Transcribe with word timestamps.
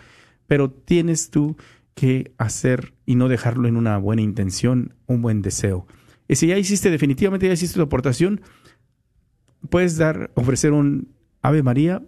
Pero 0.46 0.70
tienes 0.70 1.30
tú 1.30 1.56
que 1.94 2.32
hacer 2.38 2.94
y 3.06 3.14
no 3.14 3.28
dejarlo 3.28 3.68
en 3.68 3.76
una 3.76 3.98
buena 3.98 4.22
intención, 4.22 4.94
un 5.06 5.22
buen 5.22 5.42
deseo. 5.42 5.86
Y 6.28 6.36
si 6.36 6.48
ya 6.48 6.58
hiciste, 6.58 6.90
definitivamente 6.90 7.46
ya 7.46 7.52
hiciste 7.52 7.76
tu 7.76 7.82
aportación, 7.82 8.40
puedes 9.70 9.96
dar, 9.96 10.30
ofrecer 10.34 10.72
un 10.72 11.14
Ave 11.42 11.62
María, 11.62 12.02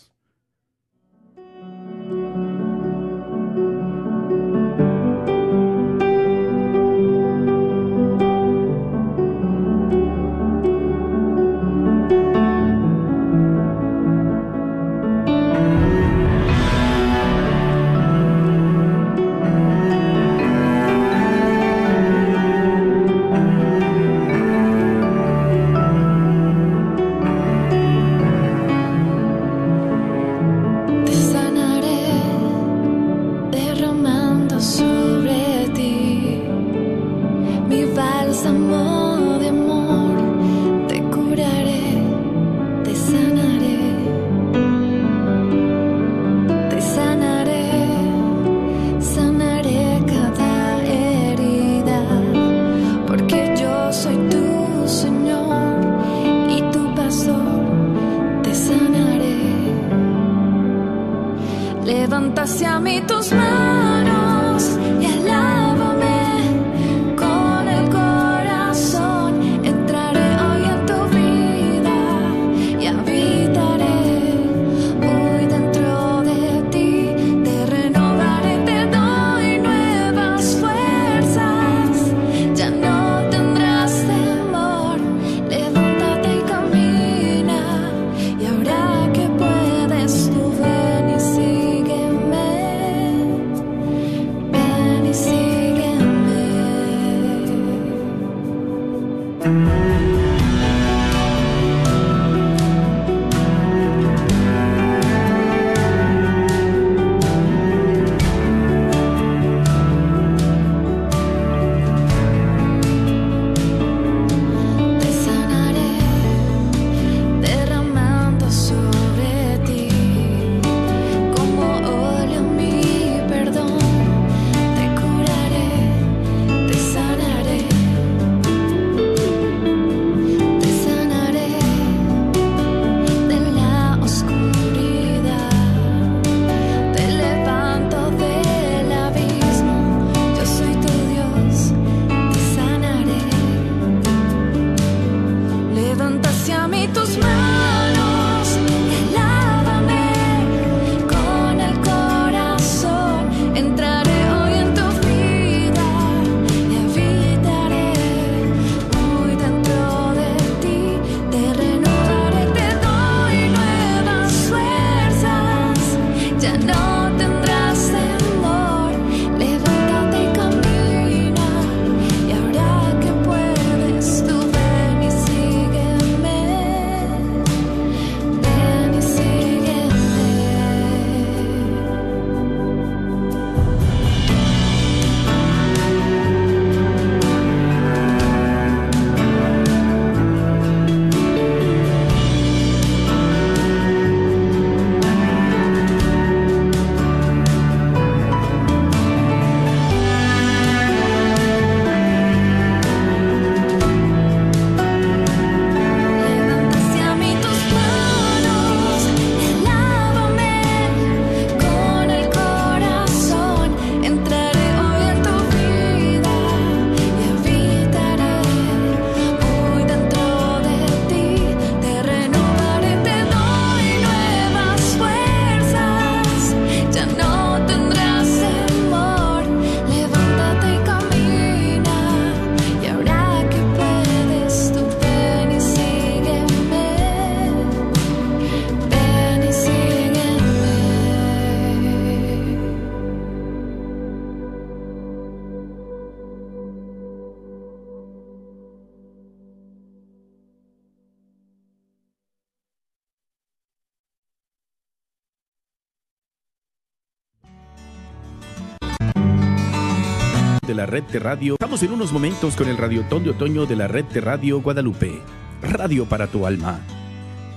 De 260.71 260.77
la 260.77 260.87
red 260.87 261.03
de 261.03 261.19
radio. 261.19 261.55
Estamos 261.55 261.83
en 261.83 261.91
unos 261.91 262.13
momentos 262.13 262.55
con 262.55 262.69
el 262.69 262.77
Radiotón 262.77 263.25
de 263.25 263.31
Otoño 263.31 263.67
de 263.67 263.75
la 263.75 263.89
red 263.89 264.05
de 264.05 264.21
radio 264.21 264.63
Guadalupe. 264.63 265.21
Radio 265.63 266.07
para 266.07 266.29
tu 266.29 266.47
alma. 266.47 266.79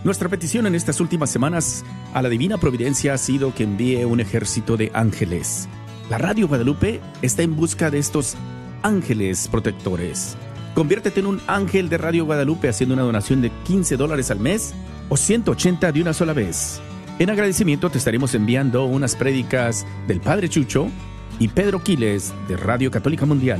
Nuestra 0.04 0.30
petición 0.30 0.66
en 0.66 0.74
estas 0.74 1.00
últimas 1.00 1.30
semanas 1.30 1.86
a 2.16 2.24
la 2.24 2.30
Divina 2.30 2.58
Providencia 2.58 3.14
ha 3.14 3.20
sido 3.20 3.54
que 3.54 3.66
envíe 3.66 4.04
un 4.06 4.20
ejército 4.20 4.78
de 4.78 4.90
ángeles. 4.96 5.70
La 6.10 6.18
Radio 6.18 6.48
Guadalupe 6.48 7.02
está 7.22 7.44
en 7.44 7.56
busca 7.56 7.92
de 7.92 8.00
estos 8.00 8.36
ángeles 8.82 9.48
protectores. 9.48 10.36
Conviértete 10.74 11.20
en 11.20 11.28
un 11.28 11.42
ángel 11.46 11.90
de 11.90 12.00
Radio 12.00 12.26
Guadalupe 12.26 12.68
haciendo 12.68 12.96
una 12.96 13.04
donación 13.04 13.44
de 13.44 13.52
15 13.64 13.96
dólares 13.96 14.32
al 14.32 14.40
mes 14.40 14.74
o 15.10 15.18
180 15.18 15.92
de 15.92 16.02
una 16.02 16.14
sola 16.14 16.34
vez. 16.34 16.82
En 17.20 17.30
agradecimiento 17.30 17.92
te 17.92 18.00
estaremos 18.00 18.34
enviando 18.34 18.86
unas 18.86 19.16
prédicas 19.16 19.86
del 20.08 20.20
Padre 20.20 20.50
Chucho 20.50 20.90
y 21.40 21.48
Pedro 21.48 21.84
Quiles 21.84 22.34
de 22.48 22.58
Radio 22.58 22.92
Católica 22.92 23.26
Mundial. 23.26 23.60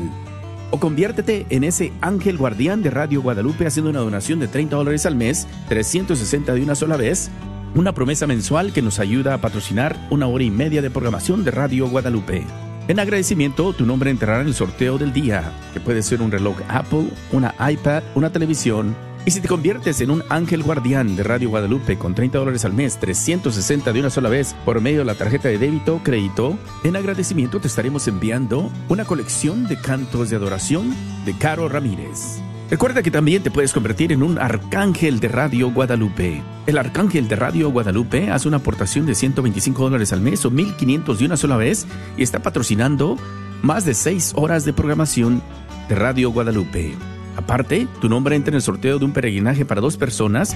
O 0.72 0.80
conviértete 0.80 1.46
en 1.50 1.64
ese 1.64 1.94
ángel 2.02 2.38
guardián 2.38 2.82
de 2.82 2.90
Radio 2.90 3.22
Guadalupe 3.22 3.68
haciendo 3.68 3.92
una 3.92 4.00
donación 4.00 4.40
de 4.40 4.48
30 4.48 4.76
dólares 4.76 5.06
al 5.06 5.16
mes, 5.16 5.48
360 5.70 6.54
de 6.54 6.64
una 6.64 6.76
sola 6.76 6.98
vez, 6.98 7.30
una 7.76 7.94
promesa 7.94 8.28
mensual 8.28 8.74
que 8.74 8.82
nos 8.82 9.00
ayuda 9.00 9.34
a 9.34 9.42
patrocinar 9.42 9.96
una 10.10 10.28
hora 10.28 10.44
y 10.44 10.52
media 10.52 10.82
de 10.82 10.90
programación 10.90 11.44
de 11.44 11.52
Radio 11.52 11.88
Guadalupe. 11.90 12.44
En 12.88 13.00
agradecimiento, 13.00 13.72
tu 13.74 13.86
nombre 13.86 14.12
entrará 14.12 14.42
en 14.42 14.48
el 14.48 14.54
sorteo 14.54 14.98
del 14.98 15.14
día, 15.14 15.54
que 15.74 15.80
puede 15.80 16.04
ser 16.04 16.22
un 16.22 16.32
reloj 16.32 16.58
Apple, 16.68 17.08
una 17.32 17.56
iPad, 17.72 18.04
una 18.14 18.32
televisión. 18.32 18.96
Y 19.26 19.32
si 19.32 19.40
te 19.40 19.48
conviertes 19.48 20.02
en 20.02 20.12
un 20.12 20.22
ángel 20.28 20.64
guardián 20.64 21.16
de 21.16 21.24
Radio 21.24 21.50
Guadalupe 21.50 21.98
con 21.98 22.14
30 22.14 22.40
dólares 22.40 22.66
al 22.66 22.74
mes, 22.74 23.00
360 23.00 23.94
de 23.94 24.00
una 24.02 24.10
sola 24.10 24.28
vez 24.28 24.54
por 24.66 24.82
medio 24.82 25.00
de 25.00 25.06
la 25.06 25.16
tarjeta 25.16 25.48
de 25.48 25.58
débito 25.58 25.96
o 25.96 26.04
crédito, 26.04 26.58
en 26.84 26.98
agradecimiento 26.98 27.62
te 27.62 27.68
estaremos 27.68 28.06
enviando 28.10 28.70
una 28.90 29.06
colección 29.06 29.66
de 29.68 29.80
cantos 29.80 30.30
de 30.30 30.36
adoración 30.36 30.94
de 31.26 31.38
Caro 31.38 31.70
Ramírez. 31.70 32.42
Recuerda 32.70 33.02
que 33.02 33.12
también 33.12 33.44
te 33.44 33.52
puedes 33.52 33.72
convertir 33.72 34.12
en 34.12 34.24
un 34.24 34.38
arcángel 34.40 35.22
de 35.22 35.30
Radio 35.30 35.72
Guadalupe. 35.72 36.42
El 36.68 36.78
arcángel 36.78 37.30
de 37.30 37.38
Radio 37.38 37.70
Guadalupe 37.72 38.30
hace 38.30 38.50
una 38.50 38.58
aportación 38.58 39.06
de 39.06 39.16
125 39.16 39.84
dólares 39.84 40.12
al 40.12 40.20
mes 40.20 40.44
o 40.44 40.52
1500 40.52 41.20
de 41.20 41.26
una 41.26 41.38
sola 41.38 41.56
vez 41.56 41.88
y 42.18 42.24
está 42.24 42.42
patrocinando 42.42 43.18
más 43.62 43.86
de 43.86 43.94
6 43.94 44.34
horas 44.36 44.66
de 44.66 44.74
programación 44.74 45.42
de 45.88 45.96
Radio 45.96 46.32
Guadalupe. 46.32 47.13
Aparte, 47.36 47.88
tu 48.00 48.10
nombre 48.10 48.36
entra 48.36 48.52
en 48.52 48.56
el 48.56 48.62
sorteo 48.62 49.00
de 49.00 49.06
un 49.06 49.14
peregrinaje 49.14 49.66
para 49.66 49.82
dos 49.82 49.98
personas 49.98 50.56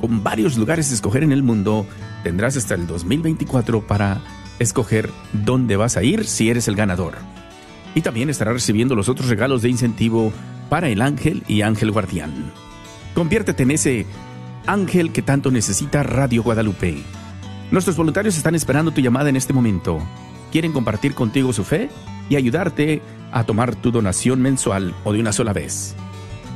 con 0.00 0.22
varios 0.22 0.56
lugares 0.56 0.90
a 0.90 0.94
escoger 0.94 1.22
en 1.22 1.32
el 1.32 1.42
mundo. 1.42 1.86
Tendrás 2.22 2.56
hasta 2.56 2.74
el 2.74 2.86
2024 2.86 3.86
para 3.86 4.20
escoger 4.58 5.10
dónde 5.32 5.76
vas 5.76 5.96
a 5.96 6.02
ir 6.02 6.24
si 6.24 6.50
eres 6.50 6.68
el 6.68 6.76
ganador. 6.76 7.14
Y 7.94 8.00
también 8.00 8.30
estará 8.30 8.52
recibiendo 8.52 8.94
los 8.94 9.08
otros 9.08 9.28
regalos 9.28 9.62
de 9.62 9.68
incentivo 9.68 10.32
para 10.68 10.88
el 10.88 11.02
ángel 11.02 11.42
y 11.48 11.62
ángel 11.62 11.90
guardián. 11.90 12.52
Conviértete 13.14 13.62
en 13.62 13.70
ese 13.70 14.06
ángel 14.66 15.12
que 15.12 15.22
tanto 15.22 15.50
necesita 15.50 16.02
Radio 16.02 16.42
Guadalupe. 16.42 17.02
Nuestros 17.70 17.96
voluntarios 17.96 18.36
están 18.36 18.54
esperando 18.54 18.90
tu 18.90 19.00
llamada 19.00 19.28
en 19.28 19.36
este 19.36 19.52
momento. 19.52 20.00
Quieren 20.50 20.72
compartir 20.72 21.14
contigo 21.14 21.52
su 21.52 21.64
fe 21.64 21.90
y 22.28 22.36
ayudarte 22.36 23.02
a 23.32 23.44
tomar 23.44 23.74
tu 23.74 23.90
donación 23.90 24.40
mensual 24.42 24.94
o 25.04 25.12
de 25.12 25.18
una 25.20 25.32
sola 25.32 25.52
vez. 25.52 25.96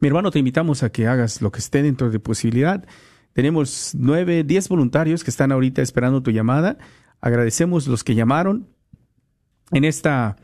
mi 0.00 0.08
hermano, 0.08 0.30
te 0.30 0.38
invitamos 0.38 0.82
a 0.82 0.90
que 0.90 1.06
hagas 1.06 1.42
lo 1.42 1.50
que 1.52 1.58
esté 1.58 1.82
dentro 1.82 2.10
de 2.10 2.18
posibilidad. 2.20 2.84
Tenemos 3.32 3.92
9, 3.98 4.44
10 4.44 4.68
voluntarios 4.68 5.24
que 5.24 5.30
están 5.30 5.52
ahorita 5.52 5.82
esperando 5.82 6.22
tu 6.22 6.30
llamada. 6.30 6.78
Agradecemos 7.20 7.86
los 7.86 8.04
que 8.04 8.14
llamaron 8.14 8.68
en 9.72 9.84
esta 9.84 10.36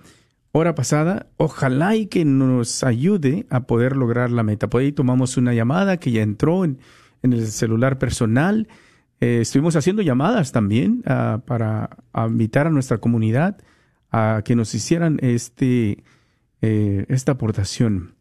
hora 0.53 0.75
pasada, 0.75 1.27
ojalá 1.39 1.97
y 1.97 2.07
que 2.07 2.25
nos 2.25 2.85
ayude 2.85 3.47
a 3.51 3.67
poder 3.67 3.97
lograr 3.97 4.31
la 4.31 4.43
meta. 4.43 4.69
Por 4.69 4.83
ahí 4.83 4.93
tomamos 4.93 5.37
una 5.37 5.55
llamada 5.55 5.97
que 5.97 6.13
ya 6.13 6.23
entró 6.23 6.65
en, 6.65 6.79
el 7.23 7.47
celular 7.47 7.99
personal. 7.99 8.69
Eh, 9.23 9.43
estuvimos 9.43 9.77
haciendo 9.77 10.03
llamadas 10.03 10.51
también 10.51 11.05
ah, 11.07 11.43
para 11.47 11.91
invitar 12.27 12.67
a 12.67 12.71
nuestra 12.71 12.99
comunidad 12.99 13.57
a 14.11 14.43
que 14.45 14.57
nos 14.57 14.75
hicieran 14.75 15.21
este, 15.23 16.03
eh, 16.61 17.07
esta 17.09 17.31
aportación. 17.31 18.17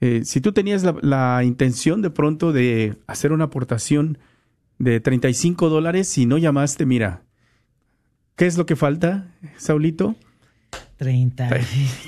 Eh, 0.00 0.22
si 0.24 0.40
tú 0.40 0.50
tenías 0.50 0.82
la, 0.82 0.96
la, 1.02 1.44
intención 1.44 2.02
de 2.02 2.10
pronto 2.10 2.52
de 2.52 2.96
hacer 3.06 3.30
una 3.30 3.44
aportación 3.44 4.18
de 4.80 4.98
35 4.98 5.68
dólares 5.68 6.18
y 6.18 6.26
no 6.26 6.36
llamaste, 6.36 6.84
mira, 6.84 7.22
¿qué 8.34 8.46
es 8.46 8.58
lo 8.58 8.66
que 8.66 8.74
falta, 8.74 9.32
Saulito? 9.56 10.16
30. 10.96 11.48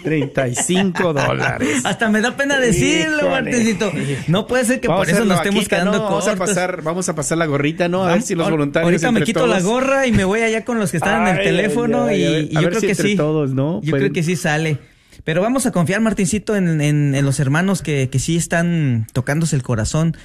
35 0.02 1.12
dólares. 1.12 1.82
Hasta 1.84 2.08
me 2.08 2.20
da 2.20 2.36
pena 2.36 2.58
decirlo, 2.58 3.28
Martecito. 3.30 3.92
No 4.28 4.46
puede 4.46 4.64
ser 4.64 4.80
que 4.80 4.88
por 4.88 5.08
eso 5.08 5.24
nos 5.24 5.38
estemos 5.38 5.68
quedando 5.68 5.92
no, 5.98 6.04
Vamos 6.04 6.28
a 6.28 6.36
pasar, 6.36 6.82
vamos 6.82 7.08
a 7.08 7.14
pasar 7.14 7.38
la 7.38 7.46
gorrita, 7.46 7.88
¿no? 7.88 8.04
A 8.04 8.12
ver 8.12 8.22
si 8.22 8.34
los 8.34 8.50
voluntarios. 8.50 8.86
Ahorita 8.86 9.12
me 9.12 9.22
quito 9.22 9.46
la 9.46 9.60
gorra 9.60 10.06
y 10.06 10.12
me 10.12 10.24
voy 10.24 10.40
allá 10.40 10.64
con 10.64 10.78
los 10.78 10.90
que 10.90 10.98
están 10.98 11.26
en 11.26 11.36
el 11.36 11.44
teléfono 11.44 12.10
y, 12.10 12.48
yo 12.48 12.68
creo 12.68 12.80
que 12.80 12.94
sí. 12.94 13.16
Todos, 13.16 13.52
¿no? 13.52 13.80
Yo 13.82 13.96
creo 13.96 14.12
que 14.12 14.22
sí 14.22 14.36
sale. 14.36 14.78
Pero 15.24 15.42
vamos 15.42 15.66
a 15.66 15.72
confiar, 15.72 16.00
Martincito, 16.00 16.54
en, 16.54 16.80
en, 16.80 17.24
los 17.24 17.40
hermanos 17.40 17.82
que, 17.82 18.08
que 18.10 18.18
sí 18.18 18.36
están 18.36 19.06
tocándose 19.12 19.56
el 19.56 19.62
corazón 19.62 20.16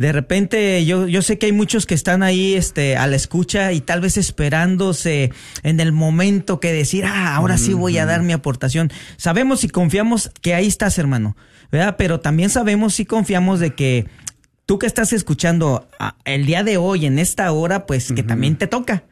de 0.00 0.12
repente 0.12 0.82
yo, 0.86 1.06
yo 1.08 1.20
sé 1.20 1.36
que 1.36 1.44
hay 1.44 1.52
muchos 1.52 1.84
que 1.84 1.94
están 1.94 2.22
ahí 2.22 2.54
este, 2.54 2.96
a 2.96 3.06
la 3.06 3.16
escucha 3.16 3.70
y 3.74 3.82
tal 3.82 4.00
vez 4.00 4.16
esperándose 4.16 5.30
en 5.62 5.78
el 5.78 5.92
momento 5.92 6.58
que 6.58 6.72
decir, 6.72 7.04
ah, 7.04 7.36
ahora 7.36 7.58
sí 7.58 7.74
voy 7.74 7.98
a 7.98 8.06
dar 8.06 8.22
mi 8.22 8.32
aportación. 8.32 8.90
Sabemos 9.18 9.62
y 9.62 9.68
confiamos 9.68 10.30
que 10.40 10.54
ahí 10.54 10.66
estás, 10.66 10.96
hermano, 10.96 11.36
¿verdad? 11.70 11.96
Pero 11.98 12.18
también 12.18 12.48
sabemos 12.48 12.98
y 12.98 13.04
confiamos 13.04 13.60
de 13.60 13.74
que 13.74 14.06
tú 14.64 14.78
que 14.78 14.86
estás 14.86 15.12
escuchando 15.12 15.86
el 16.24 16.46
día 16.46 16.64
de 16.64 16.78
hoy, 16.78 17.04
en 17.04 17.18
esta 17.18 17.52
hora, 17.52 17.84
pues 17.84 18.10
que 18.10 18.22
también 18.22 18.56
te 18.56 18.66
toca. 18.66 19.04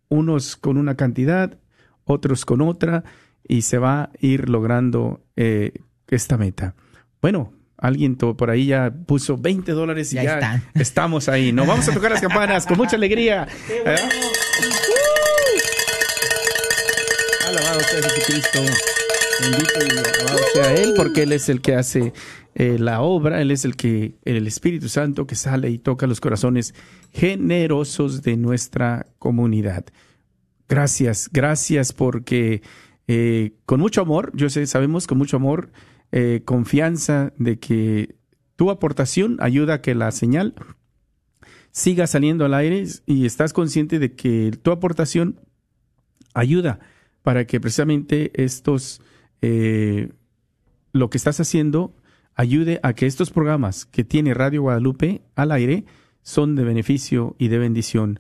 unos 0.08 0.56
con 0.56 0.78
una 0.78 0.96
cantidad, 0.96 1.60
otros 2.06 2.46
con 2.46 2.62
otra, 2.62 3.04
y 3.46 3.64
se 3.64 3.80
va 3.80 4.04
a 4.04 4.12
ir 4.22 4.48
logrando 4.48 5.26
eh, 5.36 5.74
esta 6.08 6.38
meta. 6.38 6.74
Bueno, 7.22 7.54
alguien 7.78 8.16
por 8.16 8.50
ahí 8.50 8.68
ya 8.68 8.92
puso 8.92 9.38
20 9.38 9.72
dólares 9.74 10.12
y 10.14 10.16
ya, 10.16 10.64
estamos 10.74 11.30
ahí. 11.30 11.52
No 11.52 11.68
vamos 11.68 11.88
a 11.88 11.94
tocar 11.94 12.12
las 12.12 12.22
campanas 12.22 12.66
con 12.66 12.78
mucha 12.78 12.96
alegría. 12.96 13.48
¿Eh? 13.70 13.96
Alabado 17.48 17.80
sea 17.82 18.02
Jesucristo. 18.02 18.60
Bendito 19.42 19.74
y 19.86 19.98
alabado 19.98 20.40
sea 20.54 20.74
Él, 20.74 20.94
porque 20.98 21.24
Él 21.24 21.34
es 21.34 21.48
el 21.50 21.62
que 21.62 21.76
hace 21.76 22.12
eh, 22.56 22.78
la 22.80 23.02
obra, 23.02 23.40
Él 23.40 23.52
es 23.52 23.66
el 23.66 23.76
que, 23.76 24.16
el 24.26 24.48
Espíritu 24.48 24.90
Santo 24.90 25.28
que 25.28 25.36
sale 25.36 25.70
y 25.70 25.78
toca 25.78 26.08
los 26.08 26.22
corazones 26.22 26.74
generosos 27.12 28.24
de 28.24 28.36
nuestra 28.36 29.06
comunidad. 29.20 29.86
Gracias, 30.68 31.30
gracias 31.32 31.94
porque 31.94 32.64
eh, 33.08 33.54
con 33.66 33.80
mucho 33.80 34.02
amor, 34.02 34.32
yo 34.34 34.50
sé, 34.50 34.66
sabemos 34.66 35.06
con 35.06 35.20
mucho 35.20 35.38
amor, 35.38 35.72
eh, 36.12 36.42
confianza 36.46 37.34
de 37.38 37.60
que 37.60 38.16
tu 38.56 38.70
aportación 38.70 39.38
ayuda 39.40 39.76
a 39.76 39.82
que 39.82 39.96
la 39.96 40.12
señal 40.12 40.54
siga 41.72 42.06
saliendo 42.06 42.46
al 42.46 42.54
aire 42.54 42.86
y 43.06 43.26
estás 43.26 43.54
consciente 43.54 43.98
de 43.98 44.14
que 44.14 44.52
tu 44.62 44.72
aportación 44.72 45.40
ayuda 46.34 46.80
para 47.24 47.46
que 47.46 47.60
precisamente 47.60 48.32
estos, 48.44 49.02
eh, 49.42 50.12
lo 50.92 51.10
que 51.10 51.18
estás 51.18 51.40
haciendo, 51.40 51.96
ayude 52.36 52.80
a 52.84 52.94
que 52.94 53.06
estos 53.06 53.32
programas 53.32 53.86
que 53.86 54.04
tiene 54.04 54.34
Radio 54.34 54.64
Guadalupe 54.64 55.22
al 55.36 55.52
aire 55.52 55.86
son 56.24 56.56
de 56.56 56.64
beneficio 56.64 57.36
y 57.40 57.48
de 57.48 57.58
bendición 57.58 58.20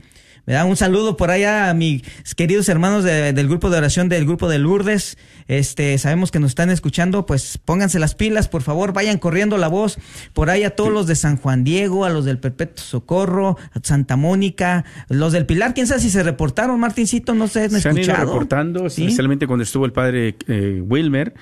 ¿Verdad? 0.47 0.67
Un 0.67 0.77
saludo 0.77 1.17
por 1.17 1.31
allá 1.31 1.69
a 1.71 1.75
mis 1.75 2.03
queridos 2.37 2.69
hermanos 2.69 3.05
de- 3.05 3.33
del 3.33 3.49
grupo 3.49 3.69
de 3.71 3.79
oración 3.79 4.09
del 4.09 4.25
grupo 4.25 4.49
de 4.49 4.59
Lourdes. 4.59 5.19
Este, 5.49 5.97
sabemos 5.99 6.31
que 6.31 6.39
nos 6.41 6.51
están 6.53 6.71
escuchando, 6.71 7.27
pues 7.27 7.59
pónganse 7.65 7.99
las 7.99 8.15
pilas, 8.15 8.49
por 8.49 8.63
favor, 8.63 8.93
vayan 8.93 9.19
corriendo 9.19 9.59
la 9.59 9.69
voz. 9.69 9.99
Por 10.33 10.51
ahí 10.51 10.65
a 10.65 10.71
todos 10.77 10.93
los 10.93 11.07
de 11.07 11.15
San 11.17 11.37
Juan 11.37 11.65
Diego, 11.65 12.05
a 12.05 12.11
los 12.11 12.25
del 12.25 12.39
Perpetuo 12.39 12.85
Socorro, 12.85 13.57
a 13.73 13.81
Santa 13.83 14.17
Mónica, 14.17 14.85
los 15.09 15.33
del 15.33 15.47
Pilar, 15.47 15.75
quién 15.75 15.87
sabe 15.87 16.01
si 16.01 16.11
se 16.11 16.23
reportaron, 16.23 16.79
Martincito, 16.81 17.35
no 17.35 17.49
se 17.49 17.65
han 17.65 17.71
Se 17.81 17.89
han 17.89 17.99
ido 17.99 18.15
reportando, 18.15 18.89
¿Sí? 18.91 19.03
especialmente 19.05 19.47
cuando 19.47 19.63
estuvo 19.65 19.85
el 19.85 19.93
padre 19.93 20.37
eh, 20.49 20.83
Wilmer, 20.85 21.35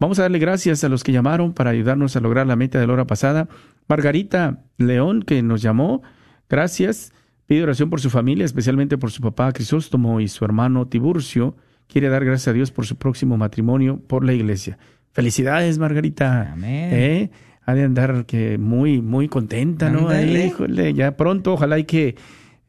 Vamos 0.00 0.18
a 0.18 0.22
darle 0.22 0.38
gracias 0.38 0.82
a 0.84 0.88
los 0.88 1.04
que 1.04 1.12
llamaron 1.12 1.52
para 1.52 1.70
ayudarnos 1.70 2.16
a 2.16 2.20
lograr 2.20 2.46
la 2.46 2.56
meta 2.56 2.80
de 2.80 2.86
la 2.86 2.92
hora 2.94 3.06
pasada. 3.06 3.48
Margarita 3.88 4.62
León, 4.78 5.22
que 5.22 5.42
nos 5.42 5.60
llamó, 5.60 6.02
gracias. 6.48 7.12
Pide 7.48 7.62
oración 7.62 7.88
por 7.88 8.02
su 8.02 8.10
familia, 8.10 8.44
especialmente 8.44 8.98
por 8.98 9.10
su 9.10 9.22
papá 9.22 9.50
Crisóstomo 9.54 10.20
y 10.20 10.28
su 10.28 10.44
hermano 10.44 10.86
Tiburcio. 10.86 11.56
Quiere 11.86 12.10
dar 12.10 12.22
gracias 12.22 12.48
a 12.48 12.52
Dios 12.52 12.70
por 12.70 12.84
su 12.84 12.96
próximo 12.96 13.38
matrimonio 13.38 14.02
por 14.06 14.22
la 14.22 14.34
iglesia. 14.34 14.76
Felicidades, 15.12 15.78
Margarita. 15.78 16.52
Amén. 16.52 16.90
¿Eh? 16.92 17.30
Ha 17.64 17.74
de 17.74 17.84
andar 17.84 18.26
que 18.26 18.58
muy, 18.58 19.00
muy 19.00 19.28
contenta, 19.28 19.88
¿no? 19.88 20.14
Híjole, 20.22 20.92
ya 20.92 21.16
pronto, 21.16 21.54
ojalá 21.54 21.78
y 21.78 21.84
que 21.84 22.16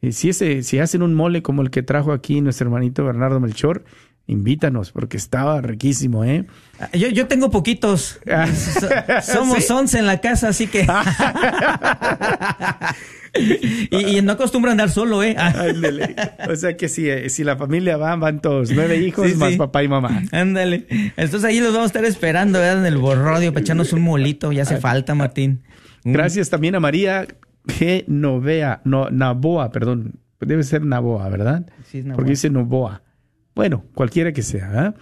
eh, 0.01 0.13
si, 0.13 0.29
ese, 0.29 0.63
si 0.63 0.79
hacen 0.79 1.01
un 1.01 1.13
mole 1.13 1.41
como 1.41 1.61
el 1.61 1.71
que 1.71 1.83
trajo 1.83 2.13
aquí 2.13 2.39
nuestro 2.39 2.67
hermanito 2.67 3.03
Bernardo 3.03 3.41
Melchor, 3.41 3.83
invítanos, 4.29 4.91
porque 4.91 5.17
estaba 5.17 5.59
riquísimo, 5.61 6.23
¿eh? 6.23 6.45
Yo, 6.93 7.09
yo 7.09 7.27
tengo 7.27 7.49
poquitos. 7.51 8.19
So- 8.79 8.87
Somos 9.33 9.63
¿Sí? 9.65 9.73
11 9.73 9.99
en 9.99 10.05
la 10.05 10.21
casa, 10.21 10.49
así 10.49 10.67
que. 10.67 10.87
y, 13.35 14.17
y 14.17 14.21
no 14.21 14.33
acostumbro 14.33 14.69
a 14.69 14.73
andar 14.73 14.89
solo, 14.89 15.23
¿eh? 15.23 15.35
Ándele. 15.37 16.15
O 16.49 16.55
sea 16.55 16.75
que 16.77 16.87
si, 16.89 17.09
eh, 17.09 17.29
si 17.29 17.43
la 17.43 17.55
familia 17.57 17.97
va, 17.97 18.15
van 18.15 18.41
todos, 18.41 18.71
nueve 18.71 18.97
hijos 18.97 19.29
Sí, 19.29 19.35
más 19.35 19.51
sí. 19.51 19.57
papá 19.57 19.83
y 19.83 19.87
mamá. 19.87 20.23
Ándale. 20.31 20.85
Entonces 21.15 21.43
ahí 21.43 21.59
los 21.59 21.69
vamos 21.73 21.83
a 21.83 21.87
estar 21.87 22.05
esperando, 22.05 22.59
¿verdad? 22.59 22.79
En 22.79 22.85
el 22.93 22.97
borrodio, 22.97 23.51
para 23.53 23.61
echarnos 23.61 23.93
un 23.93 24.01
molito. 24.01 24.51
Ya 24.51 24.63
hace 24.63 24.77
falta, 24.77 25.15
Martín. 25.15 25.61
Gracias 26.03 26.49
también 26.49 26.75
a 26.75 26.79
María 26.79 27.27
G. 27.65 28.05
Novea, 28.07 28.81
no, 28.85 29.09
Naboa, 29.09 29.71
perdón. 29.71 30.19
Debe 30.39 30.63
ser 30.63 30.85
Naboa, 30.85 31.27
¿verdad? 31.29 31.65
Sí, 31.91 31.99
es 31.99 32.05
Naboa. 32.05 32.15
Porque 32.15 32.31
dice 32.31 32.49
Novoa. 32.49 33.01
Bueno, 33.59 33.83
cualquiera 33.93 34.31
que 34.31 34.41
sea. 34.41 34.69
¿verdad? 34.69 34.95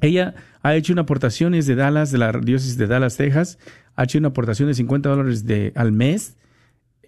Ella 0.00 0.34
ha 0.62 0.74
hecho 0.74 0.94
una 0.94 1.02
aportación 1.02 1.52
de 1.52 1.74
Dallas, 1.74 2.10
de 2.10 2.16
la 2.16 2.32
diócesis 2.32 2.78
de 2.78 2.86
Dallas, 2.86 3.18
Texas. 3.18 3.58
Ha 3.94 4.04
hecho 4.04 4.16
una 4.16 4.28
aportación 4.28 4.68
de 4.68 4.74
50 4.74 5.06
dólares 5.10 5.44
de, 5.44 5.70
al 5.76 5.92
mes 5.92 6.38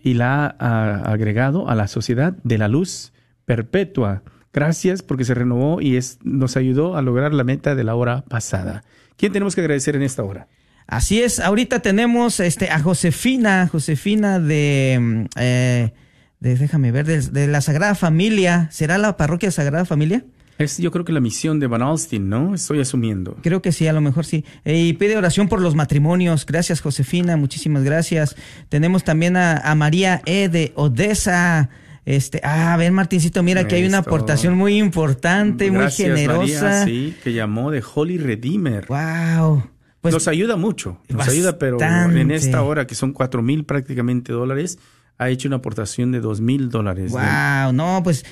y 0.03 0.13
la 0.13 0.45
ha 0.45 0.57
ah, 0.59 1.03
agregado 1.07 1.71
a 1.71 1.75
la 1.75 1.89
Sociedad 1.89 2.37
de 2.45 2.59
la 2.59 2.69
Luz 2.69 3.15
Perpetua. 3.47 4.23
Gracias 4.53 5.01
porque 5.01 5.25
se 5.25 5.33
renovó 5.33 5.81
y 5.81 5.97
es, 5.97 6.19
nos 6.25 6.59
ayudó 6.59 6.95
a 6.99 7.01
lograr 7.01 7.33
la 7.33 7.45
meta 7.45 7.75
de 7.75 7.83
la 7.83 7.95
hora 7.95 8.27
pasada. 8.29 8.85
¿Quién 9.17 9.33
tenemos 9.33 9.55
que 9.55 9.63
agradecer 9.63 9.97
en 9.97 10.03
esta 10.03 10.25
hora? 10.25 10.47
Así 10.87 11.23
es, 11.23 11.41
ahorita 11.41 11.81
tenemos 11.81 12.39
este 12.39 12.69
a 12.69 12.81
Josefina, 12.81 13.67
Josefina 13.73 14.41
de, 14.41 15.27
eh, 15.37 15.95
déjame 16.41 16.93
ver, 16.93 17.07
de, 17.07 17.23
de 17.23 17.47
la 17.47 17.63
Sagrada 17.63 17.95
Familia. 17.95 18.69
¿Será 18.71 18.99
la 18.99 19.17
parroquia 19.17 19.51
Sagrada 19.51 19.87
Familia? 19.87 20.23
Es 20.59 20.79
yo 20.79 20.91
creo 20.91 21.05
que 21.05 21.13
la 21.13 21.21
misión 21.21 21.61
de 21.61 21.67
Van 21.67 21.83
Alstyne, 21.83 22.27
¿no? 22.27 22.55
Estoy 22.55 22.81
asumiendo. 22.81 23.37
Creo 23.43 23.61
que 23.61 23.73
sí, 23.73 23.87
a 23.87 23.93
lo 23.93 24.01
mejor 24.01 24.25
sí. 24.25 24.45
Eh, 24.65 24.79
y 24.79 24.93
pide 24.95 25.17
oración 25.17 25.49
por 25.49 25.61
los 25.61 25.75
matrimonios. 25.75 26.47
Gracias, 26.47 26.81
Josefina. 26.81 27.37
Muchísimas 27.37 27.85
gracias. 27.85 28.37
Tenemos 28.69 29.05
también 29.05 29.37
a, 29.37 29.59
a 29.59 29.75
María 29.75 30.23
E. 30.25 30.49
de 30.49 30.73
Odessa. 30.75 31.69
Este, 32.07 32.41
ah, 32.45 32.77
ven, 32.79 32.95
Martincito, 32.95 33.43
mira 33.43 33.67
que 33.67 33.75
hay 33.75 33.85
una 33.85 33.99
aportación 33.99 34.57
muy 34.57 34.79
importante, 34.79 35.71
muy 35.73 35.91
generosa. 35.91 36.63
María, 36.63 36.85
sí, 36.85 37.17
que 37.23 37.33
llamó 37.33 37.73
de 37.73 37.83
Holy 37.95 38.17
Redeemer. 38.17 38.87
Wow. 38.87 39.65
Pues 40.01 40.15
nos 40.15 40.29
ayuda 40.29 40.55
mucho, 40.55 41.01
nos 41.09 41.19
bastante. 41.19 41.33
ayuda, 41.33 41.59
pero 41.59 41.79
en 41.81 42.31
esta 42.31 42.63
hora 42.63 42.87
que 42.87 42.95
son 42.95 43.13
cuatro 43.13 43.43
mil 43.43 43.65
prácticamente 43.65 44.33
dólares, 44.33 44.79
ha 45.19 45.31
hecho 45.31 45.49
una 45.49 45.57
aportación 45.57 46.13
de 46.13 46.21
dos 46.21 46.41
mil 46.41 46.69
dólares. 46.69 47.13
Wow, 47.13 47.73
no, 47.73 48.03
pues 48.05 48.25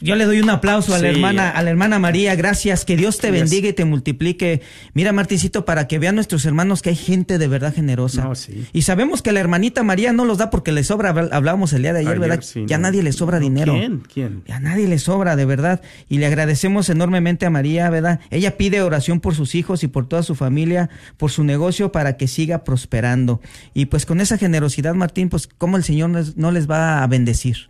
yo 0.00 0.16
le 0.16 0.24
doy 0.24 0.40
un 0.40 0.50
aplauso 0.50 0.94
a 0.94 0.98
la 0.98 1.08
hermana, 1.08 1.50
a 1.50 1.62
la 1.62 1.70
hermana 1.70 1.98
María, 1.98 2.34
gracias, 2.34 2.84
que 2.84 2.96
Dios 2.96 3.18
te 3.18 3.30
bendiga 3.30 3.68
y 3.68 3.72
te 3.72 3.84
multiplique. 3.84 4.60
Mira, 4.94 5.12
Martincito, 5.12 5.64
para 5.64 5.86
que 5.86 5.98
vean 5.98 6.14
nuestros 6.16 6.44
hermanos 6.44 6.82
que 6.82 6.90
hay 6.90 6.96
gente 6.96 7.38
de 7.38 7.46
verdad 7.48 7.72
generosa. 7.74 8.24
No, 8.24 8.34
sí. 8.34 8.66
Y 8.72 8.82
sabemos 8.82 9.22
que 9.22 9.32
la 9.32 9.40
hermanita 9.40 9.82
María 9.82 10.12
no 10.12 10.24
los 10.24 10.38
da 10.38 10.50
porque 10.50 10.72
le 10.72 10.82
sobra, 10.84 11.14
habl- 11.14 11.28
hablábamos 11.32 11.72
el 11.72 11.82
día 11.82 11.92
de 11.92 12.00
ayer, 12.00 12.10
Ayer, 12.12 12.20
¿verdad? 12.20 12.40
sí, 12.42 12.64
ya 12.66 12.78
no. 12.78 12.82
nadie 12.82 13.02
le 13.02 13.12
sobra 13.12 13.38
No, 13.38 13.44
dinero. 13.44 13.72
¿Quién? 13.74 14.02
¿Quién? 14.12 14.42
A 14.52 14.60
nadie 14.60 14.88
le 14.88 14.98
sobra, 14.98 15.36
de 15.36 15.44
verdad. 15.44 15.82
Y 16.08 16.18
le 16.18 16.26
agradecemos 16.26 16.88
enormemente 16.88 17.46
a 17.46 17.50
María, 17.50 17.90
¿verdad? 17.90 18.20
Ella 18.30 18.56
pide 18.56 18.82
oración 18.82 19.20
por 19.20 19.34
sus 19.34 19.54
hijos 19.54 19.84
y 19.84 19.88
por 19.88 20.06
toda 20.08 20.22
su 20.22 20.34
familia, 20.34 20.90
por 21.16 21.30
su 21.30 21.44
negocio, 21.44 21.92
para 21.92 22.16
que 22.16 22.26
siga 22.28 22.64
prosperando. 22.64 23.40
Y 23.72 23.86
pues 23.86 24.04
con 24.06 24.20
esa 24.20 24.36
generosidad, 24.38 24.94
Martín, 24.94 25.28
pues 25.28 25.46
cómo 25.46 25.76
el 25.76 25.84
Señor 25.84 26.10
no 26.10 26.23
no 26.36 26.50
les 26.50 26.70
va 26.70 27.02
a 27.02 27.06
bendecir. 27.06 27.68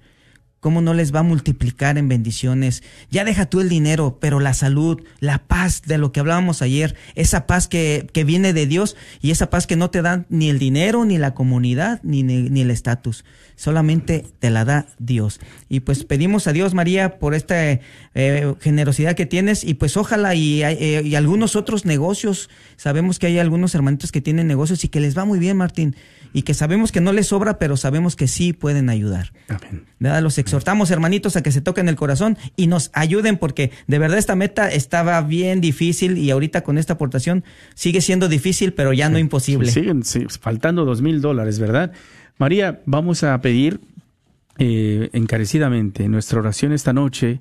¿Cómo 0.65 0.81
no 0.81 0.95
les 0.95 1.15
va 1.15 1.19
a 1.19 1.23
multiplicar 1.23 1.99
en 1.99 2.09
bendiciones? 2.09 2.83
Ya 3.11 3.27
deja 3.27 3.45
tú 3.45 3.61
el 3.61 3.69
dinero, 3.69 4.17
pero 4.19 4.41
la 4.41 4.55
salud, 4.55 5.03
la 5.21 5.47
paz 5.47 5.83
de 5.83 5.99
lo 5.99 6.11
que 6.11 6.21
hablábamos 6.21 6.63
ayer, 6.63 6.95
esa 7.17 7.47
paz 7.47 7.69
que, 7.69 8.07
que 8.15 8.25
viene 8.25 8.55
de 8.55 8.67
Dios 8.67 8.97
y 9.21 9.31
esa 9.31 9.51
paz 9.51 9.67
que 9.67 9.77
no 9.77 9.91
te 9.91 10.01
da 10.01 10.25
ni 10.31 10.49
el 10.49 10.59
dinero, 10.59 11.05
ni 11.05 11.19
la 11.19 11.35
comunidad, 11.35 12.01
ni, 12.03 12.23
ni, 12.23 12.49
ni 12.49 12.63
el 12.63 12.71
estatus. 12.71 13.27
Solamente 13.57 14.25
te 14.39 14.49
la 14.49 14.65
da 14.65 14.87
Dios. 14.99 15.39
Y 15.69 15.81
pues 15.81 16.03
pedimos 16.05 16.47
a 16.47 16.55
Dios, 16.55 16.73
María, 16.73 17.19
por 17.19 17.35
esta 17.35 17.81
eh, 18.15 18.55
generosidad 18.63 19.15
que 19.15 19.27
tienes 19.27 19.65
y 19.65 19.75
pues 19.75 19.99
ojalá 19.99 20.35
y, 20.35 20.63
eh, 20.63 21.03
y 21.05 21.15
algunos 21.15 21.57
otros 21.57 21.85
negocios. 21.85 22.49
Sabemos 22.77 23.19
que 23.19 23.27
hay 23.27 23.39
algunos 23.39 23.75
hermanitos 23.75 24.13
que 24.13 24.23
tienen 24.23 24.47
negocios 24.47 24.83
y 24.85 24.89
que 24.89 25.01
les 25.01 25.15
va 25.15 25.27
muy 25.27 25.39
bien, 25.39 25.59
Martín. 25.59 25.95
Y 26.35 26.43
que 26.43 26.53
sabemos 26.53 26.93
que 26.93 27.01
no 27.01 27.13
les 27.13 27.29
sobra, 27.29 27.59
pero 27.59 27.79
sabemos 27.79 28.17
que 28.17 28.29
sí 28.29 28.53
pueden 28.53 28.91
ayudar. 28.91 29.33
Amén. 29.49 29.87
¿verdad? 30.01 30.21
Los 30.21 30.37
exhortamos, 30.37 30.91
hermanitos, 30.91 31.37
a 31.37 31.43
que 31.43 31.53
se 31.53 31.63
toquen 31.63 31.89
el 31.89 31.97
corazón 31.97 32.37
y 32.57 32.67
nos 32.67 32.91
ayuden 32.93 33.39
porque 33.39 33.71
de 33.87 33.99
verdad 33.99 34.19
esta 34.19 34.35
meta 34.35 34.69
estaba 34.69 35.23
bien 35.23 35.63
difícil 35.63 36.19
y 36.19 36.31
ahorita 36.31 36.63
con 36.63 36.77
esta 36.77 36.95
aportación 36.95 37.45
sigue 37.75 38.03
siendo 38.03 38.29
difícil, 38.29 38.75
pero 38.75 38.93
ya 38.93 39.09
no 39.09 39.19
imposible. 39.19 39.71
Siguen 39.71 40.03
sí, 40.03 40.27
faltando 40.41 40.85
dos 40.85 41.01
mil 41.01 41.23
dólares, 41.23 41.59
¿verdad? 41.59 41.93
María, 42.37 42.83
vamos 42.85 43.23
a 43.23 43.41
pedir 43.41 43.81
eh, 44.59 45.09
encarecidamente 45.13 46.09
nuestra 46.09 46.41
oración 46.41 46.73
esta 46.73 46.93
noche 46.93 47.41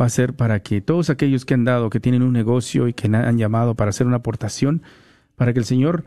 va 0.00 0.06
a 0.06 0.08
ser 0.08 0.34
para 0.34 0.60
que 0.60 0.80
todos 0.80 1.10
aquellos 1.10 1.44
que 1.44 1.54
han 1.54 1.64
dado, 1.64 1.90
que 1.90 2.00
tienen 2.00 2.22
un 2.22 2.32
negocio 2.32 2.88
y 2.88 2.92
que 2.92 3.08
han 3.08 3.38
llamado 3.38 3.74
para 3.74 3.90
hacer 3.90 4.06
una 4.06 4.16
aportación, 4.16 4.82
para 5.36 5.52
que 5.52 5.58
el 5.58 5.64
Señor 5.64 6.04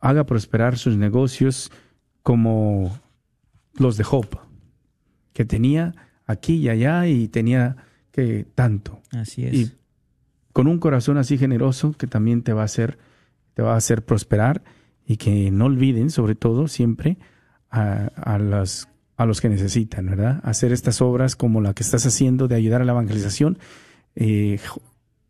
haga 0.00 0.24
prosperar 0.24 0.78
sus 0.78 0.96
negocios 0.96 1.70
como 2.22 2.98
los 3.74 3.96
de 3.96 4.04
Job, 4.04 4.26
que 5.32 5.44
tenía 5.44 5.94
aquí 6.26 6.54
y 6.54 6.68
allá 6.68 7.06
y 7.06 7.28
tenía 7.28 7.76
que 8.12 8.46
tanto. 8.54 9.00
Así 9.12 9.44
es. 9.44 9.54
Y 9.54 9.72
con 10.52 10.66
un 10.66 10.78
corazón 10.78 11.18
así 11.18 11.38
generoso 11.38 11.92
que 11.92 12.06
también 12.06 12.42
te 12.42 12.52
va 12.52 12.62
a 12.62 12.66
hacer, 12.66 12.98
te 13.54 13.62
va 13.62 13.74
a 13.74 13.76
hacer 13.76 14.04
prosperar 14.04 14.62
y 15.06 15.16
que 15.16 15.50
no 15.50 15.66
olviden, 15.66 16.10
sobre 16.10 16.34
todo, 16.34 16.68
siempre 16.68 17.18
a, 17.70 18.10
a 18.16 18.38
las 18.38 18.88
a 19.20 19.26
los 19.26 19.42
que 19.42 19.50
necesitan, 19.50 20.06
¿verdad? 20.06 20.40
Hacer 20.44 20.72
estas 20.72 21.02
obras 21.02 21.36
como 21.36 21.60
la 21.60 21.74
que 21.74 21.82
estás 21.82 22.06
haciendo 22.06 22.48
de 22.48 22.54
ayudar 22.54 22.80
a 22.80 22.86
la 22.86 22.92
evangelización 22.92 23.58
eh, 24.14 24.58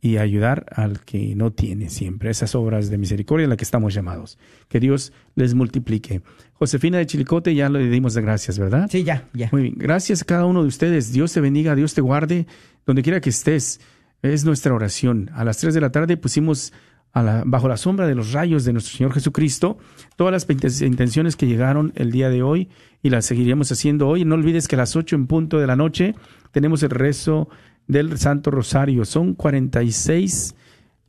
y 0.01 0.17
ayudar 0.17 0.67
al 0.75 1.01
que 1.01 1.35
no 1.37 1.51
tiene 1.53 1.91
siempre. 1.91 2.31
Esas 2.31 2.55
obras 2.55 2.89
de 2.91 2.97
misericordia 2.99 3.47
a 3.47 3.49
las 3.51 3.59
que 3.59 3.65
estamos 3.65 3.93
llamados. 3.93 4.39
Que 4.69 4.81
Dios 4.81 5.13
les 5.35 5.55
multiplique. 5.55 6.23
Josefina 6.55 6.99
de 6.99 7.07
Chilicote, 7.07 7.55
ya 7.55 7.69
le 7.69 7.89
dimos 7.91 8.15
de 8.15 8.23
gracias, 8.23 8.59
¿verdad? 8.59 8.89
Sí, 8.91 9.05
ya, 9.05 9.29
ya. 9.35 9.49
Muy 9.53 9.63
bien, 9.63 9.75
gracias 9.77 10.23
a 10.23 10.25
cada 10.25 10.47
uno 10.47 10.63
de 10.63 10.69
ustedes. 10.69 11.13
Dios 11.13 11.33
te 11.33 11.41
bendiga, 11.41 11.75
Dios 11.75 11.95
te 11.95 12.01
guarde, 12.01 12.47
donde 12.87 13.03
quiera 13.03 13.21
que 13.21 13.31
estés. 13.31 13.81
Es 14.23 14.45
nuestra 14.45 14.75
oración. 14.75 15.31
A 15.35 15.45
las 15.45 15.59
3 15.59 15.73
de 15.75 15.81
la 15.81 15.91
tarde 15.93 16.17
pusimos 16.17 16.73
a 17.13 17.23
la- 17.23 17.43
bajo 17.45 17.67
la 17.69 17.77
sombra 17.77 18.07
de 18.07 18.15
los 18.15 18.33
rayos 18.33 18.65
de 18.65 18.73
nuestro 18.73 18.97
Señor 18.97 19.13
Jesucristo 19.13 19.79
todas 20.17 20.33
las 20.33 20.47
intenciones 20.83 21.35
que 21.35 21.47
llegaron 21.49 21.93
el 21.97 22.13
día 22.13 22.29
de 22.31 22.43
hoy 22.43 22.69
y 23.03 23.11
las 23.11 23.25
seguiremos 23.27 23.73
haciendo 23.73 24.07
hoy. 24.07 24.25
No 24.25 24.35
olvides 24.37 24.69
que 24.69 24.77
a 24.77 24.79
las 24.79 24.95
8 24.95 25.17
en 25.17 25.27
punto 25.27 25.59
de 25.59 25.67
la 25.67 25.75
noche 25.75 26.15
tenemos 26.53 26.83
el 26.83 26.91
rezo 26.91 27.49
del 27.91 28.19
Santo 28.19 28.51
Rosario. 28.51 29.05
Son 29.05 29.35
46 29.35 30.55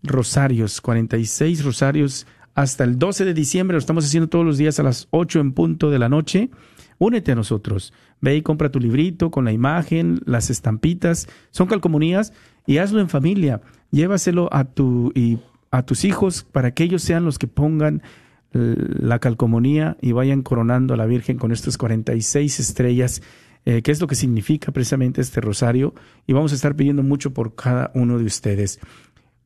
rosarios, 0.03 0.81
46 0.81 1.63
rosarios 1.63 2.27
hasta 2.55 2.83
el 2.83 2.97
12 2.97 3.25
de 3.25 3.33
diciembre. 3.33 3.75
Lo 3.75 3.79
estamos 3.79 4.05
haciendo 4.05 4.29
todos 4.29 4.45
los 4.45 4.57
días 4.57 4.79
a 4.79 4.83
las 4.83 5.07
8 5.11 5.39
en 5.39 5.53
punto 5.53 5.89
de 5.89 5.99
la 5.99 6.09
noche. 6.09 6.49
Únete 6.97 7.31
a 7.31 7.35
nosotros. 7.35 7.93
Ve 8.19 8.35
y 8.35 8.41
compra 8.41 8.71
tu 8.71 8.79
librito 8.79 9.31
con 9.31 9.45
la 9.45 9.51
imagen, 9.51 10.21
las 10.25 10.49
estampitas. 10.49 11.27
Son 11.49 11.67
calcomunías 11.67 12.33
y 12.65 12.77
hazlo 12.77 12.99
en 12.99 13.09
familia. 13.09 13.61
Llévaselo 13.91 14.49
a, 14.51 14.65
tu, 14.65 15.11
y 15.15 15.39
a 15.71 15.83
tus 15.83 16.05
hijos 16.05 16.43
para 16.43 16.73
que 16.73 16.83
ellos 16.83 17.01
sean 17.01 17.25
los 17.25 17.39
que 17.39 17.47
pongan 17.47 18.01
la 18.53 19.19
calcomanía 19.19 19.97
y 20.01 20.11
vayan 20.11 20.41
coronando 20.41 20.93
a 20.93 20.97
la 20.97 21.05
Virgen 21.05 21.37
con 21.37 21.51
estos 21.51 21.77
46 21.77 22.59
estrellas, 22.59 23.21
eh, 23.65 23.81
que 23.81 23.91
es 23.91 23.99
lo 24.01 24.07
que 24.07 24.15
significa 24.15 24.71
precisamente 24.71 25.21
este 25.21 25.39
rosario. 25.41 25.93
Y 26.27 26.33
vamos 26.33 26.51
a 26.51 26.55
estar 26.55 26.75
pidiendo 26.75 27.03
mucho 27.03 27.33
por 27.33 27.55
cada 27.55 27.91
uno 27.93 28.17
de 28.17 28.25
ustedes. 28.25 28.79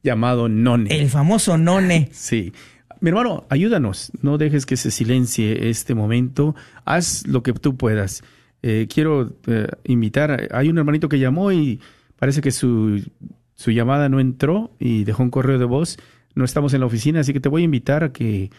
llamado 0.03 0.49
none. 0.49 0.95
El 0.95 1.09
famoso 1.09 1.57
none. 1.57 2.09
Sí. 2.13 2.53
Mi 3.01 3.09
hermano, 3.09 3.47
ayúdanos. 3.49 4.13
No 4.21 4.37
dejes 4.37 4.67
que 4.67 4.77
se 4.77 4.91
silencie 4.91 5.71
este 5.71 5.95
momento. 5.95 6.55
Haz 6.85 7.27
lo 7.27 7.43
que 7.43 7.55
tú 7.55 7.77
puedas. 7.77 8.23
Eh, 8.63 8.89
quiero 8.93 9.33
eh, 9.47 9.69
invitar. 9.85 10.49
Hay 10.53 10.69
un 10.69 10.77
hermanito 10.77 11.09
que 11.09 11.19
llamó 11.19 11.51
y 11.51 11.81
parece 12.19 12.43
que 12.43 12.51
su, 12.51 13.03
su 13.55 13.71
llamada 13.71 14.11
no 14.11 14.21
entró 14.21 14.73
y 14.79 15.05
dejó 15.05 15.23
un 15.23 15.31
correo 15.31 15.59
de 15.59 15.65
voz. 15.65 15.97
No 16.35 16.45
estamos 16.45 16.75
en 16.75 16.81
la 16.81 16.87
oficina, 16.87 17.21
así 17.21 17.33
que 17.33 17.41
te 17.41 17.49
voy 17.49 17.63
a 17.63 17.65
invitar 17.65 18.05
a 18.05 18.13
que 18.13 18.51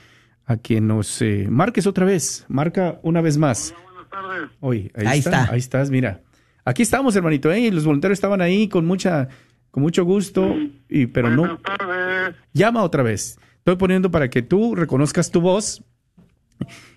a 0.46 0.58
que 0.58 0.82
nos 0.82 1.22
eh, 1.22 1.48
marques 1.50 1.88
otra 1.88 2.06
vez. 2.06 2.46
Marca 2.48 3.00
una 3.04 3.22
vez 3.22 3.38
más. 3.38 3.74
Tardes. 4.12 4.50
Oye, 4.60 4.92
ahí, 4.96 5.06
Ahí 5.08 5.20
está, 5.20 5.42
está. 5.42 5.54
Ahí 5.54 5.60
estás, 5.60 5.90
mira. 5.90 6.22
Aquí 6.66 6.84
estamos, 6.84 7.16
hermanito, 7.16 7.52
¿eh? 7.52 7.60
Y 7.62 7.72
Los 7.72 7.86
voluntarios 7.86 8.18
estaban 8.18 8.40
ahí 8.42 8.68
con 8.68 8.86
mucha, 8.86 9.30
con 9.72 9.82
mucho 9.82 10.06
gusto, 10.06 10.56
y, 10.90 11.08
pero 11.08 11.30
no. 11.32 11.42
Buenas 11.42 11.62
tardes. 11.64 12.36
Llama 12.54 12.84
otra 12.84 13.02
vez. 13.02 13.40
Estoy 13.58 13.78
poniendo 13.78 14.12
para 14.12 14.30
que 14.30 14.42
tú 14.44 14.76
reconozcas 14.76 15.32
tu 15.32 15.42
voz 15.42 15.84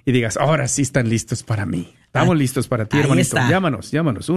y 0.04 0.12
digas, 0.12 0.36
ahora 0.36 0.68
sí 0.68 0.82
están 0.82 1.08
listos 1.08 1.42
para 1.42 1.64
mí. 1.64 1.94
Estamos 2.04 2.34
Ah, 2.34 2.38
listos 2.38 2.68
para 2.68 2.84
ti, 2.86 2.98
hermanito. 2.98 3.22
está. 3.36 3.48
Llámanos, 3.48 3.90
llámanos. 3.90 4.28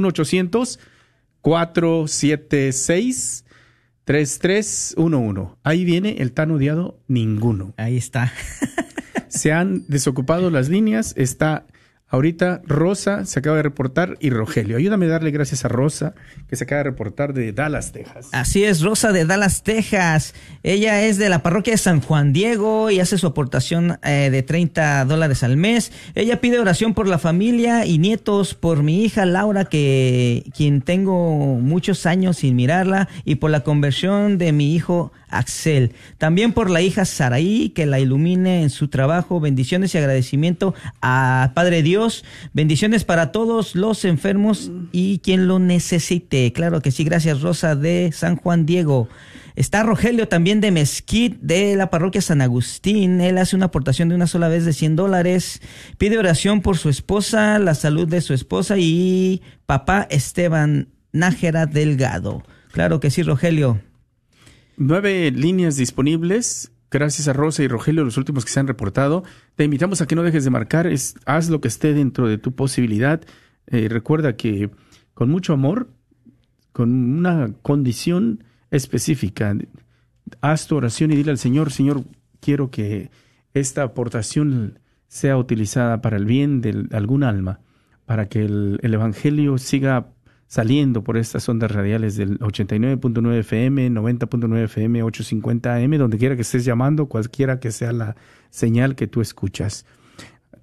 1-800-476-3311. 4.05 5.55
Ahí 5.63 5.85
viene 5.85 6.15
el 6.19 6.31
tan 6.31 6.51
odiado 6.51 6.99
ninguno. 7.07 7.73
Ahí 7.77 7.97
está. 7.97 8.31
Se 9.27 9.51
han 9.51 9.83
desocupado 9.87 10.49
las 10.49 10.69
líneas. 10.69 11.13
Está 11.17 11.65
ahorita 12.09 12.61
Rosa, 12.65 13.25
se 13.25 13.39
acaba 13.39 13.57
de 13.57 13.63
reportar, 13.63 14.17
y 14.19 14.29
Rogelio. 14.29 14.77
Ayúdame 14.77 15.07
a 15.07 15.09
darle 15.09 15.31
gracias 15.31 15.65
a 15.65 15.67
Rosa, 15.67 16.13
que 16.49 16.55
se 16.55 16.63
acaba 16.63 16.79
de 16.79 16.83
reportar 16.85 17.33
de 17.33 17.51
Dallas, 17.51 17.91
Texas. 17.91 18.29
Así 18.31 18.63
es, 18.63 18.81
Rosa 18.81 19.11
de 19.11 19.25
Dallas, 19.25 19.63
Texas. 19.63 20.33
Ella 20.63 21.01
es 21.03 21.17
de 21.17 21.29
la 21.29 21.43
parroquia 21.43 21.73
de 21.73 21.77
San 21.77 22.01
Juan 22.01 22.33
Diego 22.33 22.89
y 22.89 22.99
hace 22.99 23.17
su 23.17 23.27
aportación 23.27 23.99
eh, 24.03 24.29
de 24.31 24.43
30 24.43 25.05
dólares 25.05 25.43
al 25.43 25.57
mes. 25.57 25.91
Ella 26.15 26.39
pide 26.39 26.59
oración 26.59 26.93
por 26.93 27.07
la 27.07 27.19
familia 27.19 27.85
y 27.85 27.97
nietos, 27.97 28.53
por 28.53 28.83
mi 28.83 29.03
hija 29.03 29.25
Laura, 29.25 29.65
que 29.65 30.45
quien 30.55 30.81
tengo 30.81 31.59
muchos 31.59 32.05
años 32.05 32.37
sin 32.37 32.55
mirarla, 32.55 33.09
y 33.25 33.35
por 33.35 33.51
la 33.51 33.61
conversión 33.61 34.37
de 34.37 34.51
mi 34.53 34.75
hijo 34.75 35.11
Axel. 35.29 35.93
También 36.17 36.53
por 36.53 36.69
la 36.69 36.81
hija 36.81 37.05
Saraí, 37.05 37.69
que 37.69 37.85
la 37.85 37.99
ilumine 37.99 38.63
en 38.63 38.69
su 38.69 38.87
trabajo. 38.87 39.39
Bendiciones 39.39 39.93
y 39.93 39.97
agradecimiento 39.97 40.73
a 41.01 41.51
Padre 41.53 41.83
Dios. 41.83 42.23
Bendiciones 42.53 43.03
para 43.03 43.31
todos 43.31 43.75
los 43.75 44.05
enfermos 44.05 44.71
y 44.91 45.19
quien 45.19 45.47
lo 45.47 45.59
necesite. 45.59 46.51
Claro 46.53 46.81
que 46.81 46.91
sí, 46.91 47.03
gracias 47.03 47.41
Rosa 47.41 47.75
de 47.75 48.11
San 48.13 48.35
Juan 48.35 48.65
Diego. 48.65 49.09
Está 49.57 49.81
Rogelio 49.81 50.27
también 50.27 50.61
de 50.61 50.69
Mesquite, 50.69 51.39
de 51.41 51.75
la 51.75 51.89
parroquia 51.89 52.21
San 52.21 52.41
Agustín. 52.41 53.19
Él 53.21 53.39
hace 53.39 53.55
una 53.55 53.65
aportación 53.65 54.07
de 54.07 54.13
una 54.13 54.27
sola 54.27 54.49
vez 54.49 54.65
de 54.65 54.71
100 54.71 54.95
dólares. 54.95 55.61
Pide 55.97 56.19
oración 56.19 56.61
por 56.61 56.77
su 56.77 56.89
esposa, 56.89 57.57
la 57.57 57.73
salud 57.73 58.07
de 58.07 58.21
su 58.21 58.35
esposa 58.35 58.75
y 58.77 59.41
papá 59.65 60.05
Esteban 60.11 60.89
Nájera 61.11 61.65
Delgado. 61.65 62.43
Claro 62.71 62.99
que 62.99 63.09
sí, 63.09 63.23
Rogelio. 63.23 63.81
Nueve 64.79 65.31
líneas 65.31 65.75
disponibles. 65.75 66.71
Gracias 66.91 67.27
a 67.27 67.33
Rosa 67.33 67.63
y 67.63 67.67
Rogelio, 67.67 68.05
los 68.05 68.17
últimos 68.17 68.45
que 68.45 68.51
se 68.51 68.59
han 68.59 68.67
reportado. 68.67 69.23
Te 69.55 69.63
invitamos 69.63 70.01
a 70.01 70.05
que 70.05 70.15
no 70.15 70.21
dejes 70.21 70.43
de 70.43 70.51
marcar. 70.51 70.85
Es, 70.85 71.15
haz 71.25 71.49
lo 71.49 71.61
que 71.61 71.67
esté 71.67 71.95
dentro 71.95 72.27
de 72.27 72.37
tu 72.37 72.51
posibilidad. 72.51 73.19
Eh, 73.65 73.87
recuerda 73.89 74.37
que 74.37 74.69
con 75.15 75.31
mucho 75.31 75.53
amor, 75.53 75.89
con 76.73 76.91
una 76.91 77.53
condición 77.63 78.43
específica, 78.69 79.57
haz 80.41 80.67
tu 80.67 80.75
oración 80.75 81.11
y 81.11 81.15
dile 81.15 81.31
al 81.31 81.39
Señor, 81.39 81.71
Señor, 81.71 82.03
quiero 82.39 82.69
que 82.69 83.09
esta 83.55 83.81
aportación 83.81 84.77
sea 85.07 85.37
utilizada 85.37 86.03
para 86.03 86.17
el 86.17 86.25
bien 86.25 86.61
de 86.61 86.85
algún 86.91 87.23
alma, 87.23 87.61
para 88.05 88.29
que 88.29 88.45
el, 88.45 88.79
el 88.83 88.93
Evangelio 88.93 89.57
siga 89.57 90.11
saliendo 90.47 91.03
por 91.03 91.17
estas 91.17 91.47
ondas 91.49 91.71
radiales 91.71 92.15
del 92.15 92.39
89.9 92.39 93.39
FM, 93.39 93.91
90.9 93.91 94.63
FM, 94.63 95.03
850 95.03 95.75
AM, 95.75 95.97
donde 95.97 96.17
quiera 96.17 96.35
que 96.35 96.41
estés 96.41 96.65
llamando, 96.65 97.07
cualquiera 97.07 97.59
que 97.59 97.71
sea 97.71 97.91
la 97.91 98.15
señal 98.49 98.95
que 98.95 99.07
tú 99.07 99.21
escuchas. 99.21 99.85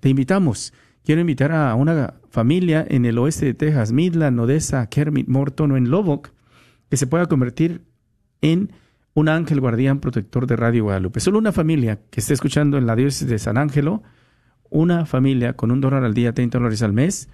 Te 0.01 0.09
invitamos. 0.09 0.73
Quiero 1.05 1.21
invitar 1.21 1.53
a 1.53 1.75
una 1.75 2.15
familia 2.31 2.85
en 2.89 3.05
el 3.05 3.19
oeste 3.19 3.45
de 3.45 3.55
Texas, 3.55 3.93
Midland, 3.93 4.41
Odessa, 4.41 4.87
Kermit, 4.89 5.29
Morton 5.29 5.73
o 5.73 5.77
en 5.77 5.91
Lubbock, 5.91 6.31
que 6.89 6.97
se 6.97 7.07
pueda 7.07 7.27
convertir 7.27 7.83
en 8.41 8.73
un 9.13 9.29
ángel 9.29 9.61
guardián 9.61 10.01
protector 10.01 10.47
de 10.47 10.57
Radio 10.57 10.85
Guadalupe. 10.85 11.21
Solo 11.21 11.39
una 11.39 11.53
familia 11.53 12.01
que 12.11 12.21
esté 12.21 12.33
escuchando 12.33 12.79
en 12.79 12.87
la 12.87 12.97
diócesis 12.97 13.29
de 13.29 13.39
San 13.39 13.59
Ángelo, 13.59 14.03
una 14.71 15.05
familia 15.05 15.53
con 15.55 15.71
un 15.71 15.81
dólar 15.81 16.05
al 16.05 16.15
día, 16.15 16.33
30 16.33 16.59
dólares 16.59 16.83
al 16.83 16.95
mes, 16.95 17.29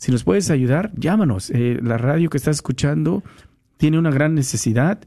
si 0.00 0.10
nos 0.10 0.24
puedes 0.24 0.50
ayudar, 0.50 0.92
llámanos. 0.96 1.50
Eh, 1.50 1.78
la 1.82 1.98
radio 1.98 2.30
que 2.30 2.38
estás 2.38 2.56
escuchando 2.56 3.22
tiene 3.76 3.98
una 3.98 4.10
gran 4.10 4.34
necesidad 4.34 4.98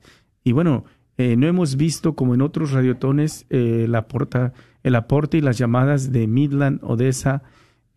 y 0.43 0.51
bueno, 0.51 0.85
eh, 1.17 1.35
no 1.35 1.47
hemos 1.47 1.77
visto 1.77 2.13
como 2.13 2.35
en 2.35 2.43
otros 2.43 2.73
radiotones 2.73 3.47
eh, 3.49 3.85
el, 3.85 3.95
aporta, 3.95 4.53
el 4.83 4.93
aporte 4.93 5.39
y 5.39 5.41
las 5.41 5.57
llamadas 5.57 6.11
de 6.11 6.27
Midland, 6.27 6.79
Odessa, 6.83 7.41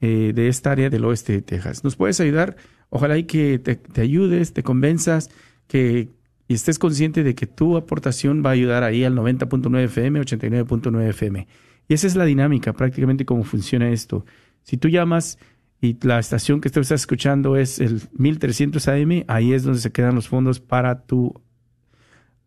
de 0.01 0.49
esta 0.49 0.73
área 0.73 0.89
del 0.89 1.05
oeste 1.05 1.33
de 1.33 1.43
Texas. 1.43 1.83
¿Nos 1.83 1.97
puedes 1.97 2.21
ayudar? 2.21 2.57
Ojalá 2.91 3.19
y 3.19 3.25
que 3.25 3.59
te, 3.59 3.77
te 3.77 4.03
ayudes, 4.03 4.53
te 4.53 4.63
convenzas, 4.63 5.31
que 5.67 6.11
y 6.49 6.55
estés 6.55 6.79
consciente 6.79 7.25
de 7.25 7.35
que 7.35 7.47
tu 7.47 7.77
aportación 7.77 8.43
va 8.45 8.51
a 8.51 8.53
ayudar 8.53 8.85
ahí 8.85 9.05
al 9.05 9.17
90.9 9.17 9.85
FM, 9.85 10.21
89.9 10.21 11.09
FM. 11.09 11.47
Y 11.89 11.95
esa 11.95 12.07
es 12.07 12.15
la 12.15 12.25
dinámica, 12.25 12.73
prácticamente 12.73 13.25
cómo 13.25 13.43
funciona 13.43 13.91
esto. 13.91 14.25
Si 14.63 14.77
tú 14.77 14.89
llamas 14.89 15.39
y 15.81 15.99
la 16.07 16.19
estación 16.19 16.61
que 16.61 16.71
tú 16.71 16.81
estás 16.81 17.03
escuchando 17.03 17.57
es 17.57 17.79
el 17.81 18.03
1300 18.13 18.89
AM, 18.89 19.25
ahí 19.29 19.53
es 19.53 19.63
donde 19.63 19.81
se 19.81 19.93
quedan 19.93 20.15
los 20.15 20.29
fondos 20.29 20.61
para 20.61 21.03
tu 21.05 21.35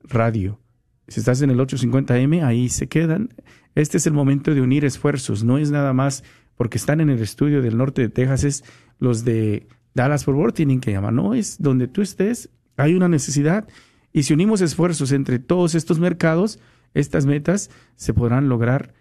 radio. 0.03 0.59
Si 1.07 1.19
estás 1.19 1.41
en 1.41 1.49
el 1.49 1.59
850 1.59 2.15
AM, 2.15 2.45
ahí 2.45 2.69
se 2.69 2.87
quedan. 2.87 3.33
Este 3.75 3.97
es 3.97 4.07
el 4.07 4.13
momento 4.13 4.53
de 4.53 4.61
unir 4.61 4.85
esfuerzos, 4.85 5.43
no 5.43 5.57
es 5.57 5.71
nada 5.71 5.93
más 5.93 6.23
porque 6.55 6.77
están 6.77 6.99
en 6.99 7.09
el 7.09 7.21
estudio 7.21 7.61
del 7.61 7.77
norte 7.77 8.01
de 8.01 8.09
Texas, 8.09 8.43
es 8.43 8.63
los 8.99 9.23
de 9.23 9.67
Dallas 9.93 10.25
por 10.25 10.35
Worth 10.35 10.55
tienen 10.55 10.81
que 10.81 10.91
llamar, 10.91 11.13
no 11.13 11.33
es 11.33 11.61
donde 11.61 11.87
tú 11.87 12.01
estés, 12.01 12.49
hay 12.77 12.95
una 12.95 13.07
necesidad 13.07 13.67
y 14.11 14.23
si 14.23 14.33
unimos 14.33 14.61
esfuerzos 14.61 15.11
entre 15.11 15.39
todos 15.39 15.75
estos 15.75 15.99
mercados, 15.99 16.59
estas 16.93 17.25
metas 17.25 17.69
se 17.95 18.13
podrán 18.13 18.49
lograr 18.49 18.93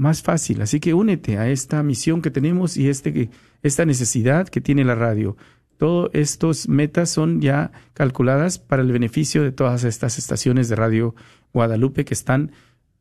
más 0.00 0.22
fácil. 0.22 0.62
Así 0.62 0.80
que 0.80 0.94
únete 0.94 1.38
a 1.38 1.48
esta 1.48 1.82
misión 1.82 2.22
que 2.22 2.30
tenemos 2.30 2.76
y 2.76 2.88
este, 2.88 3.30
esta 3.62 3.84
necesidad 3.84 4.48
que 4.48 4.60
tiene 4.60 4.84
la 4.84 4.94
radio. 4.94 5.36
Todas 5.76 6.10
estas 6.14 6.68
metas 6.68 7.10
son 7.10 7.40
ya 7.40 7.70
calculadas 7.94 8.58
para 8.58 8.82
el 8.82 8.90
beneficio 8.92 9.42
de 9.42 9.52
todas 9.52 9.84
estas 9.84 10.18
estaciones 10.18 10.68
de 10.68 10.76
radio 10.76 11.14
Guadalupe 11.52 12.04
que 12.04 12.14
están 12.14 12.52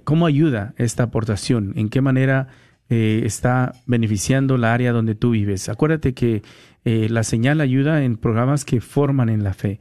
¿Cómo 0.05 0.27
ayuda 0.27 0.75
esta 0.77 1.05
aportación? 1.05 1.73
¿En 1.77 1.89
qué 1.89 2.01
manera 2.01 2.49
eh, 2.89 3.23
está 3.25 3.73
beneficiando 3.87 4.57
la 4.57 4.75
área 4.75 4.93
donde 4.93 5.15
tú 5.15 5.31
vives? 5.31 5.69
Acuérdate 5.69 6.15
que 6.15 6.43
eh, 6.85 7.09
la 7.11 7.23
señal 7.23 7.61
ayuda 7.61 8.03
en 8.05 8.17
programas 8.17 8.65
que 8.65 8.81
forman 8.81 9.29
en 9.29 9.45
la 9.45 9.55
fe. 9.55 9.81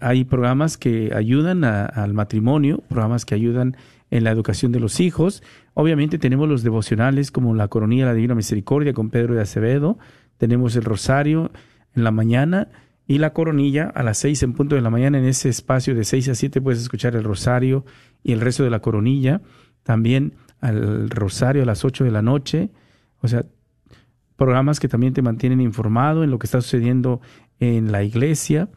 Hay 0.00 0.24
programas 0.24 0.78
que 0.78 1.12
ayudan 1.14 1.62
al 1.64 2.14
matrimonio, 2.14 2.82
programas 2.88 3.26
que 3.26 3.34
ayudan 3.34 3.76
en 4.10 4.24
la 4.24 4.30
educación 4.30 4.72
de 4.72 4.80
los 4.80 4.98
hijos. 5.00 5.42
Obviamente 5.74 6.18
tenemos 6.18 6.48
los 6.48 6.62
devocionales 6.62 7.30
como 7.30 7.54
la 7.54 7.68
Coronilla 7.68 8.04
de 8.04 8.10
la 8.10 8.14
Divina 8.14 8.34
Misericordia 8.34 8.94
con 8.94 9.10
Pedro 9.10 9.34
de 9.34 9.42
Acevedo. 9.42 9.98
Tenemos 10.38 10.74
el 10.76 10.84
Rosario 10.84 11.50
en 11.94 12.04
la 12.04 12.10
mañana 12.10 12.68
y 13.06 13.18
la 13.18 13.32
coronilla 13.32 13.90
a 13.94 14.02
las 14.02 14.18
seis 14.18 14.42
en 14.42 14.54
punto 14.54 14.74
de 14.74 14.80
la 14.80 14.90
mañana. 14.90 15.18
En 15.18 15.26
ese 15.26 15.48
espacio 15.48 15.94
de 15.94 16.04
seis 16.04 16.28
a 16.28 16.34
siete 16.34 16.60
puedes 16.60 16.80
escuchar 16.80 17.14
el 17.16 17.24
rosario 17.24 17.84
y 18.22 18.32
el 18.32 18.40
resto 18.40 18.64
de 18.64 18.70
la 18.70 18.80
coronilla. 18.80 19.42
También 19.82 20.34
al 20.60 21.10
rosario 21.10 21.62
a 21.62 21.66
las 21.66 21.84
ocho 21.84 22.04
de 22.04 22.10
la 22.10 22.22
noche. 22.22 22.70
O 23.20 23.28
sea, 23.28 23.44
programas 24.36 24.80
que 24.80 24.88
también 24.88 25.12
te 25.12 25.22
mantienen 25.22 25.60
informado 25.60 26.24
en 26.24 26.30
lo 26.30 26.38
que 26.38 26.46
está 26.46 26.60
sucediendo 26.60 27.20
en 27.60 27.92
la 27.92 28.02
iglesia. 28.02 28.70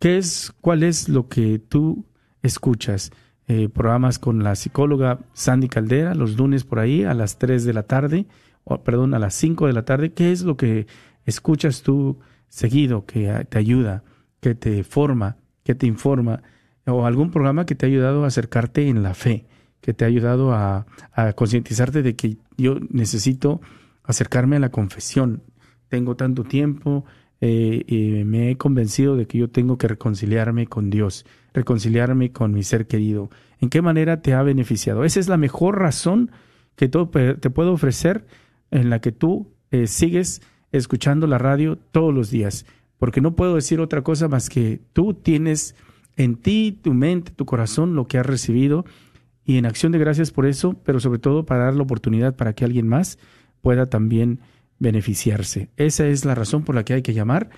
¿Qué 0.00 0.18
es, 0.18 0.52
cuál 0.60 0.82
es 0.82 1.08
lo 1.08 1.28
que 1.28 1.58
tú 1.60 2.06
escuchas? 2.42 3.12
Eh, 3.46 3.68
programas 3.68 4.18
con 4.18 4.42
la 4.42 4.56
psicóloga 4.56 5.20
Sandy 5.34 5.68
Caldera, 5.68 6.14
los 6.14 6.36
lunes 6.36 6.64
por 6.64 6.78
ahí 6.78 7.04
a 7.04 7.14
las 7.14 7.38
tres 7.38 7.64
de 7.64 7.74
la 7.74 7.84
tarde, 7.84 8.26
o, 8.64 8.82
perdón, 8.82 9.14
a 9.14 9.18
las 9.18 9.34
cinco 9.34 9.66
de 9.66 9.74
la 9.74 9.84
tarde. 9.84 10.12
¿Qué 10.12 10.32
es 10.32 10.42
lo 10.42 10.56
que 10.56 10.86
escuchas 11.24 11.82
tú? 11.82 12.18
Seguido 12.48 13.06
que 13.06 13.46
te 13.48 13.58
ayuda, 13.58 14.04
que 14.40 14.54
te 14.54 14.84
forma, 14.84 15.36
que 15.62 15.74
te 15.74 15.86
informa, 15.86 16.42
o 16.86 17.06
algún 17.06 17.30
programa 17.30 17.66
que 17.66 17.74
te 17.74 17.86
ha 17.86 17.88
ayudado 17.88 18.24
a 18.24 18.28
acercarte 18.28 18.88
en 18.88 19.02
la 19.02 19.14
fe, 19.14 19.46
que 19.80 19.94
te 19.94 20.04
ha 20.04 20.08
ayudado 20.08 20.52
a, 20.52 20.86
concientizarte 21.34 22.02
de 22.02 22.16
que 22.16 22.36
yo 22.56 22.78
necesito 22.90 23.60
acercarme 24.02 24.56
a 24.56 24.60
la 24.60 24.70
confesión. 24.70 25.42
Tengo 25.88 26.16
tanto 26.16 26.44
tiempo 26.44 27.04
eh, 27.40 27.84
y 27.86 28.24
me 28.24 28.50
he 28.50 28.56
convencido 28.56 29.16
de 29.16 29.26
que 29.26 29.38
yo 29.38 29.50
tengo 29.50 29.78
que 29.78 29.88
reconciliarme 29.88 30.66
con 30.66 30.90
Dios, 30.90 31.26
reconciliarme 31.52 32.32
con 32.32 32.52
mi 32.52 32.62
ser 32.62 32.86
querido. 32.86 33.30
¿En 33.60 33.68
qué 33.68 33.82
manera 33.82 34.22
te 34.22 34.34
ha 34.34 34.42
beneficiado? 34.42 35.04
Esa 35.04 35.20
es 35.20 35.28
la 35.28 35.36
mejor 35.36 35.78
razón 35.78 36.30
que 36.76 36.88
te 36.88 37.50
puedo 37.50 37.72
ofrecer 37.72 38.26
en 38.70 38.90
la 38.90 39.00
que 39.00 39.12
tú 39.12 39.52
eh, 39.70 39.86
sigues 39.86 40.42
escuchando 40.76 41.26
la 41.26 41.38
radio 41.38 41.76
todos 41.76 42.12
los 42.12 42.30
días, 42.30 42.66
porque 42.98 43.20
no 43.20 43.36
puedo 43.36 43.54
decir 43.54 43.80
otra 43.80 44.02
cosa 44.02 44.28
más 44.28 44.48
que 44.48 44.80
tú 44.92 45.14
tienes 45.14 45.74
en 46.16 46.36
ti, 46.36 46.78
tu 46.82 46.94
mente, 46.94 47.32
tu 47.32 47.44
corazón, 47.44 47.94
lo 47.94 48.06
que 48.06 48.18
has 48.18 48.26
recibido, 48.26 48.84
y 49.44 49.58
en 49.58 49.66
acción 49.66 49.92
de 49.92 49.98
gracias 49.98 50.30
por 50.30 50.46
eso, 50.46 50.74
pero 50.84 51.00
sobre 51.00 51.18
todo 51.18 51.44
para 51.44 51.64
dar 51.64 51.74
la 51.74 51.82
oportunidad 51.82 52.34
para 52.34 52.54
que 52.54 52.64
alguien 52.64 52.88
más 52.88 53.18
pueda 53.60 53.86
también 53.86 54.40
beneficiarse. 54.78 55.70
Esa 55.76 56.06
es 56.06 56.24
la 56.24 56.34
razón 56.34 56.64
por 56.64 56.74
la 56.74 56.84
que 56.84 56.94
hay 56.94 57.02
que 57.02 57.14
llamar. 57.14 57.50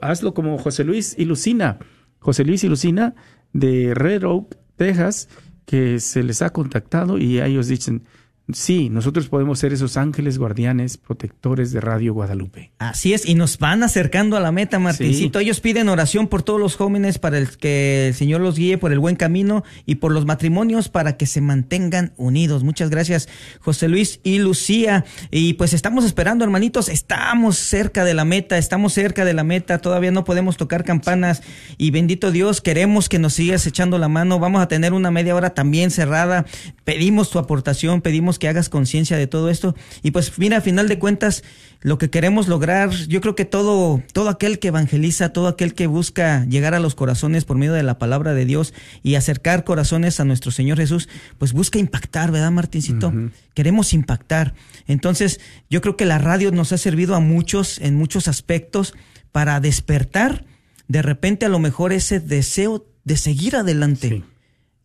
Hazlo 0.00 0.34
como 0.34 0.58
José 0.58 0.84
Luis 0.84 1.14
y 1.18 1.24
Lucina. 1.24 1.78
José 2.18 2.44
Luis 2.44 2.62
y 2.64 2.68
Lucina 2.68 3.14
de 3.52 3.94
Red 3.94 4.24
Oak, 4.24 4.56
Texas, 4.76 5.28
que 5.64 5.98
se 6.00 6.22
les 6.22 6.42
ha 6.42 6.50
contactado 6.50 7.18
y 7.18 7.40
ellos 7.40 7.68
dicen, 7.68 8.04
Sí, 8.50 8.88
nosotros 8.88 9.28
podemos 9.28 9.58
ser 9.58 9.74
esos 9.74 9.98
ángeles 9.98 10.38
guardianes, 10.38 10.96
protectores 10.96 11.70
de 11.70 11.82
Radio 11.82 12.14
Guadalupe. 12.14 12.72
Así 12.78 13.12
es, 13.12 13.28
y 13.28 13.34
nos 13.34 13.58
van 13.58 13.82
acercando 13.82 14.38
a 14.38 14.40
la 14.40 14.52
meta, 14.52 14.78
Martincito. 14.78 15.38
Ellos 15.38 15.60
piden 15.60 15.90
oración 15.90 16.28
por 16.28 16.42
todos 16.42 16.58
los 16.58 16.74
jóvenes 16.74 17.18
para 17.18 17.36
el 17.36 17.58
que 17.58 18.08
el 18.08 18.14
Señor 18.14 18.40
los 18.40 18.56
guíe 18.56 18.78
por 18.78 18.90
el 18.90 19.00
buen 19.00 19.16
camino 19.16 19.64
y 19.84 19.96
por 19.96 20.12
los 20.12 20.24
matrimonios 20.24 20.88
para 20.88 21.18
que 21.18 21.26
se 21.26 21.42
mantengan 21.42 22.14
unidos. 22.16 22.64
Muchas 22.64 22.88
gracias, 22.88 23.28
José 23.60 23.86
Luis 23.86 24.20
y 24.22 24.38
Lucía. 24.38 25.04
Y 25.30 25.54
pues 25.54 25.74
estamos 25.74 26.06
esperando, 26.06 26.42
hermanitos, 26.42 26.88
estamos 26.88 27.58
cerca 27.58 28.04
de 28.04 28.14
la 28.14 28.24
meta, 28.24 28.56
estamos 28.56 28.94
cerca 28.94 29.26
de 29.26 29.34
la 29.34 29.44
meta, 29.44 29.78
todavía 29.78 30.10
no 30.10 30.24
podemos 30.24 30.56
tocar 30.56 30.84
campanas 30.84 31.42
y 31.76 31.90
bendito 31.90 32.30
Dios, 32.30 32.62
queremos 32.62 33.10
que 33.10 33.18
nos 33.18 33.34
sigas 33.34 33.66
echando 33.66 33.98
la 33.98 34.08
mano. 34.08 34.38
Vamos 34.38 34.62
a 34.62 34.68
tener 34.68 34.94
una 34.94 35.10
media 35.10 35.34
hora 35.34 35.50
también 35.50 35.90
cerrada. 35.90 36.46
Pedimos 36.84 37.28
tu 37.28 37.38
aportación, 37.38 38.00
pedimos 38.00 38.37
que 38.38 38.48
hagas 38.48 38.68
conciencia 38.68 39.16
de 39.16 39.26
todo 39.26 39.50
esto. 39.50 39.74
Y 40.02 40.12
pues 40.12 40.38
mira, 40.38 40.58
a 40.58 40.60
final 40.60 40.88
de 40.88 40.98
cuentas, 40.98 41.44
lo 41.80 41.98
que 41.98 42.10
queremos 42.10 42.48
lograr, 42.48 42.90
yo 42.90 43.20
creo 43.20 43.34
que 43.34 43.44
todo, 43.44 44.02
todo 44.12 44.28
aquel 44.28 44.58
que 44.58 44.68
evangeliza, 44.68 45.32
todo 45.32 45.48
aquel 45.48 45.74
que 45.74 45.86
busca 45.86 46.44
llegar 46.46 46.74
a 46.74 46.80
los 46.80 46.94
corazones 46.94 47.44
por 47.44 47.56
medio 47.56 47.72
de 47.72 47.82
la 47.82 47.98
palabra 47.98 48.34
de 48.34 48.44
Dios 48.44 48.74
y 49.02 49.14
acercar 49.14 49.64
corazones 49.64 50.18
a 50.20 50.24
nuestro 50.24 50.50
Señor 50.50 50.78
Jesús, 50.78 51.08
pues 51.38 51.52
busca 51.52 51.78
impactar, 51.78 52.30
¿verdad, 52.32 52.50
Martincito? 52.50 53.12
Queremos 53.54 53.92
impactar. 53.92 54.54
Entonces, 54.86 55.40
yo 55.70 55.80
creo 55.80 55.96
que 55.96 56.06
la 56.06 56.18
radio 56.18 56.50
nos 56.50 56.72
ha 56.72 56.78
servido 56.78 57.14
a 57.14 57.20
muchos 57.20 57.78
en 57.78 57.94
muchos 57.94 58.28
aspectos 58.28 58.94
para 59.32 59.60
despertar 59.60 60.44
de 60.88 61.02
repente 61.02 61.46
a 61.46 61.50
lo 61.50 61.58
mejor 61.58 61.92
ese 61.92 62.18
deseo 62.18 62.86
de 63.04 63.16
seguir 63.16 63.56
adelante 63.56 64.24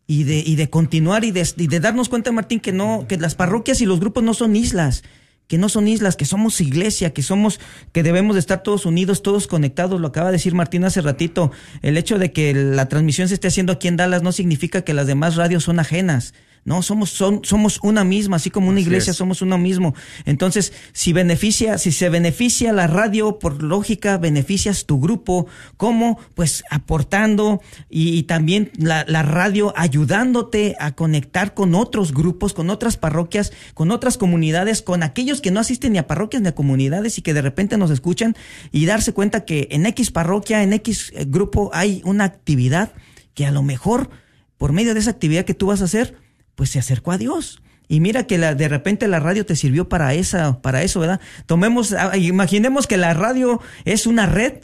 y 0.06 0.24
de, 0.24 0.42
y 0.44 0.56
de 0.56 0.68
continuar 0.68 1.24
y 1.24 1.30
de, 1.30 1.46
y 1.56 1.66
de, 1.66 1.80
darnos 1.80 2.08
cuenta, 2.08 2.32
Martín, 2.32 2.60
que 2.60 2.72
no, 2.72 3.06
que 3.08 3.16
las 3.16 3.34
parroquias 3.34 3.80
y 3.80 3.86
los 3.86 4.00
grupos 4.00 4.22
no 4.22 4.34
son 4.34 4.54
islas, 4.56 5.02
que 5.46 5.58
no 5.58 5.68
son 5.68 5.88
islas, 5.88 6.16
que 6.16 6.24
somos 6.24 6.60
iglesia, 6.60 7.12
que 7.12 7.22
somos, 7.22 7.60
que 7.92 8.02
debemos 8.02 8.34
de 8.34 8.40
estar 8.40 8.62
todos 8.62 8.86
unidos, 8.86 9.22
todos 9.22 9.46
conectados. 9.46 10.00
Lo 10.00 10.08
acaba 10.08 10.28
de 10.28 10.34
decir 10.34 10.54
Martín 10.54 10.84
hace 10.84 11.00
ratito. 11.00 11.52
El 11.82 11.96
hecho 11.96 12.18
de 12.18 12.32
que 12.32 12.54
la 12.54 12.88
transmisión 12.88 13.28
se 13.28 13.34
esté 13.34 13.48
haciendo 13.48 13.72
aquí 13.72 13.88
en 13.88 13.96
Dallas 13.96 14.22
no 14.22 14.32
significa 14.32 14.82
que 14.82 14.94
las 14.94 15.06
demás 15.06 15.36
radios 15.36 15.64
son 15.64 15.80
ajenas. 15.80 16.34
No, 16.64 16.82
somos, 16.82 17.10
son, 17.10 17.40
somos 17.44 17.78
una 17.82 18.04
misma, 18.04 18.36
así 18.36 18.50
como 18.50 18.68
una 18.68 18.78
Así 18.78 18.86
iglesia 18.88 19.10
es. 19.10 19.16
somos 19.16 19.42
uno 19.42 19.58
mismo. 19.58 19.94
Entonces, 20.24 20.72
si 20.92 21.12
beneficia, 21.12 21.76
si 21.76 21.92
se 21.92 22.08
beneficia 22.08 22.72
la 22.72 22.86
radio, 22.86 23.38
por 23.38 23.62
lógica, 23.62 24.16
beneficias 24.16 24.86
tu 24.86 24.98
grupo, 24.98 25.46
¿cómo? 25.76 26.18
Pues 26.34 26.64
aportando 26.70 27.60
y, 27.90 28.16
y 28.16 28.22
también 28.22 28.70
la, 28.78 29.04
la 29.06 29.22
radio 29.22 29.74
ayudándote 29.76 30.76
a 30.80 30.94
conectar 30.94 31.54
con 31.54 31.74
otros 31.74 32.12
grupos, 32.14 32.54
con 32.54 32.70
otras 32.70 32.96
parroquias, 32.96 33.52
con 33.74 33.90
otras 33.90 34.16
comunidades, 34.16 34.80
con 34.82 35.02
aquellos 35.02 35.40
que 35.40 35.50
no 35.50 35.60
asisten 35.60 35.92
ni 35.92 35.98
a 35.98 36.06
parroquias 36.06 36.42
ni 36.42 36.48
a 36.48 36.54
comunidades 36.54 37.18
y 37.18 37.22
que 37.22 37.34
de 37.34 37.42
repente 37.42 37.76
nos 37.76 37.90
escuchan 37.90 38.34
y 38.72 38.86
darse 38.86 39.12
cuenta 39.12 39.44
que 39.44 39.68
en 39.70 39.86
X 39.86 40.10
parroquia, 40.10 40.62
en 40.62 40.72
X 40.72 41.12
eh, 41.14 41.24
grupo 41.28 41.70
hay 41.74 42.00
una 42.04 42.24
actividad 42.24 42.92
que 43.34 43.46
a 43.46 43.50
lo 43.50 43.62
mejor 43.62 44.10
por 44.56 44.72
medio 44.72 44.94
de 44.94 45.00
esa 45.00 45.10
actividad 45.10 45.44
que 45.44 45.54
tú 45.54 45.66
vas 45.66 45.82
a 45.82 45.84
hacer, 45.84 46.16
pues 46.54 46.70
se 46.70 46.78
acercó 46.78 47.12
a 47.12 47.18
Dios. 47.18 47.62
Y 47.86 48.00
mira 48.00 48.26
que 48.26 48.38
la, 48.38 48.54
de 48.54 48.68
repente 48.68 49.08
la 49.08 49.20
radio 49.20 49.44
te 49.44 49.56
sirvió 49.56 49.88
para 49.88 50.14
esa, 50.14 50.62
para 50.62 50.82
eso, 50.82 51.00
¿verdad? 51.00 51.20
Tomemos, 51.46 51.92
ah, 51.92 52.16
imaginemos 52.16 52.86
que 52.86 52.96
la 52.96 53.12
radio 53.12 53.60
es 53.84 54.06
una 54.06 54.26
red, 54.26 54.54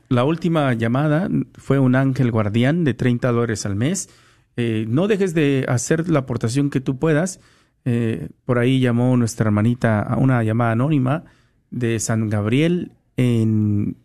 la 0.08 0.24
última 0.24 0.72
llamada 0.74 1.28
fue 1.56 1.78
un 1.78 1.94
ángel 1.96 2.30
guardián 2.30 2.84
de 2.84 2.94
30 2.94 3.32
dólares 3.32 3.66
al 3.66 3.74
mes. 3.76 4.08
Eh, 4.56 4.86
no 4.88 5.08
dejes 5.08 5.34
de 5.34 5.64
hacer 5.68 6.08
la 6.08 6.20
aportación 6.20 6.70
que 6.70 6.80
tú 6.80 6.98
puedas. 6.98 7.40
Eh, 7.84 8.28
por 8.44 8.58
ahí 8.58 8.80
llamó 8.80 9.16
nuestra 9.16 9.46
hermanita 9.46 10.00
a 10.00 10.16
una 10.16 10.42
llamada 10.42 10.72
anónima 10.72 11.24
de 11.70 11.98
San 12.00 12.28
Gabriel 12.30 12.92
en... 13.16 13.96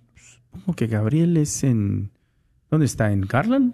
¿Cómo 0.52 0.76
que 0.76 0.88
Gabriel 0.88 1.38
es 1.38 1.64
en... 1.64 2.12
¿Dónde 2.70 2.86
está? 2.86 3.12
¿En 3.12 3.22
Garland? 3.22 3.74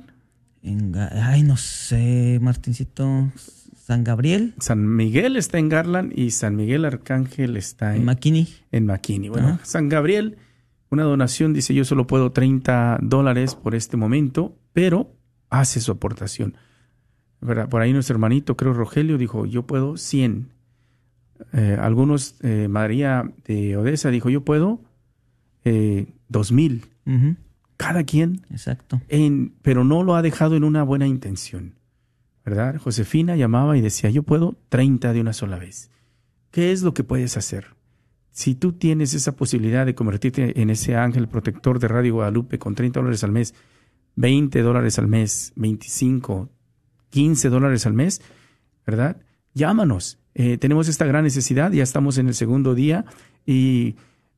En 0.62 0.96
Ay, 0.96 1.44
no 1.44 1.58
sé, 1.58 2.40
Martincito. 2.42 3.32
San 3.86 4.04
Gabriel, 4.04 4.56
San 4.60 4.96
Miguel 4.96 5.38
está 5.38 5.60
en 5.60 5.70
Garland 5.70 6.12
y 6.18 6.32
San 6.32 6.56
Miguel 6.56 6.86
Arcángel 6.86 7.56
está 7.56 7.92
en 7.92 8.02
en, 8.02 8.06
McKinney. 8.06 8.48
en 8.72 8.88
McKinney. 8.88 9.30
Bueno, 9.30 9.50
Ajá. 9.50 9.60
San 9.62 9.90
Gabriel, 9.90 10.38
una 10.90 11.04
donación, 11.04 11.54
dice 11.54 11.76
yo 11.76 11.86
solo 11.86 12.08
puedo 12.08 12.32
30 12.32 12.98
dólares 13.04 13.54
por 13.54 13.76
este 13.76 13.96
momento, 13.96 14.58
pero 14.74 15.14
hace 15.60 15.80
su 15.82 15.92
aportación. 15.92 16.56
¿Verdad? 17.42 17.70
Por 17.70 17.82
ahí 17.82 17.94
nuestro 17.94 18.16
hermanito, 18.16 18.56
creo 18.58 18.74
Rogelio, 18.74 19.18
dijo 19.18 19.46
yo 19.46 19.64
puedo 19.68 19.98
100. 19.98 20.50
Eh, 21.54 21.78
algunos, 21.80 22.36
eh, 22.42 22.68
María 22.70 23.30
de 23.46 23.76
Odessa 23.78 24.10
dijo 24.10 24.30
yo 24.30 24.42
puedo 24.42 24.82
eh, 25.64 26.14
2000. 26.30 26.86
Ujú, 27.06 27.36
Cada 27.78 28.04
quien, 28.04 28.42
Exacto. 28.50 29.02
en, 29.10 29.54
pero 29.62 29.84
no 29.84 30.02
lo 30.04 30.16
ha 30.16 30.22
dejado 30.22 30.56
en 30.56 30.64
una 30.64 30.84
buena 30.84 31.08
intención. 31.08 31.76
¿Verdad? 32.46 32.78
Josefina 32.80 33.36
llamaba 33.36 33.76
y 33.78 33.82
decía 33.82 34.10
yo 34.12 34.24
puedo 34.24 34.56
30 34.70 35.14
de 35.14 35.22
una 35.22 35.34
sola 35.34 35.58
vez. 35.58 35.90
¿Qué 36.52 36.72
es 36.72 36.84
lo 36.84 36.94
que 36.94 37.04
puedes 37.04 37.38
hacer? 37.38 37.76
Si 38.32 38.54
tú 38.56 38.74
tienes 38.74 39.14
esa 39.14 39.36
posibilidad 39.36 39.86
de 39.86 39.96
convertirte 39.96 40.62
en 40.62 40.70
ese 40.70 40.96
ángel 40.96 41.28
protector 41.28 41.80
de 41.80 41.88
Radio 41.88 42.16
Guadalupe 42.16 42.60
con 42.60 42.76
30 42.76 43.00
dólares 43.00 43.24
al 43.24 43.32
mes, 43.32 43.56
20 44.16 44.62
dólares 44.62 45.00
al 45.00 45.08
mes, 45.08 45.54
25, 45.56 46.50
15 47.10 47.50
dólares 47.50 47.86
al 47.86 47.94
mes, 47.94 48.22
¿verdad? 48.86 49.18
Llámanos. 49.54 50.20
Eh, 50.34 50.58
tenemos 50.58 50.88
esta 50.90 51.06
gran 51.06 51.24
necesidad, 51.24 51.72
ya 51.72 51.84
estamos 51.84 52.18
en 52.18 52.28
el 52.28 52.34
segundo 52.34 52.76
día 52.76 53.06
y 53.46 53.96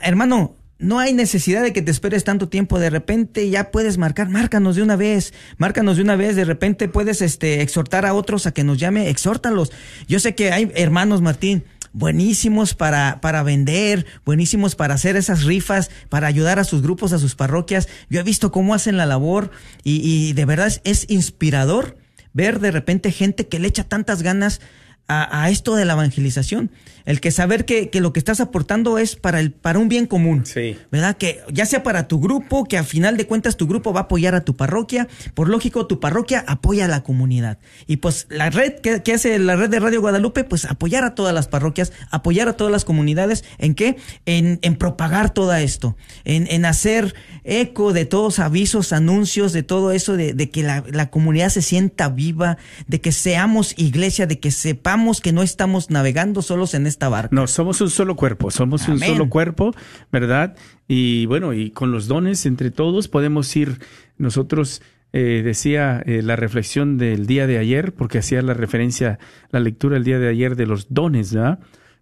Hermano, 0.03 0.57
no 0.83 0.99
hay 0.99 1.15
necesidad 1.15 1.63
de 1.63 1.73
que 1.73 1.81
te 1.81 1.91
esperes 1.91 2.25
tanto 2.25 2.49
tiempo. 2.49 2.79
De 2.79 2.91
repente 2.91 3.49
ya 3.49 3.71
puedes 3.71 3.99
marcar, 3.99 4.29
márcanos 4.29 4.77
de 4.77 4.83
una 4.83 4.97
vez, 4.97 5.33
márcanos 5.57 5.97
de 5.97 6.03
una 6.03 6.17
vez. 6.17 6.37
De 6.37 6.45
repente 6.45 6.89
puedes 6.89 7.23
este, 7.23 7.63
exhortar 7.63 8.05
a 8.05 8.15
otros 8.15 8.47
a 8.47 8.53
que 8.53 8.65
nos 8.65 8.79
llame, 8.79 9.09
exhórtalos. 9.09 9.71
Yo 10.09 10.19
sé 10.21 10.35
que 10.35 10.53
hay 10.53 10.71
hermanos, 10.75 11.23
Martín, 11.23 11.65
buenísimos 11.93 12.75
para, 12.75 13.21
para 13.21 13.43
vender, 13.43 14.07
buenísimos 14.25 14.75
para 14.75 14.95
hacer 14.95 15.17
esas 15.17 15.45
rifas, 15.45 15.91
para 16.09 16.27
ayudar 16.27 16.59
a 16.59 16.65
sus 16.65 16.83
grupos, 16.83 17.13
a 17.13 17.19
sus 17.19 17.37
parroquias. 17.37 17.89
Yo 18.11 18.21
he 18.21 18.25
visto 18.25 18.51
cómo 18.51 18.75
hacen 18.75 18.97
la 18.97 19.07
labor 19.07 19.51
y, 19.85 20.01
y 20.03 20.33
de 20.33 20.45
verdad 20.45 20.67
es, 20.67 20.81
es 20.85 21.07
inspirador 21.09 21.97
ver 22.33 22.61
de 22.61 22.71
repente 22.71 23.13
gente 23.13 23.47
que 23.47 23.59
le 23.59 23.69
echa 23.69 23.85
tantas 23.85 24.23
ganas 24.23 24.61
a, 25.07 25.43
a 25.45 25.51
esto 25.51 25.77
de 25.77 25.85
la 25.85 25.93
evangelización. 25.93 26.71
El 27.05 27.21
que 27.21 27.31
saber 27.31 27.65
que, 27.65 27.91
que 27.91 28.01
lo 28.01 28.13
que 28.13 28.19
estás 28.19 28.41
aportando 28.41 28.99
es 28.99 29.17
para, 29.17 29.41
el, 29.41 29.53
para 29.53 29.79
un 29.79 29.89
bien 29.89 30.07
común. 30.07 30.47
Sí. 30.47 30.77
¿Verdad? 30.91 31.17
Que 31.17 31.41
ya 31.53 31.67
sea 31.67 31.83
para 31.83 32.09
tu 32.09 32.21
grupo, 32.21 32.65
que 32.65 32.79
a 32.79 32.85
final 32.85 33.17
de 33.17 33.27
cuentas 33.27 33.57
tu 33.57 33.67
grupo 33.67 33.93
va 33.93 34.01
a 34.01 34.03
apoyar 34.05 34.35
a 34.35 34.45
tu 34.45 34.57
parroquia. 34.57 35.09
Por 35.35 35.49
lógico, 35.49 35.87
tu 35.87 36.01
parroquia 36.01 36.45
apoya 36.47 36.85
a 36.85 36.89
la 36.89 37.03
comunidad. 37.03 37.59
Y 37.87 37.99
pues 37.99 38.27
la 38.31 38.51
red 38.51 38.75
que, 38.81 39.03
que 39.03 39.15
hace 39.15 39.39
la 39.39 39.57
red 39.57 39.71
de 39.71 39.81
Radio 39.81 40.01
Guadalupe, 40.01 40.45
pues 40.45 40.65
apoyar 40.65 41.05
a 41.05 41.15
todas 41.15 41.35
las 41.35 41.49
parroquias, 41.49 41.93
apoyar 42.11 42.49
a 42.49 42.55
todas 42.55 42.73
las 42.73 42.85
comunidades. 42.85 43.45
¿En 43.59 43.75
qué? 43.75 43.97
En, 44.27 44.59
en 44.63 44.77
propagar 44.77 45.35
todo 45.35 45.53
esto. 45.55 45.97
En, 46.25 46.47
en 46.51 46.65
hacer 46.65 47.15
eco 47.45 47.93
de 47.93 48.05
todos 48.05 48.39
avisos, 48.39 48.93
anuncios, 48.93 49.53
de 49.53 49.63
todo 49.63 49.93
eso, 49.93 50.17
de, 50.17 50.35
de 50.35 50.51
que 50.51 50.63
la, 50.63 50.85
la 50.91 51.11
comunidad 51.11 51.49
se 51.49 51.63
sienta 51.63 52.09
viva, 52.09 52.59
de 52.87 53.01
que 53.01 53.13
seamos 53.13 53.75
iglesia, 53.77 54.27
de 54.27 54.39
que 54.39 54.51
sepamos 54.51 55.21
que 55.21 55.33
no 55.33 55.43
estamos 55.43 55.91
navegando 55.91 56.43
solos 56.43 56.75
en 56.75 56.87
esta 56.93 57.09
barca. 57.09 57.35
No, 57.35 57.47
somos 57.47 57.81
un 57.81 57.91
solo 57.91 58.15
cuerpo, 58.17 58.51
somos 58.51 58.87
un 58.89 58.99
solo 59.01 59.29
cuerpo, 59.29 59.75
¿verdad? 60.11 60.55
Y 60.87 61.27
bueno, 61.27 61.53
y 61.53 61.71
con 61.71 61.91
los 61.91 62.07
dones 62.07 62.47
entre 62.47 62.71
todos 62.71 63.09
podemos 63.09 63.55
ir, 63.57 63.81
nosotros 64.19 64.83
eh, 65.13 65.43
decía 65.45 66.03
eh, 66.07 66.23
la 66.23 66.37
reflexión 66.37 66.97
del 66.97 67.27
día 67.27 67.47
de 67.47 67.59
ayer, 67.59 67.93
porque 67.95 68.19
hacía 68.19 68.41
la 68.41 68.55
referencia, 68.55 69.19
la 69.51 69.61
lectura 69.61 69.97
el 69.97 70.05
día 70.05 70.19
de 70.19 70.29
ayer 70.29 70.57
de 70.57 70.67
los 70.67 70.87
dones, 70.95 71.35
¿verdad? 71.35 71.59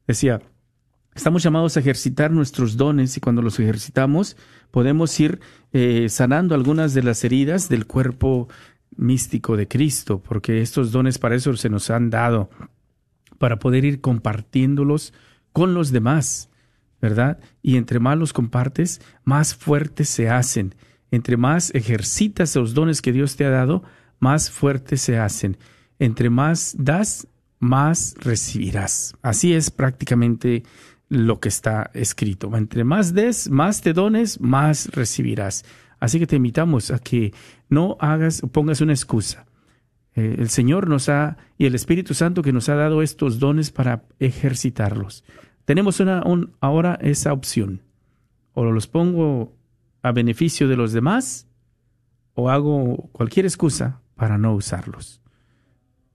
Decía, 0.06 0.40
estamos 1.14 1.42
llamados 1.42 1.76
a 1.76 1.80
ejercitar 1.80 2.30
nuestros 2.30 2.76
dones 2.76 3.16
y 3.16 3.20
cuando 3.20 3.42
los 3.42 3.58
ejercitamos 3.58 4.36
podemos 4.70 5.18
ir 5.18 5.40
eh, 5.72 6.08
sanando 6.08 6.54
algunas 6.54 6.94
de 6.94 7.02
las 7.02 7.24
heridas 7.24 7.68
del 7.68 7.86
cuerpo 7.86 8.48
místico 8.96 9.56
de 9.56 9.66
Cristo, 9.66 10.22
porque 10.22 10.60
estos 10.60 10.92
dones 10.92 11.18
para 11.18 11.34
eso 11.34 11.56
se 11.56 11.68
nos 11.68 11.90
han 11.90 12.10
dado 12.10 12.50
para 13.40 13.58
poder 13.58 13.86
ir 13.86 14.02
compartiéndolos 14.02 15.14
con 15.54 15.72
los 15.72 15.92
demás, 15.92 16.50
¿verdad? 17.00 17.40
Y 17.62 17.78
entre 17.78 17.98
más 17.98 18.18
los 18.18 18.34
compartes, 18.34 19.00
más 19.24 19.54
fuertes 19.54 20.10
se 20.10 20.28
hacen. 20.28 20.74
Entre 21.10 21.38
más 21.38 21.74
ejercitas 21.74 22.54
los 22.54 22.74
dones 22.74 23.00
que 23.00 23.12
Dios 23.12 23.36
te 23.36 23.46
ha 23.46 23.50
dado, 23.50 23.82
más 24.18 24.50
fuertes 24.50 25.00
se 25.00 25.18
hacen. 25.18 25.56
Entre 25.98 26.28
más 26.28 26.76
das, 26.78 27.28
más 27.58 28.14
recibirás. 28.18 29.14
Así 29.22 29.54
es 29.54 29.70
prácticamente 29.70 30.62
lo 31.08 31.40
que 31.40 31.48
está 31.48 31.90
escrito. 31.94 32.54
Entre 32.54 32.84
más 32.84 33.14
des, 33.14 33.48
más 33.48 33.80
te 33.80 33.94
dones, 33.94 34.38
más 34.38 34.90
recibirás. 34.92 35.64
Así 35.98 36.18
que 36.18 36.26
te 36.26 36.36
invitamos 36.36 36.90
a 36.90 36.98
que 36.98 37.32
no 37.70 37.96
hagas 38.00 38.42
pongas 38.52 38.82
una 38.82 38.92
excusa. 38.92 39.46
Eh, 40.14 40.36
el 40.38 40.48
Señor 40.48 40.88
nos 40.88 41.08
ha, 41.08 41.36
y 41.58 41.66
el 41.66 41.74
Espíritu 41.74 42.14
Santo 42.14 42.42
que 42.42 42.52
nos 42.52 42.68
ha 42.68 42.74
dado 42.74 43.02
estos 43.02 43.38
dones 43.38 43.70
para 43.70 44.02
ejercitarlos. 44.18 45.24
Tenemos 45.64 46.00
una, 46.00 46.22
un- 46.24 46.52
ahora 46.60 46.98
esa 47.00 47.32
opción. 47.32 47.82
O 48.52 48.64
los 48.64 48.86
pongo 48.88 49.54
a 50.02 50.12
beneficio 50.12 50.66
de 50.68 50.76
los 50.76 50.92
demás, 50.92 51.46
o 52.34 52.50
hago 52.50 53.08
cualquier 53.12 53.46
excusa 53.46 54.00
para 54.16 54.38
no 54.38 54.54
usarlos. 54.54 55.20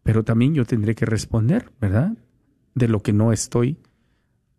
Pero 0.03 0.23
también 0.23 0.53
yo 0.53 0.65
tendré 0.65 0.93
que 0.95 1.05
responder, 1.05 1.71
¿verdad? 1.79 2.13
De 2.73 2.87
lo 2.87 3.01
que 3.01 3.13
no 3.13 3.31
estoy 3.31 3.77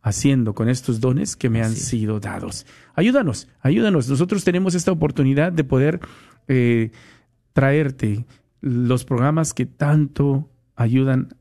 haciendo 0.03 0.55
con 0.55 0.69
estos 0.69 1.01
dones 1.01 1.37
que 1.37 1.51
me 1.51 1.63
han 1.63 1.73
sido 1.75 2.21
dados. 2.21 2.65
Ayúdanos, 2.95 3.49
ayúdanos. 3.61 4.09
Nosotros 4.09 4.45
tenemos 4.45 4.75
esta 4.75 4.93
oportunidad 4.93 5.53
de 5.53 5.65
poder 5.65 6.01
eh, 6.49 6.93
traerte 7.53 8.25
los 8.61 9.05
programas 9.05 9.55
que 9.55 9.67
tanto 9.67 10.49
ayudan 10.75 11.37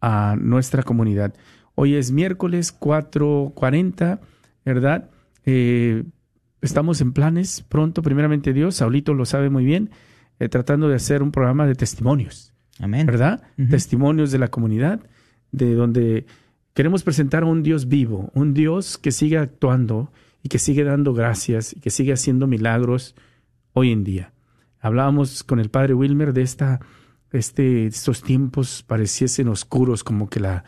a 0.00 0.36
nuestra 0.38 0.82
comunidad. 0.82 1.34
Hoy 1.74 1.94
es 1.94 2.10
miércoles 2.10 2.78
4.40, 2.78 4.20
¿verdad? 4.64 5.10
Eh, 5.44 6.04
estamos 6.62 7.00
en 7.00 7.12
planes 7.12 7.62
pronto, 7.68 8.02
primeramente 8.02 8.52
Dios, 8.52 8.76
Saulito 8.76 9.14
lo 9.14 9.24
sabe 9.24 9.50
muy 9.50 9.64
bien, 9.64 9.90
eh, 10.38 10.48
tratando 10.48 10.88
de 10.88 10.96
hacer 10.96 11.22
un 11.22 11.32
programa 11.32 11.66
de 11.66 11.74
testimonios. 11.74 12.52
Amén. 12.78 13.06
¿verdad? 13.06 13.42
Testimonios 13.70 14.30
de 14.30 14.38
la 14.38 14.48
comunidad, 14.48 15.00
de 15.50 15.74
donde 15.74 16.26
queremos 16.74 17.02
presentar 17.02 17.42
a 17.42 17.46
un 17.46 17.62
Dios 17.62 17.88
vivo, 17.88 18.30
un 18.34 18.52
Dios 18.52 18.98
que 18.98 19.12
sigue 19.12 19.38
actuando 19.38 20.12
y 20.42 20.48
que 20.48 20.58
sigue 20.58 20.84
dando 20.84 21.14
gracias 21.14 21.74
y 21.74 21.80
que 21.80 21.90
sigue 21.90 22.12
haciendo 22.12 22.46
milagros 22.46 23.14
hoy 23.72 23.92
en 23.92 24.04
día. 24.04 24.32
Hablábamos 24.86 25.42
con 25.42 25.58
el 25.58 25.68
padre 25.68 25.94
Wilmer 25.94 26.32
de 26.32 26.42
esta, 26.42 26.80
este, 27.32 27.86
estos 27.86 28.22
tiempos 28.22 28.84
pareciesen 28.86 29.48
oscuros, 29.48 30.04
como 30.04 30.30
que 30.30 30.38
la, 30.38 30.64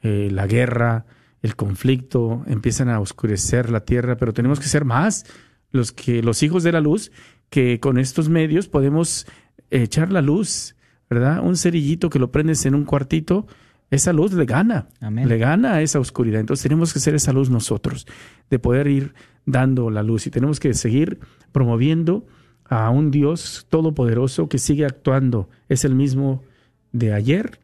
eh, 0.00 0.30
la 0.32 0.46
guerra, 0.46 1.04
el 1.42 1.56
conflicto 1.56 2.42
empiezan 2.46 2.88
a 2.88 3.00
oscurecer 3.00 3.68
la 3.68 3.80
tierra, 3.80 4.16
pero 4.16 4.32
tenemos 4.32 4.60
que 4.60 4.66
ser 4.66 4.86
más 4.86 5.26
los 5.72 5.92
que 5.92 6.22
los 6.22 6.42
hijos 6.42 6.62
de 6.62 6.72
la 6.72 6.80
luz 6.80 7.12
que 7.50 7.80
con 7.80 7.98
estos 7.98 8.30
medios 8.30 8.66
podemos 8.66 9.26
echar 9.70 10.10
la 10.10 10.22
luz, 10.22 10.74
¿verdad? 11.10 11.44
Un 11.44 11.56
cerillito 11.56 12.08
que 12.08 12.18
lo 12.18 12.32
prendes 12.32 12.64
en 12.64 12.74
un 12.74 12.86
cuartito, 12.86 13.46
esa 13.90 14.14
luz 14.14 14.32
le 14.32 14.46
gana, 14.46 14.88
Amén. 15.00 15.28
le 15.28 15.36
gana 15.36 15.74
a 15.74 15.82
esa 15.82 16.00
oscuridad. 16.00 16.40
Entonces 16.40 16.62
tenemos 16.62 16.94
que 16.94 17.00
ser 17.00 17.14
esa 17.14 17.34
luz 17.34 17.50
nosotros, 17.50 18.06
de 18.48 18.58
poder 18.58 18.86
ir 18.86 19.12
dando 19.44 19.90
la 19.90 20.02
luz 20.02 20.26
y 20.26 20.30
tenemos 20.30 20.60
que 20.60 20.72
seguir 20.72 21.18
promoviendo 21.52 22.24
a 22.70 22.88
un 22.88 23.10
Dios 23.10 23.66
todopoderoso 23.68 24.48
que 24.48 24.58
sigue 24.58 24.86
actuando. 24.86 25.50
Es 25.68 25.84
el 25.84 25.96
mismo 25.96 26.44
de 26.92 27.12
ayer, 27.12 27.58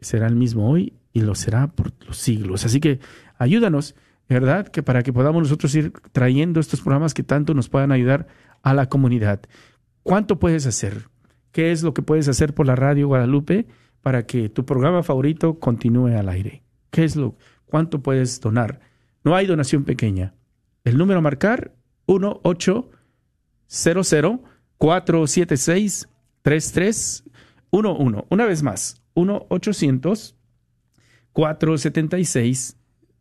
será 0.00 0.26
el 0.26 0.34
mismo 0.34 0.68
hoy 0.68 0.92
y 1.12 1.20
lo 1.20 1.36
será 1.36 1.68
por 1.68 1.92
los 2.04 2.18
siglos. 2.18 2.66
Así 2.66 2.80
que 2.80 2.98
ayúdanos, 3.38 3.94
¿verdad? 4.28 4.66
Que 4.66 4.82
para 4.82 5.04
que 5.04 5.12
podamos 5.12 5.44
nosotros 5.44 5.72
ir 5.76 5.92
trayendo 6.10 6.58
estos 6.58 6.80
programas 6.80 7.14
que 7.14 7.22
tanto 7.22 7.54
nos 7.54 7.68
puedan 7.68 7.92
ayudar 7.92 8.26
a 8.62 8.74
la 8.74 8.88
comunidad. 8.88 9.40
¿Cuánto 10.02 10.40
puedes 10.40 10.66
hacer? 10.66 11.08
¿Qué 11.52 11.70
es 11.70 11.84
lo 11.84 11.94
que 11.94 12.02
puedes 12.02 12.26
hacer 12.26 12.54
por 12.54 12.66
la 12.66 12.74
radio 12.74 13.06
Guadalupe 13.06 13.68
para 14.02 14.26
que 14.26 14.48
tu 14.48 14.66
programa 14.66 15.04
favorito 15.04 15.60
continúe 15.60 16.08
al 16.08 16.28
aire? 16.28 16.64
¿Qué 16.90 17.04
es 17.04 17.14
lo? 17.14 17.36
¿Cuánto 17.66 18.02
puedes 18.02 18.40
donar? 18.40 18.80
No 19.22 19.36
hay 19.36 19.46
donación 19.46 19.84
pequeña. 19.84 20.34
El 20.82 20.98
número 20.98 21.20
a 21.20 21.22
marcar 21.22 21.72
1800 22.08 23.03
476 23.66 26.08
3311. 26.42 28.24
Una 28.28 28.46
vez 28.46 28.62
más, 28.62 29.02
1 29.14 29.46
800 29.48 30.36
476 31.32 32.76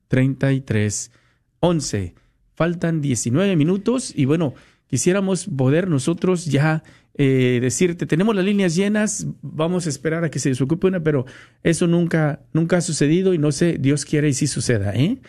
3311. 0.08 2.14
Faltan 2.56 3.02
19 3.02 3.56
minutos 3.56 4.14
y 4.16 4.26
bueno, 4.26 4.54
quisiéramos 4.88 5.48
poder 5.48 5.90
nosotros 5.90 6.46
ya 6.46 6.84
eh, 7.16 7.60
decirte, 7.62 8.06
tenemos 8.06 8.36
las 8.36 8.46
líneas 8.46 8.76
llenas, 8.76 9.28
vamos 9.42 9.86
a 9.86 9.90
esperar 9.90 10.24
a 10.24 10.32
que 10.32 10.40
se 10.40 10.50
desocupe 10.50 10.88
una, 10.88 11.02
pero 11.02 11.26
eso 11.62 11.88
nunca, 11.88 12.42
nunca 12.54 12.78
ha 12.78 12.82
sucedido 12.82 13.34
y 13.34 13.38
no 13.38 13.52
sé, 13.52 13.78
Dios 13.80 14.06
quiere 14.06 14.30
y 14.30 14.34
sí 14.34 14.48
suceda, 14.48 14.94
¿eh? 14.96 15.20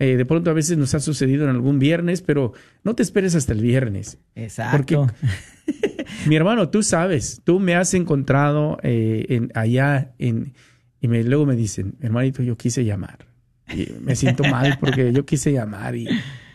Eh, 0.00 0.16
de 0.16 0.24
pronto 0.24 0.50
a 0.50 0.54
veces 0.54 0.78
nos 0.78 0.94
ha 0.94 1.00
sucedido 1.00 1.44
en 1.44 1.50
algún 1.50 1.78
viernes, 1.78 2.22
pero 2.22 2.52
no 2.84 2.94
te 2.94 3.02
esperes 3.02 3.34
hasta 3.34 3.52
el 3.52 3.60
viernes. 3.60 4.18
Exacto. 4.36 5.08
Mi 6.26 6.36
hermano, 6.36 6.68
tú 6.68 6.82
sabes, 6.82 7.42
tú 7.44 7.58
me 7.58 7.74
has 7.74 7.94
encontrado 7.94 8.78
eh, 8.82 9.26
en, 9.28 9.50
allá 9.54 10.12
en, 10.18 10.54
y 11.00 11.08
me, 11.08 11.22
luego 11.24 11.46
me 11.46 11.56
dicen, 11.56 11.96
hermanito, 12.00 12.42
yo 12.42 12.56
quise 12.56 12.84
llamar. 12.84 13.26
Y 13.74 13.88
me 14.00 14.16
siento 14.16 14.44
mal 14.44 14.78
porque 14.80 15.12
yo 15.12 15.26
quise 15.26 15.52
llamar 15.52 15.94
y, 15.94 16.08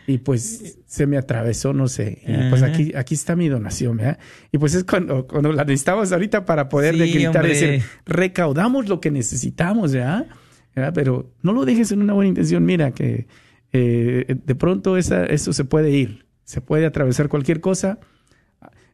y 0.06 0.18
pues 0.18 0.78
se 0.86 1.06
me 1.06 1.16
atravesó, 1.16 1.72
no 1.72 1.86
sé. 1.86 2.22
Y 2.26 2.50
pues 2.50 2.62
aquí, 2.62 2.92
aquí 2.96 3.14
está 3.14 3.36
mi 3.36 3.48
donación, 3.48 3.98
¿verdad? 3.98 4.18
Y 4.50 4.58
pues 4.58 4.74
es 4.74 4.84
cuando, 4.84 5.26
cuando 5.26 5.52
la 5.52 5.64
necesitamos 5.64 6.10
ahorita 6.12 6.44
para 6.44 6.68
poder 6.68 6.94
Sí, 6.96 7.12
gritar, 7.12 7.46
decir, 7.46 7.82
recaudamos 8.04 8.88
lo 8.88 9.00
que 9.00 9.10
necesitamos, 9.10 9.92
¿verdad? 9.92 10.26
¿Verdad? 10.74 10.92
Pero 10.94 11.30
no 11.42 11.52
lo 11.52 11.64
dejes 11.64 11.92
en 11.92 12.02
una 12.02 12.12
buena 12.12 12.28
intención. 12.28 12.64
Mira 12.64 12.92
que 12.92 13.26
eh, 13.72 14.36
de 14.44 14.54
pronto 14.54 14.96
esa, 14.96 15.24
eso 15.26 15.52
se 15.52 15.64
puede 15.64 15.90
ir, 15.90 16.26
se 16.44 16.60
puede 16.60 16.86
atravesar 16.86 17.28
cualquier 17.28 17.60
cosa 17.60 17.98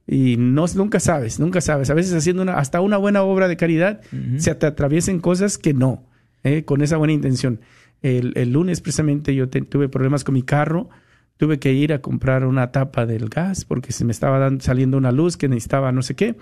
y 0.07 0.37
no, 0.39 0.65
nunca 0.75 0.99
sabes, 1.01 1.39
nunca 1.39 1.61
sabes. 1.61 1.91
A 1.91 1.95
veces 1.95 2.15
haciendo 2.15 2.43
una, 2.43 2.55
hasta 2.55 2.81
una 2.81 2.97
buena 2.97 3.23
obra 3.23 3.47
de 3.49 3.57
caridad 3.57 4.01
se 4.39 4.55
te 4.55 4.67
atraviesen 4.67 5.21
cosas 5.21 5.57
que 5.59 5.73
no, 5.75 6.05
¿eh? 6.43 6.65
con 6.65 6.83
esa 6.83 6.97
buena 6.97 7.13
intención. 7.13 7.61
El, 8.03 8.33
el 8.37 8.53
lunes 8.53 8.81
precisamente 8.81 9.35
yo 9.35 9.49
te- 9.49 9.61
tuve 9.63 9.89
problemas 9.89 10.25
con 10.25 10.35
mi 10.35 10.43
carro, 10.43 10.89
tuve 11.37 11.59
que 11.59 11.73
ir 11.73 11.93
a 11.93 12.01
comprar 12.01 12.45
una 12.45 12.73
tapa 12.73 13.07
del 13.07 13.29
gas 13.29 13.65
porque 13.65 13.93
se 13.93 14.05
me 14.05 14.13
estaba 14.13 14.39
dando, 14.39 14.63
saliendo 14.65 14.97
una 14.97 15.13
luz 15.13 15.37
que 15.37 15.49
necesitaba 15.49 15.93
no 15.93 16.03
sé 16.03 16.15
qué. 16.17 16.35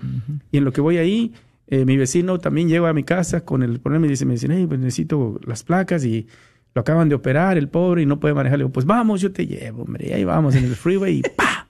Y 0.51 0.57
en 0.57 0.63
lo 0.65 0.71
que 0.71 0.81
voy 0.81 0.97
ahí, 0.97 1.33
eh, 1.71 1.85
mi 1.85 1.97
vecino 1.97 2.39
también 2.39 2.67
llega 2.67 2.89
a 2.89 2.93
mi 2.93 3.03
casa 3.03 3.45
con 3.45 3.61
el 3.61 3.79
problema 3.79 4.07
y 4.07 4.09
dice, 4.09 4.25
me 4.25 4.33
dicen, 4.33 4.51
hey, 4.51 4.65
pues 4.67 4.79
necesito 4.79 5.39
las 5.45 5.63
placas 5.63 6.03
y 6.03 6.27
lo 6.73 6.81
acaban 6.81 7.09
de 7.09 7.15
operar, 7.15 7.59
el 7.59 7.67
pobre, 7.67 8.01
y 8.01 8.05
no 8.07 8.19
puede 8.19 8.33
manejar. 8.33 8.57
Le 8.57 8.63
digo, 8.63 8.73
pues 8.73 8.87
vamos, 8.87 9.21
yo 9.21 9.31
te 9.31 9.45
llevo, 9.45 9.83
hombre. 9.83 10.07
Y 10.09 10.13
ahí 10.13 10.23
vamos 10.23 10.55
en 10.55 10.65
el 10.65 10.75
freeway 10.75 11.19
y 11.19 11.21
¡pa! 11.21 11.67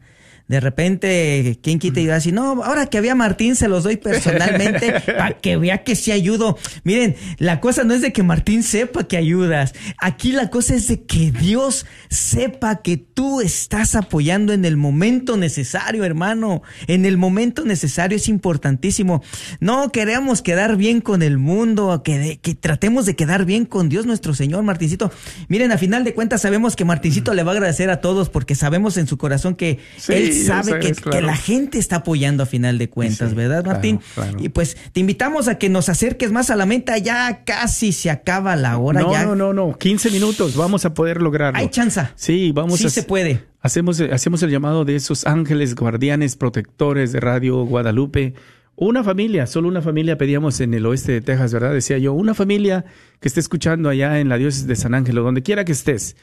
De 0.47 0.59
repente, 0.59 1.57
¿quién 1.63 1.79
quita 1.79 1.99
y 2.01 2.07
va 2.07 2.15
así? 2.17 2.31
No, 2.33 2.63
ahora 2.63 2.87
que 2.87 2.97
había 2.97 3.15
Martín 3.15 3.55
se 3.55 3.67
los 3.69 3.83
doy 3.83 3.95
personalmente 3.97 4.91
para 5.05 5.37
que 5.39 5.55
vea 5.57 5.83
que 5.83 5.95
sí 5.95 6.11
ayudo. 6.11 6.57
Miren, 6.83 7.15
la 7.37 7.59
cosa 7.61 7.83
no 7.85 7.93
es 7.93 8.01
de 8.01 8.11
que 8.11 8.23
Martín 8.23 8.61
sepa 8.61 9.05
que 9.07 9.15
ayudas. 9.17 9.73
Aquí 9.99 10.33
la 10.33 10.49
cosa 10.49 10.75
es 10.75 10.87
de 10.89 11.03
que 11.03 11.31
Dios 11.31 11.85
sepa 12.09 12.81
que 12.81 12.97
tú 12.97 13.41
estás 13.41 13.95
apoyando 13.95 14.53
en 14.53 14.65
el 14.65 14.75
momento 14.77 15.37
necesario, 15.37 16.03
hermano. 16.03 16.61
En 16.87 17.05
el 17.05 17.17
momento 17.17 17.63
necesario 17.65 18.17
es 18.17 18.27
importantísimo. 18.27 19.23
No 19.61 19.91
queremos 19.91 20.41
quedar 20.41 20.75
bien 20.75 20.99
con 21.01 21.21
el 21.21 21.37
mundo, 21.37 22.01
que, 22.03 22.19
de- 22.19 22.37
que 22.37 22.53
tratemos 22.53 23.05
de 23.05 23.15
quedar 23.15 23.45
bien 23.45 23.65
con 23.65 23.87
Dios 23.89 24.05
nuestro 24.05 24.33
Señor, 24.33 24.63
Martincito. 24.63 25.11
Miren, 25.47 25.71
a 25.71 25.77
final 25.77 26.03
de 26.03 26.13
cuentas 26.13 26.41
sabemos 26.41 26.75
que 26.75 26.85
Martincito 26.85 27.33
le 27.33 27.43
va 27.43 27.51
a 27.51 27.55
agradecer 27.55 27.89
a 27.89 28.01
todos 28.01 28.29
porque 28.29 28.55
sabemos 28.55 28.97
en 28.97 29.07
su 29.07 29.17
corazón 29.17 29.55
que 29.55 29.79
Sí, 29.97 30.13
él 30.13 30.32
sabe 30.33 30.79
que, 30.79 30.91
claro. 30.93 31.17
que 31.19 31.25
la 31.25 31.35
gente 31.35 31.77
está 31.79 31.97
apoyando 31.97 32.43
a 32.43 32.45
final 32.45 32.77
de 32.77 32.89
cuentas, 32.89 33.29
Sí, 33.29 33.35
¿verdad, 33.35 33.65
Martín? 33.65 33.99
claro. 34.15 34.37
Y 34.39 34.49
pues 34.49 34.77
te 34.91 34.99
invitamos 34.99 35.47
a 35.47 35.57
que 35.57 35.69
nos 35.69 35.89
acerques 35.89 36.31
más 36.31 36.49
a 36.49 36.55
la 36.55 36.65
meta. 36.65 36.97
Ya 36.97 37.43
casi 37.43 37.91
se 37.91 38.09
acaba 38.09 38.55
la 38.55 38.77
hora. 38.77 39.01
no, 39.01 39.11
ya 39.11 39.25
no, 39.25 39.35
no, 39.35 39.53
no. 39.53 39.77
15 39.77 40.11
minutos. 40.11 40.55
Vamos 40.55 40.85
a 40.85 40.93
poder 40.93 41.21
lograrlo. 41.21 41.59
hay 41.59 41.69
chanza. 41.69 42.11
Sí, 42.15 42.51
vamos 42.53 42.79
sí 42.79 42.87
a 42.87 42.89
se 42.89 43.03
puede. 43.03 43.43
Hacemos, 43.61 44.01
hacemos 44.01 44.43
el 44.43 44.49
llamado 44.49 44.83
de 44.83 44.95
esos 44.95 45.25
ángeles 45.25 45.75
guardianes 45.75 46.35
protectores 46.35 47.11
de 47.13 47.19
Radio 47.21 47.63
Guadalupe. 47.65 48.33
Una 48.75 49.03
familia, 49.03 49.45
solo 49.45 49.67
una 49.67 49.81
familia 49.81 50.17
pedíamos 50.17 50.59
en 50.59 50.73
el 50.73 50.85
oeste 50.85 51.11
de 51.11 51.21
Texas, 51.21 51.53
¿verdad? 51.53 51.73
Decía 51.73 51.97
yo, 51.99 52.11
una 52.13 52.33
familia 52.33 52.85
que 53.19 53.27
esté 53.27 53.39
escuchando 53.39 53.87
allá 53.87 54.19
en 54.19 54.29
la 54.29 54.37
diócesis 54.37 54.67
de 54.67 54.75
San 54.75 54.95
Ángelo, 54.95 55.21
donde 55.21 55.43
quiera 55.43 55.63
que 55.63 55.71
estés. 55.71 56.15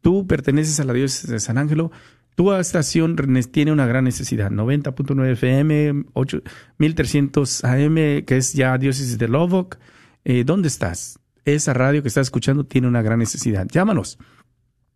Tú 0.00 0.26
perteneces 0.26 0.80
a 0.80 0.84
la 0.84 0.94
diócesis 0.94 1.28
de 1.28 1.38
San 1.40 1.58
Ángelo. 1.58 1.92
Tu 2.40 2.50
estación 2.54 3.16
ne- 3.28 3.42
tiene 3.42 3.70
una 3.70 3.86
gran 3.86 4.04
necesidad. 4.04 4.50
90.9 4.50 5.32
FM, 5.32 6.06
8, 6.14 6.42
1300 6.78 7.64
AM, 7.64 8.24
que 8.24 8.38
es 8.38 8.54
ya 8.54 8.78
diócesis 8.78 9.18
de 9.18 9.28
Lubbock. 9.28 9.76
Eh, 10.24 10.44
¿Dónde 10.44 10.68
estás? 10.68 11.18
Esa 11.44 11.74
radio 11.74 12.00
que 12.00 12.08
estás 12.08 12.28
escuchando 12.28 12.64
tiene 12.64 12.88
una 12.88 13.02
gran 13.02 13.18
necesidad. 13.18 13.66
Llámanos. 13.70 14.18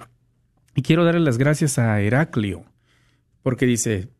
Y 0.74 0.82
quiero 0.82 1.06
darle 1.06 1.20
las 1.20 1.38
gracias 1.38 1.78
a 1.78 1.98
Heraclio, 2.02 2.66
porque 3.42 3.64
dice, 3.64 4.10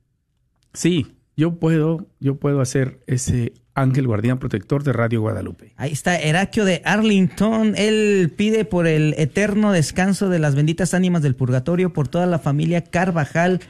sí, 0.73 1.19
yo 1.37 1.59
puedo, 1.59 2.07
yo 2.19 2.39
puedo 2.39 2.63
hacer 2.63 3.03
ese 3.07 3.53
ángel 3.81 4.07
guardián 4.07 4.39
protector 4.39 4.83
de 4.85 4.93
Radio 4.93 5.21
Guadalupe. 5.21 5.73
Ahí 5.77 5.93
está 5.93 6.19
Heraclio 6.19 6.65
de 6.65 6.83
Arlington. 6.85 7.75
Él 7.77 8.33
pide 8.37 8.65
por 8.65 8.87
el 8.87 9.15
eterno 9.19 9.73
descanso 9.73 10.29
de 10.29 10.39
las 10.39 10.55
benditas 10.55 10.95
ánimas 10.95 11.23
del 11.23 11.35
purgatorio 11.35 11.93
por 11.93 12.09
toda 12.09 12.27
la 12.27 12.39
familia 12.39 12.83
Carvajal. 12.83 13.61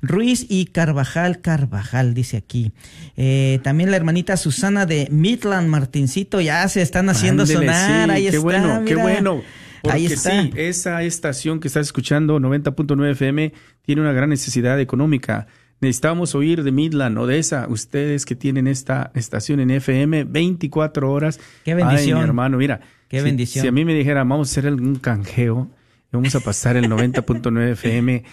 Ruiz 0.00 0.46
y 0.48 0.66
Carvajal 0.66 1.40
Carvajal, 1.40 2.14
dice 2.14 2.36
aquí. 2.36 2.70
Eh, 3.16 3.58
también 3.64 3.90
la 3.90 3.96
hermanita 3.96 4.36
Susana 4.36 4.86
de 4.86 5.08
Midland 5.10 5.68
Martincito, 5.68 6.40
ya 6.40 6.68
se 6.68 6.82
están 6.82 7.08
haciendo 7.08 7.42
Ándele, 7.42 7.66
sonar. 7.66 8.04
sí, 8.06 8.10
ahí 8.12 8.22
qué 8.22 8.28
está. 8.28 8.40
bueno, 8.40 8.82
qué 8.86 8.94
bueno. 8.94 9.42
Porque 9.82 9.96
Ahí 9.96 10.06
está. 10.06 10.42
sí, 10.42 10.52
esa 10.56 11.02
estación 11.02 11.60
que 11.60 11.68
estás 11.68 11.86
escuchando, 11.86 12.38
90.9 12.40 13.10
FM, 13.12 13.52
tiene 13.82 14.00
una 14.02 14.12
gran 14.12 14.28
necesidad 14.30 14.78
económica. 14.80 15.46
Necesitamos 15.80 16.34
oír 16.34 16.64
de 16.64 16.72
Midland, 16.72 17.16
Odessa, 17.18 17.66
ustedes 17.68 18.24
que 18.24 18.34
tienen 18.34 18.66
esta 18.66 19.10
estación 19.14 19.60
en 19.60 19.70
FM 19.70 20.24
24 20.24 21.10
horas. 21.12 21.38
Qué 21.64 21.74
bendición. 21.74 22.18
Ay, 22.18 22.22
mi 22.24 22.28
hermano, 22.28 22.58
mira. 22.58 22.80
Qué 23.08 23.18
si- 23.18 23.24
bendición. 23.24 23.62
Si 23.62 23.68
a 23.68 23.72
mí 23.72 23.84
me 23.84 23.94
dijera, 23.94 24.24
vamos 24.24 24.48
a 24.48 24.50
hacer 24.50 24.66
algún 24.66 24.96
canjeo, 24.96 25.68
vamos 26.12 26.34
a 26.34 26.40
pasar 26.40 26.76
el 26.76 26.88
90.9 26.90 27.70
FM 27.72 28.24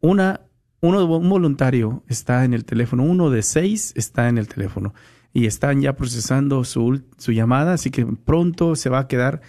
Una, 0.00 0.42
uno, 0.80 1.04
un 1.06 1.28
voluntario 1.28 2.04
está 2.06 2.44
en 2.44 2.54
el 2.54 2.64
teléfono, 2.64 3.02
uno 3.02 3.30
de 3.30 3.42
seis 3.42 3.92
está 3.96 4.28
en 4.28 4.38
el 4.38 4.46
teléfono 4.46 4.94
y 5.32 5.46
están 5.46 5.80
ya 5.80 5.96
procesando 5.96 6.62
su, 6.62 7.02
su 7.18 7.32
llamada, 7.32 7.72
así 7.72 7.90
que 7.90 8.06
pronto 8.06 8.76
se 8.76 8.90
va 8.90 9.00
a 9.00 9.08
quedar 9.08 9.40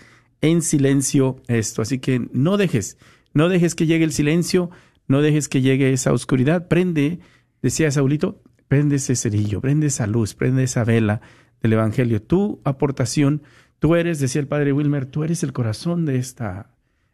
en 0.41 0.63
silencio 0.63 1.35
esto. 1.47 1.83
Así 1.83 1.99
que 1.99 2.27
no 2.31 2.57
dejes, 2.57 2.97
no 3.35 3.47
dejes 3.47 3.75
que 3.75 3.85
llegue 3.85 4.05
el 4.05 4.11
silencio, 4.11 4.71
no 5.07 5.21
dejes 5.21 5.49
que 5.49 5.61
llegue 5.61 5.93
esa 5.93 6.13
oscuridad. 6.13 6.67
Prende, 6.67 7.19
decía 7.61 7.91
Saulito, 7.91 8.41
prende 8.67 8.95
ese 8.95 9.15
cerillo, 9.15 9.61
prende 9.61 9.87
esa 9.87 10.07
luz, 10.07 10.33
prende 10.33 10.63
esa 10.63 10.83
vela 10.83 11.21
del 11.61 11.73
Evangelio. 11.73 12.21
Tu 12.21 12.61
aportación, 12.63 13.43
tú 13.79 13.95
eres, 13.95 14.19
decía 14.19 14.41
el 14.41 14.47
padre 14.47 14.73
Wilmer, 14.73 15.05
tú 15.05 15.23
eres 15.23 15.43
el 15.43 15.53
corazón 15.53 16.05
de 16.05 16.17
esta, 16.17 16.71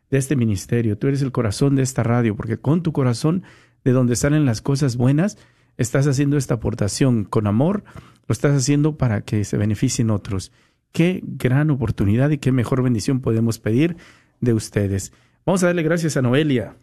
de 0.09 0.17
este 0.17 0.35
ministerio, 0.35 0.97
tú 0.97 1.07
eres 1.07 1.21
el 1.21 1.31
corazón 1.31 1.75
de 1.75 1.83
esta 1.83 2.03
radio, 2.03 2.35
porque 2.35 2.57
con 2.57 2.83
tu 2.83 2.91
corazón, 2.91 3.43
de 3.83 3.91
donde 3.91 4.15
salen 4.15 4.45
las 4.45 4.61
cosas 4.61 4.97
buenas, 4.97 5.37
estás 5.77 6.07
haciendo 6.07 6.37
esta 6.37 6.55
aportación 6.55 7.23
con 7.23 7.47
amor, 7.47 7.83
lo 8.27 8.33
estás 8.33 8.55
haciendo 8.55 8.97
para 8.97 9.21
que 9.21 9.45
se 9.45 9.57
beneficien 9.57 10.09
otros. 10.09 10.51
Qué 10.91 11.21
gran 11.23 11.71
oportunidad 11.71 12.29
y 12.31 12.37
qué 12.39 12.51
mejor 12.51 12.83
bendición 12.83 13.21
podemos 13.21 13.59
pedir 13.59 13.95
de 14.41 14.53
ustedes. 14.53 15.13
Vamos 15.45 15.63
a 15.63 15.67
darle 15.67 15.83
gracias 15.83 16.17
a 16.17 16.21
Noelia. 16.21 16.75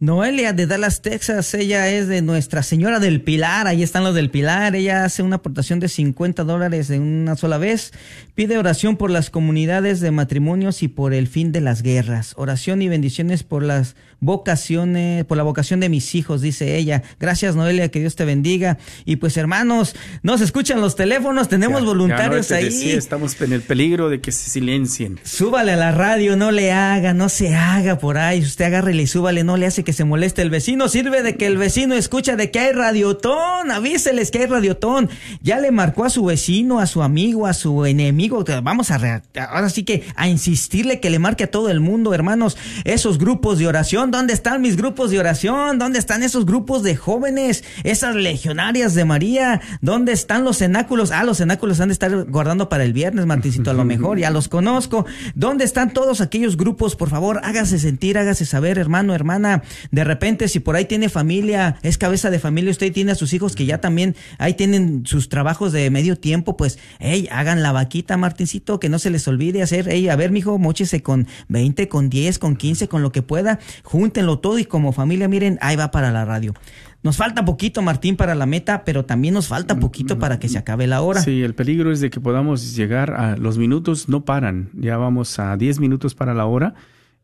Noelia 0.00 0.54
de 0.54 0.66
Dallas, 0.66 1.02
Texas, 1.02 1.52
ella 1.52 1.90
es 1.90 2.08
de 2.08 2.22
Nuestra 2.22 2.62
Señora 2.62 3.00
del 3.00 3.20
Pilar, 3.20 3.66
ahí 3.66 3.82
están 3.82 4.02
los 4.02 4.14
del 4.14 4.30
Pilar, 4.30 4.74
ella 4.74 5.04
hace 5.04 5.22
una 5.22 5.36
aportación 5.36 5.78
de 5.78 5.88
50 5.88 6.42
dólares 6.44 6.88
en 6.88 7.02
una 7.02 7.36
sola 7.36 7.58
vez, 7.58 7.92
pide 8.34 8.56
oración 8.56 8.96
por 8.96 9.10
las 9.10 9.28
comunidades 9.28 10.00
de 10.00 10.10
matrimonios 10.10 10.82
y 10.82 10.88
por 10.88 11.12
el 11.12 11.26
fin 11.28 11.52
de 11.52 11.60
las 11.60 11.82
guerras, 11.82 12.32
oración 12.38 12.80
y 12.80 12.88
bendiciones 12.88 13.42
por 13.42 13.62
las 13.62 13.94
vocaciones, 14.20 15.26
por 15.26 15.36
la 15.36 15.42
vocación 15.42 15.80
de 15.80 15.90
mis 15.90 16.14
hijos, 16.14 16.40
dice 16.40 16.76
ella. 16.76 17.02
Gracias 17.18 17.54
Noelia, 17.56 17.90
que 17.90 18.00
Dios 18.00 18.16
te 18.16 18.24
bendiga. 18.26 18.76
Y 19.06 19.16
pues 19.16 19.36
hermanos, 19.38 19.94
nos 20.22 20.40
escuchan 20.42 20.80
los 20.82 20.94
teléfonos, 20.96 21.48
tenemos 21.48 21.80
Ya- 21.80 21.86
voluntarios 21.86 22.48
ya 22.48 22.56
no 22.56 22.60
te 22.60 22.66
ahí. 22.66 22.74
decía, 22.74 22.96
estamos 22.98 23.38
en 23.40 23.52
el 23.54 23.62
peligro 23.62 24.08
de 24.10 24.20
que 24.20 24.30
se 24.32 24.48
silencien. 24.50 25.18
Súbale 25.24 25.72
a 25.72 25.76
la 25.76 25.92
radio, 25.92 26.36
no 26.36 26.50
le 26.52 26.70
haga, 26.72 27.12
no 27.14 27.28
se 27.30 27.54
haga 27.54 27.98
por 27.98 28.18
ahí. 28.18 28.40
Usted 28.40 28.66
agárrele 28.66 29.02
y 29.02 29.06
súbale, 29.06 29.42
no 29.44 29.56
le 29.56 29.64
hace 29.66 29.84
que 29.84 29.89
se 29.92 30.04
moleste 30.04 30.42
el 30.42 30.50
vecino. 30.50 30.88
Sirve 30.88 31.22
de 31.22 31.36
que 31.36 31.46
el 31.46 31.58
vecino 31.58 31.94
escucha 31.94 32.36
de 32.36 32.50
que 32.50 32.58
hay 32.60 32.72
radiotón. 32.72 33.70
Avíseles 33.70 34.30
que 34.30 34.40
hay 34.40 34.46
radiotón. 34.46 35.08
Ya 35.42 35.58
le 35.58 35.70
marcó 35.70 36.04
a 36.04 36.10
su 36.10 36.24
vecino, 36.24 36.80
a 36.80 36.86
su 36.86 37.02
amigo, 37.02 37.46
a 37.46 37.52
su 37.54 37.86
enemigo. 37.86 38.44
Vamos 38.62 38.90
a, 38.90 38.98
re- 38.98 39.22
ahora 39.48 39.68
sí 39.70 39.84
que 39.84 40.04
a 40.16 40.28
insistirle 40.28 41.00
que 41.00 41.10
le 41.10 41.18
marque 41.18 41.44
a 41.44 41.50
todo 41.50 41.70
el 41.70 41.80
mundo, 41.80 42.14
hermanos. 42.14 42.56
Esos 42.84 43.18
grupos 43.18 43.58
de 43.58 43.66
oración, 43.66 44.10
¿dónde 44.10 44.32
están 44.32 44.60
mis 44.62 44.76
grupos 44.76 45.10
de 45.10 45.18
oración? 45.18 45.78
¿Dónde 45.78 45.98
están 45.98 46.22
esos 46.22 46.46
grupos 46.46 46.82
de 46.82 46.96
jóvenes? 46.96 47.64
Esas 47.84 48.14
legionarias 48.14 48.94
de 48.94 49.04
María. 49.04 49.60
¿Dónde 49.80 50.12
están 50.12 50.44
los 50.44 50.58
cenáculos? 50.58 51.10
Ah, 51.10 51.24
los 51.24 51.38
cenáculos 51.38 51.80
han 51.80 51.88
de 51.88 51.92
estar 51.94 52.24
guardando 52.24 52.68
para 52.68 52.84
el 52.84 52.92
viernes, 52.92 53.26
Martincito, 53.26 53.70
a 53.70 53.74
lo 53.74 53.84
mejor. 53.84 54.18
Ya 54.18 54.30
los 54.30 54.48
conozco. 54.48 55.06
¿Dónde 55.34 55.64
están 55.64 55.92
todos 55.92 56.20
aquellos 56.20 56.56
grupos? 56.56 56.96
Por 56.96 57.08
favor, 57.10 57.40
hágase 57.44 57.78
sentir, 57.78 58.18
hágase 58.18 58.44
saber, 58.44 58.78
hermano, 58.78 59.14
hermana. 59.14 59.62
De 59.90 60.04
repente, 60.04 60.48
si 60.48 60.60
por 60.60 60.76
ahí 60.76 60.84
tiene 60.84 61.08
familia, 61.08 61.76
es 61.82 61.98
cabeza 61.98 62.30
de 62.30 62.38
familia, 62.38 62.70
usted 62.70 62.92
tiene 62.92 63.12
a 63.12 63.14
sus 63.14 63.32
hijos 63.32 63.54
que 63.54 63.66
ya 63.66 63.80
también 63.80 64.16
ahí 64.38 64.54
tienen 64.54 65.06
sus 65.06 65.28
trabajos 65.28 65.72
de 65.72 65.90
medio 65.90 66.16
tiempo, 66.16 66.56
pues, 66.56 66.78
hey, 66.98 67.28
hagan 67.30 67.62
la 67.62 67.72
vaquita, 67.72 68.16
Martincito, 68.16 68.80
que 68.80 68.88
no 68.88 68.98
se 68.98 69.10
les 69.10 69.26
olvide 69.28 69.62
hacer, 69.62 69.88
hey, 69.90 70.08
a 70.08 70.16
ver, 70.16 70.30
mijo, 70.30 70.58
mochese 70.58 71.02
con 71.02 71.26
20, 71.48 71.88
con 71.88 72.10
10, 72.10 72.38
con 72.38 72.56
15, 72.56 72.88
con 72.88 73.02
lo 73.02 73.12
que 73.12 73.22
pueda, 73.22 73.58
júntenlo 73.82 74.38
todo 74.38 74.58
y 74.58 74.64
como 74.64 74.92
familia, 74.92 75.28
miren, 75.28 75.58
ahí 75.60 75.76
va 75.76 75.90
para 75.90 76.10
la 76.10 76.24
radio. 76.24 76.54
Nos 77.02 77.16
falta 77.16 77.46
poquito, 77.46 77.80
Martín, 77.80 78.16
para 78.16 78.34
la 78.34 78.44
meta, 78.44 78.84
pero 78.84 79.06
también 79.06 79.32
nos 79.32 79.48
falta 79.48 79.78
poquito 79.78 80.18
para 80.18 80.38
que 80.38 80.50
se 80.50 80.58
acabe 80.58 80.86
la 80.86 81.00
hora. 81.00 81.22
Sí, 81.22 81.42
el 81.42 81.54
peligro 81.54 81.90
es 81.90 82.00
de 82.00 82.10
que 82.10 82.20
podamos 82.20 82.76
llegar 82.76 83.14
a 83.14 83.38
los 83.38 83.56
minutos, 83.56 84.10
no 84.10 84.26
paran. 84.26 84.68
Ya 84.74 84.98
vamos 84.98 85.38
a 85.38 85.56
10 85.56 85.80
minutos 85.80 86.14
para 86.14 86.34
la 86.34 86.44
hora 86.44 86.74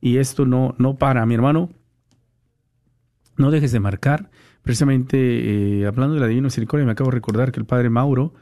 y 0.01 0.17
esto 0.17 0.47
no, 0.47 0.75
no 0.79 0.97
para. 0.97 1.27
Mi 1.27 1.35
hermano, 1.35 1.69
no 3.37 3.51
dejes 3.51 3.73
de 3.73 3.81
marcar. 3.81 4.31
Precisamente 4.63 5.81
eh, 5.81 5.87
hablando 5.87 6.15
de 6.15 6.21
la 6.21 6.27
Divina 6.27 6.47
Misericordia, 6.47 6.87
me 6.87 6.93
acabo 6.93 7.11
de 7.11 7.17
recordar 7.17 7.53
que 7.53 7.61
el 7.61 7.67
padre 7.67 7.91
Mauro 7.91 8.35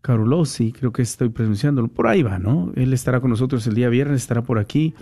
Carulosi, 0.00 0.72
creo 0.72 0.92
que 0.92 1.02
estoy 1.02 1.30
pronunciándolo, 1.30 1.88
por 1.88 2.06
ahí 2.06 2.22
va, 2.22 2.38
¿no? 2.38 2.72
Él 2.76 2.92
estará 2.92 3.20
con 3.20 3.30
nosotros 3.30 3.66
el 3.66 3.74
día 3.74 3.88
viernes, 3.88 4.22
estará 4.22 4.42
por 4.42 4.58
aquí 4.58 4.94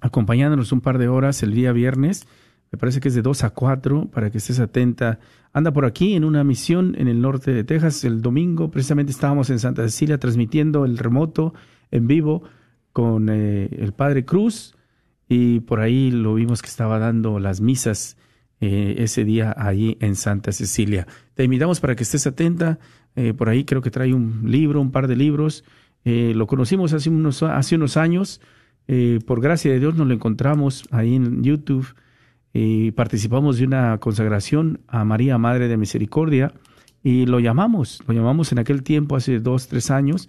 acompañándonos 0.00 0.72
un 0.72 0.80
par 0.80 0.98
de 0.98 1.08
horas 1.08 1.42
el 1.42 1.52
día 1.52 1.72
viernes. 1.72 2.26
Me 2.72 2.78
parece 2.78 3.00
que 3.00 3.08
es 3.08 3.14
de 3.14 3.22
2 3.22 3.44
a 3.44 3.50
4 3.50 4.08
para 4.10 4.30
que 4.30 4.38
estés 4.38 4.58
atenta. 4.58 5.18
Anda 5.52 5.72
por 5.72 5.84
aquí 5.84 6.14
en 6.14 6.24
una 6.24 6.44
misión 6.44 6.94
en 6.98 7.08
el 7.08 7.20
norte 7.20 7.52
de 7.52 7.64
Texas. 7.64 8.04
El 8.04 8.22
domingo 8.22 8.70
precisamente 8.70 9.12
estábamos 9.12 9.50
en 9.50 9.58
Santa 9.58 9.82
Cecilia 9.82 10.18
transmitiendo 10.18 10.84
el 10.84 10.98
remoto 10.98 11.54
en 11.90 12.06
vivo 12.06 12.42
con 12.92 13.28
eh, 13.28 13.68
el 13.70 13.92
Padre 13.92 14.24
Cruz 14.24 14.74
y 15.28 15.60
por 15.60 15.80
ahí 15.80 16.10
lo 16.10 16.34
vimos 16.34 16.62
que 16.62 16.68
estaba 16.68 16.98
dando 16.98 17.38
las 17.38 17.60
misas 17.60 18.16
eh, 18.60 18.96
ese 18.98 19.24
día 19.24 19.54
allí 19.56 19.98
en 20.00 20.16
Santa 20.16 20.52
Cecilia. 20.52 21.06
Te 21.34 21.44
invitamos 21.44 21.80
para 21.80 21.94
que 21.94 22.04
estés 22.04 22.26
atenta. 22.26 22.78
Eh, 23.14 23.34
por 23.34 23.48
ahí 23.48 23.64
creo 23.64 23.82
que 23.82 23.90
trae 23.90 24.14
un 24.14 24.50
libro, 24.50 24.80
un 24.80 24.92
par 24.92 25.08
de 25.08 25.16
libros. 25.16 25.64
Eh, 26.04 26.32
lo 26.34 26.46
conocimos 26.46 26.92
hace 26.92 27.10
unos, 27.10 27.42
hace 27.42 27.76
unos 27.76 27.96
años. 27.96 28.40
Por 29.26 29.40
gracia 29.40 29.72
de 29.72 29.80
Dios 29.80 29.96
nos 29.96 30.06
lo 30.06 30.14
encontramos 30.14 30.84
ahí 30.92 31.16
en 31.16 31.42
YouTube 31.42 31.88
y 32.52 32.92
participamos 32.92 33.58
de 33.58 33.64
una 33.64 33.98
consagración 33.98 34.80
a 34.86 35.04
María, 35.04 35.36
Madre 35.38 35.66
de 35.66 35.76
Misericordia, 35.76 36.54
y 37.02 37.26
lo 37.26 37.40
llamamos, 37.40 38.00
lo 38.06 38.14
llamamos 38.14 38.52
en 38.52 38.60
aquel 38.60 38.82
tiempo, 38.84 39.16
hace 39.16 39.40
dos, 39.40 39.66
tres 39.66 39.90
años, 39.90 40.28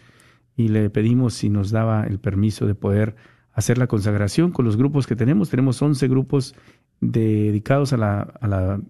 y 0.56 0.70
le 0.70 0.90
pedimos 0.90 1.36
si 1.36 1.50
nos 1.50 1.70
daba 1.70 2.04
el 2.04 2.20
permiso 2.20 2.66
de 2.66 2.74
poder 2.74 3.16
hacer 3.54 3.78
la 3.78 3.88
consagración 3.88 4.52
con 4.52 4.66
los 4.66 4.78
grupos 4.78 5.08
que 5.08 5.16
tenemos. 5.16 5.50
Tenemos 5.50 5.82
11 5.82 6.08
grupos 6.08 6.54
dedicados 7.02 7.94
a 7.94 7.98
la, 7.98 8.82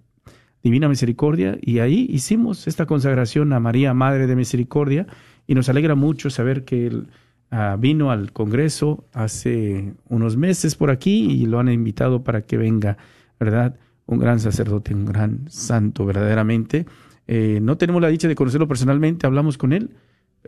Divina 0.63 0.89
Misericordia, 0.89 1.57
y 1.61 1.79
ahí 1.79 2.07
hicimos 2.09 2.67
esta 2.67 2.85
consagración 2.87 3.53
a 3.53 3.59
María, 3.59 3.93
Madre 3.93 4.27
de 4.27 4.35
Misericordia, 4.35 5.07
y 5.45 5.55
nos 5.55 5.69
alegra 5.69 5.95
mucho 5.95 6.29
saber 6.29 6.65
que 6.65 6.87
él 6.87 7.07
ah, 7.51 7.77
vino 7.79 8.11
al 8.11 8.33
Congreso 8.33 9.05
hace 9.13 9.93
unos 10.09 10.35
meses 10.35 10.75
por 10.75 10.89
aquí 10.89 11.31
y 11.31 11.45
lo 11.45 11.59
han 11.59 11.69
invitado 11.69 12.23
para 12.23 12.41
que 12.41 12.57
venga. 12.57 12.97
¿verdad? 13.39 13.75
Un 14.05 14.19
gran 14.19 14.39
sacerdote, 14.39 14.93
un 14.93 15.05
gran 15.05 15.49
santo, 15.49 16.05
verdaderamente. 16.05 16.85
Eh, 17.27 17.59
no 17.61 17.77
tenemos 17.77 18.01
la 18.01 18.07
dicha 18.07 18.27
de 18.27 18.35
conocerlo 18.35 18.67
personalmente, 18.67 19.27
hablamos 19.27 19.57
con 19.57 19.73
él, 19.73 19.91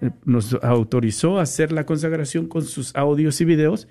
eh, 0.01 0.11
nos 0.25 0.53
autorizó 0.63 1.39
a 1.39 1.43
hacer 1.43 1.71
la 1.71 1.85
consagración 1.85 2.47
con 2.47 2.63
sus 2.63 2.95
audios 2.95 3.41
y 3.41 3.45
videos, 3.45 3.87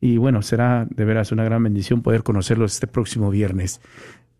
y 0.00 0.16
bueno, 0.16 0.40
será 0.42 0.86
de 0.88 1.04
veras 1.04 1.32
una 1.32 1.44
gran 1.44 1.62
bendición 1.62 2.00
poder 2.02 2.22
conocerlo 2.22 2.64
este 2.64 2.86
próximo 2.86 3.30
viernes. 3.30 3.80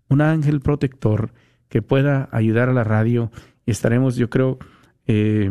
un 0.08 0.22
ángel 0.22 0.60
protector 0.60 1.34
que 1.68 1.82
pueda 1.82 2.30
ayudar 2.32 2.70
a 2.70 2.72
la 2.72 2.82
radio 2.82 3.30
y 3.66 3.72
estaremos, 3.72 4.16
yo 4.16 4.30
creo, 4.30 4.58
eh, 5.06 5.50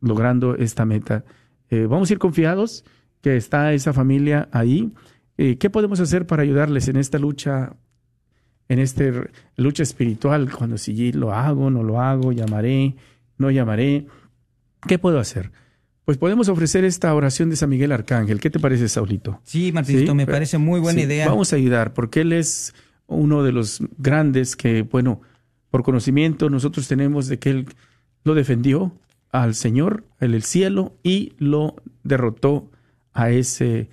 logrando 0.00 0.54
esta 0.54 0.84
meta. 0.84 1.24
Eh, 1.70 1.86
vamos 1.90 2.08
a 2.08 2.12
ir 2.12 2.20
confiados 2.20 2.84
que 3.20 3.36
está 3.36 3.72
esa 3.72 3.92
familia 3.92 4.48
ahí. 4.52 4.92
Eh, 5.38 5.58
¿Qué 5.58 5.70
podemos 5.70 5.98
hacer 5.98 6.24
para 6.24 6.44
ayudarles 6.44 6.86
en 6.86 6.98
esta 6.98 7.18
lucha, 7.18 7.74
en 8.68 8.78
esta 8.78 9.02
lucha 9.56 9.82
espiritual? 9.82 10.52
Cuando 10.56 10.78
si 10.78 11.10
lo 11.10 11.32
hago, 11.34 11.68
no 11.68 11.82
lo 11.82 12.00
hago, 12.00 12.30
llamaré, 12.30 12.94
no 13.38 13.50
llamaré. 13.50 14.06
¿Qué 14.86 15.00
puedo 15.00 15.18
hacer? 15.18 15.50
Pues 16.08 16.16
podemos 16.16 16.48
ofrecer 16.48 16.86
esta 16.86 17.14
oración 17.14 17.50
de 17.50 17.56
San 17.56 17.68
Miguel 17.68 17.92
Arcángel. 17.92 18.40
¿Qué 18.40 18.48
te 18.48 18.58
parece, 18.58 18.88
Saulito? 18.88 19.42
Sí, 19.44 19.72
Martincito, 19.72 20.12
Sí, 20.12 20.16
me 20.16 20.26
parece 20.26 20.56
muy 20.56 20.80
buena 20.80 21.00
Sí, 21.00 21.04
idea. 21.04 21.28
Vamos 21.28 21.52
a 21.52 21.56
ayudar, 21.56 21.92
porque 21.92 22.22
él 22.22 22.32
es 22.32 22.72
uno 23.08 23.42
de 23.42 23.52
los 23.52 23.82
grandes 23.98 24.56
que, 24.56 24.80
bueno, 24.80 25.20
por 25.68 25.82
conocimiento 25.82 26.48
nosotros 26.48 26.88
tenemos 26.88 27.28
de 27.28 27.38
que 27.38 27.50
él 27.50 27.66
lo 28.24 28.34
defendió 28.34 28.98
al 29.32 29.54
Señor, 29.54 30.06
en 30.18 30.32
el 30.32 30.44
cielo, 30.44 30.96
y 31.02 31.34
lo 31.36 31.76
derrotó 32.04 32.70
a 33.12 33.28
ese 33.28 33.90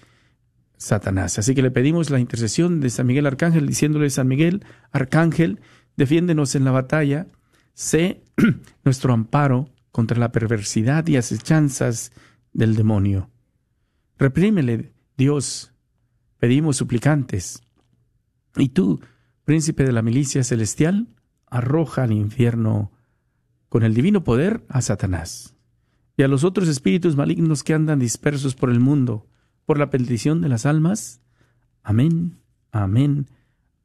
Satanás. 0.78 1.38
Así 1.38 1.54
que 1.54 1.62
le 1.62 1.70
pedimos 1.70 2.12
la 2.12 2.22
intercesión 2.22 2.80
de 2.80 2.92
San 2.92 3.08
Miguel 3.08 3.26
Arcángel, 3.26 3.68
diciéndole, 3.68 4.10
San 4.10 4.30
Miguel 4.30 4.64
Arcángel, 4.94 5.60
defiéndenos 5.98 6.56
en 6.56 6.64
la 6.64 6.72
batalla, 6.72 7.28
sé 7.74 8.22
nuestro 8.86 9.12
amparo 9.12 9.68
contra 9.96 10.20
la 10.20 10.34
perversidad 10.34 11.08
y 11.08 11.16
acechanzas 11.16 12.12
del 12.52 12.76
demonio. 12.76 13.30
Reprímele, 14.18 14.92
Dios, 15.16 15.72
pedimos 16.38 16.76
suplicantes. 16.76 17.64
Y 18.58 18.68
tú, 18.68 19.00
príncipe 19.46 19.86
de 19.86 19.94
la 19.94 20.02
milicia 20.02 20.44
celestial, 20.44 21.16
arroja 21.50 22.04
al 22.04 22.12
infierno 22.12 22.92
con 23.70 23.84
el 23.84 23.94
divino 23.94 24.26
poder 24.26 24.66
a 24.68 24.82
Satanás 24.82 25.56
y 26.18 26.24
a 26.24 26.28
los 26.28 26.44
otros 26.44 26.68
espíritus 26.68 27.16
malignos 27.16 27.64
que 27.64 27.74
andan 27.74 28.00
dispersos 28.00 28.54
por 28.54 28.72
el 28.72 28.82
mundo, 28.82 29.30
por 29.66 29.80
la 29.80 29.86
bendición 29.86 30.42
de 30.42 30.50
las 30.50 30.66
almas. 30.66 31.22
Amén, 31.84 32.42
amén, 32.74 33.28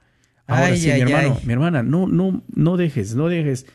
Ahora 0.46 0.66
Ay, 0.66 0.78
sí, 0.78 0.90
ay, 0.90 1.04
mi 1.04 1.12
hermano, 1.12 1.36
ay. 1.38 1.46
mi 1.46 1.52
hermana, 1.52 1.82
no, 1.82 2.08
no, 2.08 2.42
no 2.54 2.76
dejes, 2.76 3.14
no 3.14 3.28
dejes. 3.28 3.66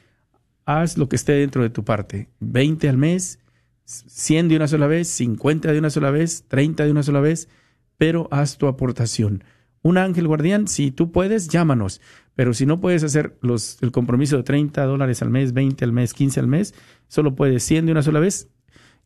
Haz 0.65 0.97
lo 0.97 1.07
que 1.07 1.15
esté 1.15 1.33
dentro 1.33 1.63
de 1.63 1.69
tu 1.69 1.85
parte. 1.85 2.29
20 2.39 2.89
al 2.89 2.97
mes, 2.97 3.39
100 3.85 4.49
de 4.49 4.55
una 4.57 4.67
sola 4.67 4.87
vez, 4.87 5.07
50 5.07 5.71
de 5.71 5.79
una 5.79 5.89
sola 5.89 6.11
vez, 6.11 6.45
30 6.47 6.85
de 6.85 6.91
una 6.91 7.03
sola 7.03 7.21
vez, 7.21 7.47
pero 7.97 8.27
haz 8.31 8.57
tu 8.57 8.67
aportación. 8.67 9.43
Un 9.81 9.97
ángel 9.97 10.27
guardián, 10.27 10.67
si 10.67 10.91
tú 10.91 11.11
puedes, 11.11 11.47
llámanos. 11.47 12.01
Pero 12.35 12.53
si 12.53 12.65
no 12.65 12.81
puedes 12.81 13.03
hacer 13.03 13.37
los, 13.41 13.77
el 13.81 13.91
compromiso 13.91 14.37
de 14.37 14.43
30 14.43 14.83
dólares 14.83 15.21
al 15.21 15.29
mes, 15.29 15.53
20 15.53 15.85
al 15.85 15.93
mes, 15.93 16.13
15 16.13 16.39
al 16.41 16.47
mes, 16.47 16.73
solo 17.07 17.35
puedes 17.35 17.63
100 17.63 17.85
de 17.85 17.91
una 17.93 18.01
sola 18.01 18.19
vez, 18.19 18.49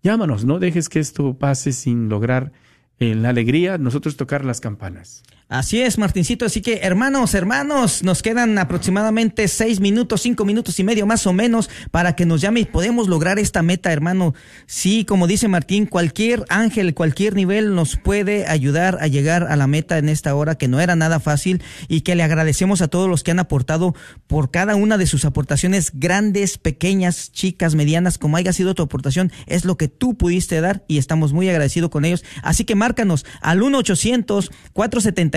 llámanos. 0.03 0.45
No 0.45 0.59
dejes 0.59 0.89
que 0.89 0.99
esto 0.99 1.37
pase 1.37 1.71
sin 1.71 2.09
lograr 2.09 2.51
eh, 2.99 3.15
la 3.15 3.29
alegría, 3.29 3.77
nosotros 3.77 4.17
tocar 4.17 4.45
las 4.45 4.61
campanas. 4.61 5.23
Así 5.49 5.81
es, 5.81 5.97
Martincito. 5.97 6.45
Así 6.45 6.61
que, 6.61 6.81
hermanos, 6.83 7.33
hermanos, 7.33 8.03
nos 8.03 8.21
quedan 8.21 8.59
aproximadamente 8.59 9.47
seis 9.47 9.79
minutos, 9.79 10.21
cinco 10.21 10.45
minutos 10.45 10.79
y 10.79 10.83
medio 10.83 11.07
más 11.07 11.25
o 11.25 11.33
menos 11.33 11.71
para 11.89 12.15
que 12.15 12.27
nos 12.27 12.39
llame 12.39 12.59
y 12.59 12.65
podemos 12.65 13.07
lograr 13.07 13.39
esta 13.39 13.63
meta, 13.63 13.91
hermano. 13.91 14.35
Sí, 14.67 15.05
como 15.05 15.25
dice 15.25 15.47
Martín, 15.47 15.87
cualquier 15.87 16.45
ángel, 16.49 16.93
cualquier 16.93 17.33
nivel 17.33 17.73
nos 17.73 17.95
puede 17.95 18.45
ayudar 18.45 18.99
a 19.01 19.07
llegar 19.07 19.47
a 19.49 19.55
la 19.55 19.65
meta 19.65 19.97
en 19.97 20.09
esta 20.09 20.35
hora, 20.35 20.53
que 20.53 20.67
no 20.67 20.81
era 20.81 20.95
nada 20.95 21.19
fácil 21.19 21.63
y 21.87 22.01
que 22.01 22.13
le 22.13 22.21
agradecemos 22.21 22.83
a 22.83 22.87
todos 22.87 23.09
los 23.09 23.23
que 23.23 23.31
han 23.31 23.39
aportado 23.39 23.95
por 24.27 24.51
cada 24.51 24.75
una 24.75 24.99
de 24.99 25.07
sus 25.07 25.25
aportaciones, 25.25 25.93
grandes, 25.95 26.59
pequeñas, 26.59 27.31
chicas, 27.31 27.73
medianas, 27.73 28.19
como 28.19 28.37
haya 28.37 28.53
sido 28.53 28.75
tu 28.75 28.83
aportación, 28.83 29.31
es 29.47 29.65
lo 29.65 29.77
que 29.77 29.87
tú 29.87 30.15
pudiste 30.15 30.61
dar 30.61 30.83
y 30.87 30.99
estamos 30.99 31.33
muy 31.33 31.49
agradecidos 31.49 31.89
con 31.89 32.05
ellos. 32.05 32.23
Así 32.43 32.65
que 32.65 32.75
márcanos 32.75 33.25
al 33.41 33.63
1 33.63 33.79
800 33.79 34.51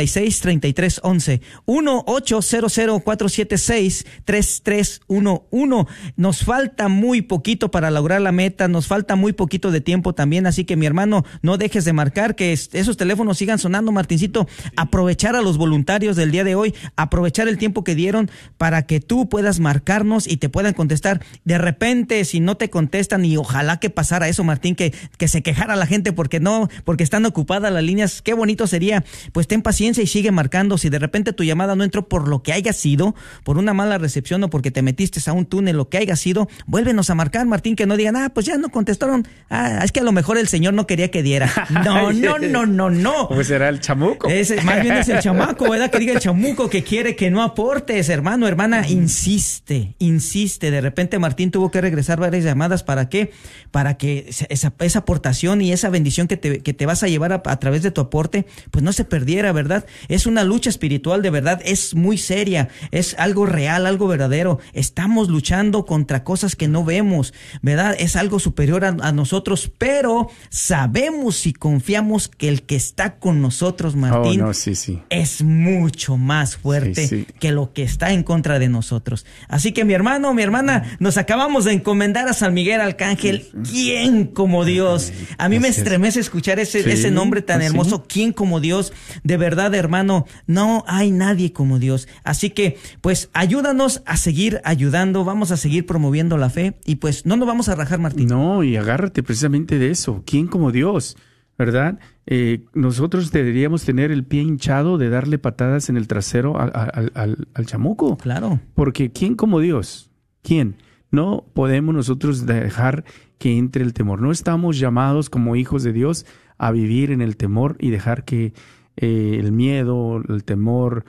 476 0.07 0.41
3311 0.41 1.41
1 1.67 2.05
800 2.07 3.03
476 3.03 4.05
3311 4.25 5.87
Nos 6.17 6.45
falta 6.45 6.89
muy 6.89 7.23
poquito 7.23 7.71
para 7.71 7.91
lograr 7.91 8.21
la 8.21 8.33
meta, 8.33 8.69
nos 8.69 8.87
falta 8.87 9.17
muy 9.17 9.33
poquito 9.33 9.71
de 9.71 9.81
tiempo 9.81 10.15
también, 10.15 10.47
así 10.47 10.65
que 10.65 10.77
mi 10.77 10.87
hermano, 10.87 11.25
no 11.43 11.57
dejes 11.59 11.85
de 11.85 11.93
marcar 11.93 12.35
que 12.35 12.53
es- 12.53 12.71
esos 12.73 12.97
teléfonos 12.97 13.39
sigan 13.39 13.59
sonando, 13.59 13.93
Martincito, 13.93 14.47
aprovechar 14.77 15.37
a 15.37 15.43
los 15.43 15.59
voluntarios 15.59 16.17
del 16.17 16.31
día 16.31 16.45
de 16.45 16.55
hoy, 16.55 16.75
aprovechar 16.97 17.49
el 17.49 17.59
tiempo 17.59 17.85
que 17.85 17.95
dieron 17.95 18.31
para 18.59 18.87
que 18.87 19.01
tú 19.01 19.29
puedas 19.29 19.61
marcarnos 19.61 20.27
y 20.27 20.37
te 20.39 20.49
puedan 20.49 20.75
contestar. 20.75 21.23
De 21.45 21.59
repente, 21.59 22.25
si 22.25 22.41
no 22.41 22.57
te 22.57 22.71
contestan, 22.71 23.25
y 23.25 23.37
ojalá 23.37 23.79
que 23.81 23.91
pasara 23.91 24.29
eso, 24.29 24.45
Martín, 24.45 24.75
que, 24.75 24.93
que 25.19 25.29
se 25.29 25.43
quejara 25.43 25.77
la 25.77 25.87
gente 25.87 26.13
porque 26.13 26.41
no, 26.41 26.69
porque 26.85 27.05
están 27.05 27.25
ocupadas 27.27 27.73
las 27.73 27.83
líneas, 27.83 28.23
qué 28.23 28.35
bonito 28.35 28.67
sería. 28.67 29.05
Pues 29.33 29.47
ten 29.47 29.63
paciencia 29.63 29.92
y 30.01 30.07
sigue 30.07 30.31
marcando. 30.31 30.79
Si 30.79 30.89
de 30.89 30.99
repente 30.99 31.33
tu 31.33 31.45
llamada 31.45 31.77
no 31.77 31.85
entró 31.85 32.09
por 32.09 32.29
lo 32.29 32.43
que 32.43 32.53
haya 32.53 32.73
sido, 32.73 33.15
por 33.45 33.59
una 33.59 33.75
mala 33.75 33.99
recepción 33.99 34.43
o 34.45 34.51
porque 34.51 34.71
te 34.71 34.83
metiste 34.83 35.21
a 35.27 35.33
un 35.33 35.47
túnel, 35.47 35.77
lo 35.77 35.89
que 35.89 35.99
haya 35.99 36.17
sido, 36.17 36.49
vuélvenos 36.67 37.11
a 37.11 37.15
marcar, 37.15 37.47
Martín, 37.47 37.77
que 37.77 37.87
no 37.87 37.97
digan, 37.97 38.17
ah, 38.17 38.31
pues 38.33 38.47
ya 38.47 38.57
no 38.57 38.71
contestaron. 38.71 39.27
Ah, 39.51 39.81
es 39.85 39.93
que 39.93 40.01
a 40.01 40.03
lo 40.03 40.13
mejor 40.13 40.39
el 40.39 40.49
señor 40.49 40.75
no 40.75 40.87
quería 40.87 41.11
que 41.11 41.23
diera. 41.23 41.51
No, 41.83 42.13
no, 42.13 42.39
no, 42.39 42.67
no, 42.67 42.91
no. 42.91 43.29
¿Cómo 43.29 43.43
será 43.43 43.69
el 43.69 43.81
chamuco? 43.81 44.29
Más 44.29 44.83
bien 44.83 44.95
es 44.95 45.09
el 45.09 45.21
chamaco, 45.21 45.69
¿verdad? 45.69 45.91
Que 45.91 45.99
diga 45.99 46.13
el 46.13 46.21
chamuco 46.21 46.69
que 46.69 46.85
quiere 46.85 47.17
que 47.17 47.31
no 47.31 47.43
aportes, 47.43 48.09
hermano, 48.09 48.47
hermana, 48.47 48.87
insiste, 48.89 49.95
insiste. 49.99 50.71
De 50.71 50.81
repente 50.81 51.19
Martín 51.19 51.51
tuvo 51.51 51.71
que 51.71 51.81
regresar 51.81 52.21
varias 52.21 52.45
llamadas. 52.45 52.83
¿Para 52.83 53.09
qué? 53.09 53.33
Para 53.71 53.97
que 53.97 54.27
esa, 54.49 54.73
esa 54.79 54.99
aportación 54.99 55.61
y 55.61 55.73
esa 55.73 55.89
bendición 55.89 56.29
que 56.29 56.37
te, 56.37 56.61
que 56.61 56.75
te 56.75 56.87
vas 56.87 57.03
a 57.03 57.09
llevar 57.09 57.33
a, 57.33 57.43
a 57.45 57.59
través 57.59 57.83
de 57.83 57.91
tu 57.91 58.01
aporte, 58.01 58.47
pues 58.71 58.85
no 58.85 58.93
se 58.93 59.05
perdiera, 59.05 59.53
¿verdad? 59.53 59.82
Es 60.09 60.27
una 60.27 60.45
lucha 60.45 60.71
espiritual, 60.71 61.23
de 61.23 61.31
verdad, 61.31 61.61
es 61.65 61.95
muy 61.95 62.19
seria, 62.19 62.69
es 62.91 63.15
algo 63.19 63.47
real, 63.47 63.87
algo 63.87 64.09
verdadero. 64.09 64.59
Estamos 64.73 65.29
luchando 65.29 65.85
contra 65.87 66.25
cosas 66.25 66.57
que 66.57 66.69
no 66.69 66.85
vemos, 66.85 67.33
¿verdad? 67.63 67.95
Es 67.99 68.17
algo 68.17 68.39
superior 68.39 68.85
a, 68.85 68.89
a 69.01 69.13
nosotros, 69.13 69.71
pero 69.79 70.29
sabemos 70.51 71.47
y 71.47 71.53
confiamos 71.53 72.29
que 72.29 72.49
el 72.49 72.63
que 72.63 72.77
está 72.77 73.17
con 73.19 73.41
nosotros, 73.43 73.97
Martín, 73.97 74.41
Oh, 74.43 74.47
no, 74.47 74.55
sí, 74.55 74.75
sí. 74.75 75.01
es 75.11 75.43
mucho 75.43 76.17
más 76.17 76.57
fuerte 76.57 77.07
Sí, 77.07 77.27
que 77.41 77.53
lo 77.53 77.73
que 77.73 77.83
está 77.83 78.13
en 78.13 78.23
contra 78.23 78.59
de 78.59 78.69
nosotros. 78.69 79.25
Así 79.49 79.73
que 79.73 79.85
mi 79.85 79.93
hermano, 79.95 80.33
mi 80.35 80.43
hermana, 80.43 80.97
nos 81.01 81.17
acabamos 81.17 81.65
de 81.65 81.73
encomendar 81.73 82.29
a 82.29 82.33
San 82.33 82.55
Miguel 82.55 82.81
Arcángel. 82.81 83.49
¿Quién 83.71 84.27
como 84.27 84.65
Dios? 84.65 85.13
A 85.39 85.49
mí 85.49 85.59
me 85.59 85.69
estremece 85.69 86.21
escuchar 86.21 86.59
ese, 86.59 86.91
ese 86.93 87.11
nombre 87.11 87.43
tan 87.43 87.59
así. 87.59 87.67
hermoso. 87.67 88.05
¿Quién 88.09 88.33
como 88.33 88.61
Dios? 88.61 88.93
De 89.23 89.37
verdad, 89.37 89.62
hermano, 89.75 90.27
no 90.47 90.85
hay 90.87 91.11
nadie 91.11 91.53
como 91.53 91.79
Dios. 91.79 92.09
Así 92.25 92.51
que, 92.51 92.79
pues, 93.01 93.31
ayúdanos 93.33 94.03
a 94.07 94.17
seguir 94.17 94.61
ayudando. 94.65 95.25
Vamos 95.25 95.51
a 95.53 95.57
seguir 95.57 95.87
promoviendo 95.87 96.37
la 96.39 96.51
fe 96.51 96.75
y 96.85 96.97
pues 96.97 97.27
no 97.27 97.37
nos 97.37 97.47
vamos 97.47 97.69
a 97.69 97.75
rajar, 97.75 97.99
Martín. 97.99 98.27
No, 98.29 98.63
y 98.65 98.77
agárrate 98.77 99.23
precisamente 99.23 99.79
de 99.79 99.91
eso. 99.91 100.23
¿Quién 100.27 100.47
como 100.47 100.73
Dios? 100.73 101.17
¿Verdad? 101.59 101.99
Eh, 102.27 102.65
nosotros 102.75 103.31
deberíamos 103.31 103.85
tener 103.85 104.11
el 104.11 104.25
pie 104.25 104.41
hinchado 104.43 104.97
de 104.99 105.11
darle 105.11 105.39
patadas 105.39 105.89
en 105.91 105.97
el 105.97 106.09
trasero 106.09 106.59
al, 106.59 106.71
al- 106.75 107.13
al- 107.15 107.49
al 107.55 107.67
chamuco. 107.67 108.17
Claro. 108.17 108.59
Porque 108.75 109.13
¿quién 109.13 109.35
como 109.37 109.61
Dios? 109.61 110.11
¿Quién? 110.43 110.77
No 111.11 111.45
podemos 111.53 111.95
nosotros 111.95 112.47
dejar 112.47 113.05
que 113.39 113.59
entre 113.59 113.85
el 113.85 113.93
temor. 113.93 114.21
No 114.23 114.33
estamos 114.33 114.79
llamados 114.79 115.29
como 115.29 115.55
hijos 115.57 115.83
de 115.83 115.93
Dios 115.93 116.25
a 116.59 116.71
vivir 116.73 117.11
en 117.11 117.21
el 117.21 117.37
temor 117.37 117.77
y 117.81 117.91
dejar 117.91 118.25
que 118.25 118.55
eh, 118.97 119.37
el 119.39 119.53
miedo, 119.53 120.23
el 120.29 120.45
temor, 120.45 121.05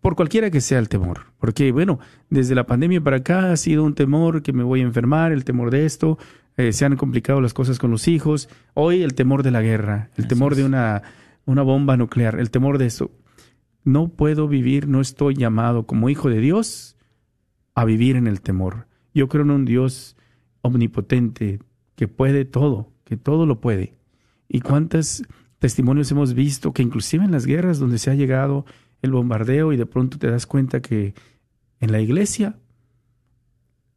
por 0.00 0.16
cualquiera 0.16 0.50
que 0.50 0.60
sea 0.60 0.78
el 0.78 0.88
temor. 0.88 1.26
Porque, 1.38 1.72
bueno, 1.72 1.98
desde 2.30 2.54
la 2.54 2.66
pandemia 2.66 3.00
para 3.00 3.18
acá 3.18 3.52
ha 3.52 3.56
sido 3.56 3.84
un 3.84 3.94
temor 3.94 4.42
que 4.42 4.52
me 4.52 4.62
voy 4.62 4.80
a 4.80 4.84
enfermar, 4.84 5.32
el 5.32 5.44
temor 5.44 5.70
de 5.70 5.86
esto, 5.86 6.18
eh, 6.56 6.72
se 6.72 6.84
han 6.84 6.96
complicado 6.96 7.40
las 7.40 7.54
cosas 7.54 7.78
con 7.78 7.90
los 7.90 8.06
hijos. 8.08 8.48
Hoy 8.74 9.02
el 9.02 9.14
temor 9.14 9.42
de 9.42 9.50
la 9.50 9.62
guerra, 9.62 10.10
el 10.16 10.28
temor 10.28 10.54
de 10.54 10.64
una, 10.64 11.02
una 11.46 11.62
bomba 11.62 11.96
nuclear, 11.96 12.38
el 12.38 12.50
temor 12.50 12.78
de 12.78 12.86
eso. 12.86 13.10
No 13.82 14.08
puedo 14.08 14.48
vivir, 14.48 14.88
no 14.88 15.00
estoy 15.00 15.34
llamado 15.34 15.86
como 15.86 16.08
hijo 16.08 16.30
de 16.30 16.40
Dios 16.40 16.96
a 17.74 17.84
vivir 17.84 18.16
en 18.16 18.26
el 18.26 18.40
temor. 18.40 18.86
Yo 19.14 19.28
creo 19.28 19.44
en 19.44 19.50
un 19.50 19.64
Dios 19.64 20.16
omnipotente 20.62 21.60
que 21.96 22.08
puede 22.08 22.44
todo, 22.44 22.92
que 23.04 23.16
todo 23.16 23.46
lo 23.46 23.60
puede. 23.60 23.94
¿Y 24.48 24.60
cuántos 24.60 25.24
testimonios 25.64 26.10
hemos 26.10 26.34
visto 26.34 26.74
que 26.74 26.82
inclusive 26.82 27.24
en 27.24 27.32
las 27.32 27.46
guerras 27.46 27.78
donde 27.78 27.96
se 27.96 28.10
ha 28.10 28.14
llegado 28.14 28.66
el 29.00 29.12
bombardeo 29.12 29.72
y 29.72 29.78
de 29.78 29.86
pronto 29.86 30.18
te 30.18 30.30
das 30.30 30.44
cuenta 30.44 30.82
que 30.82 31.14
en 31.80 31.90
la 31.90 32.02
iglesia 32.02 32.58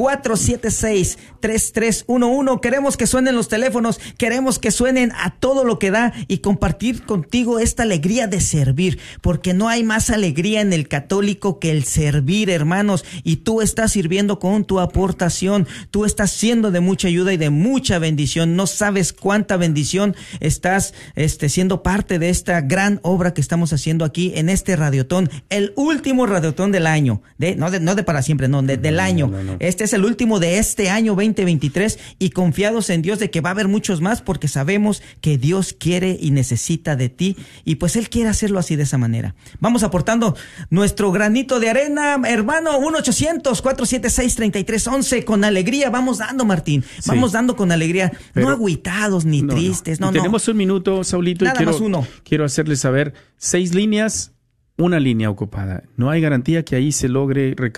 1-800-476-3311. 0.00 2.60
Queremos 2.60 2.96
que 2.96 3.06
suenen 3.06 3.34
los 3.34 3.48
teléfonos, 3.48 4.00
queremos 4.18 4.58
que 4.58 4.70
suenen 4.70 5.12
a 5.12 5.34
todo 5.38 5.64
lo 5.64 5.78
que 5.78 5.90
da 5.90 6.12
y 6.28 6.38
compartir 6.38 7.04
contigo 7.04 7.58
esta 7.58 7.82
alegría 7.84 8.26
de 8.26 8.40
servir, 8.40 8.98
porque 9.20 9.54
no 9.54 9.68
hay 9.68 9.82
más 9.84 10.10
alegría 10.10 10.60
en 10.60 10.72
el 10.72 10.88
católico 10.88 11.58
que 11.58 11.70
el 11.70 11.84
servir, 11.84 12.50
hermanos, 12.50 13.04
y 13.24 13.36
tú 13.36 13.60
estás 13.62 13.92
sirviendo 13.92 14.38
con 14.38 14.64
tu 14.64 14.80
aportación, 14.80 15.66
tú 15.90 16.04
estás 16.04 16.30
siendo 16.30 16.70
de 16.70 16.80
mucha 16.80 17.08
ayuda 17.08 17.32
y 17.32 17.36
de 17.36 17.50
mucha 17.50 17.98
bendición, 17.98 18.56
no 18.56 18.66
sabes 18.66 19.12
cuánta 19.12 19.56
bendición 19.56 20.14
estás 20.40 20.94
este, 21.14 21.48
siendo 21.48 21.82
parte 21.82 22.18
de 22.18 22.30
esta 22.30 22.60
gran 22.60 23.00
obra 23.02 23.34
que 23.34 23.40
estamos 23.40 23.72
haciendo 23.72 24.04
aquí 24.04 24.32
en 24.34 24.48
este 24.48 24.76
radiotón, 24.76 25.30
el 25.48 25.72
último 25.76 26.26
radiotón 26.26 26.72
del 26.72 26.86
año, 26.86 27.22
de, 27.38 27.56
no, 27.56 27.70
de, 27.70 27.80
no 27.80 27.94
de 27.94 28.02
para 28.02 28.22
siempre, 28.22 28.48
no, 28.48 28.62
de- 28.62 28.76
del 28.76 29.00
año. 29.00 29.28
no, 29.28 29.42
no. 29.42 29.56
Este 29.60 29.84
es 29.84 29.89
el 29.92 30.04
último 30.04 30.40
de 30.40 30.58
este 30.58 30.90
año 30.90 31.14
2023 31.14 31.98
y 32.18 32.30
confiados 32.30 32.90
en 32.90 33.02
Dios 33.02 33.18
de 33.18 33.30
que 33.30 33.40
va 33.40 33.50
a 33.50 33.52
haber 33.52 33.68
muchos 33.68 34.00
más 34.00 34.22
porque 34.22 34.48
sabemos 34.48 35.02
que 35.20 35.38
Dios 35.38 35.72
quiere 35.72 36.16
y 36.20 36.30
necesita 36.30 36.96
de 36.96 37.08
ti 37.08 37.36
y 37.64 37.76
pues 37.76 37.96
Él 37.96 38.08
quiere 38.08 38.28
hacerlo 38.28 38.58
así 38.58 38.76
de 38.76 38.84
esa 38.84 38.98
manera. 38.98 39.34
Vamos 39.60 39.82
aportando 39.82 40.36
nuestro 40.70 41.12
granito 41.12 41.60
de 41.60 41.70
arena, 41.70 42.20
hermano, 42.26 42.78
1-800-476-3311 42.80 45.24
con 45.24 45.44
alegría. 45.44 45.90
Vamos 45.90 46.18
dando, 46.18 46.44
Martín. 46.44 46.84
Vamos 47.06 47.32
dando 47.32 47.56
con 47.56 47.72
alegría. 47.72 48.12
Pero- 48.32 48.46
no 48.46 48.52
agüitados 48.52 49.24
ni 49.24 49.42
No, 49.42 49.54
tristes. 49.54 50.00
No, 50.00 50.06
no. 50.06 50.12
Tenemos 50.12 50.46
un 50.48 50.56
minuto, 50.56 51.04
Saulito, 51.04 51.44
Nada 51.44 51.54
y 51.54 51.58
quiero, 51.58 51.72
más 51.72 51.80
uno. 51.80 52.06
quiero 52.24 52.44
hacerles 52.44 52.80
saber 52.80 53.14
seis 53.36 53.74
líneas, 53.74 54.32
una 54.76 54.98
línea 54.98 55.30
ocupada. 55.30 55.82
No 55.96 56.10
hay 56.10 56.20
garantía 56.20 56.64
que 56.64 56.76
ahí 56.76 56.92
se 56.92 57.08
logre 57.08 57.54
recaudar. 57.56 57.70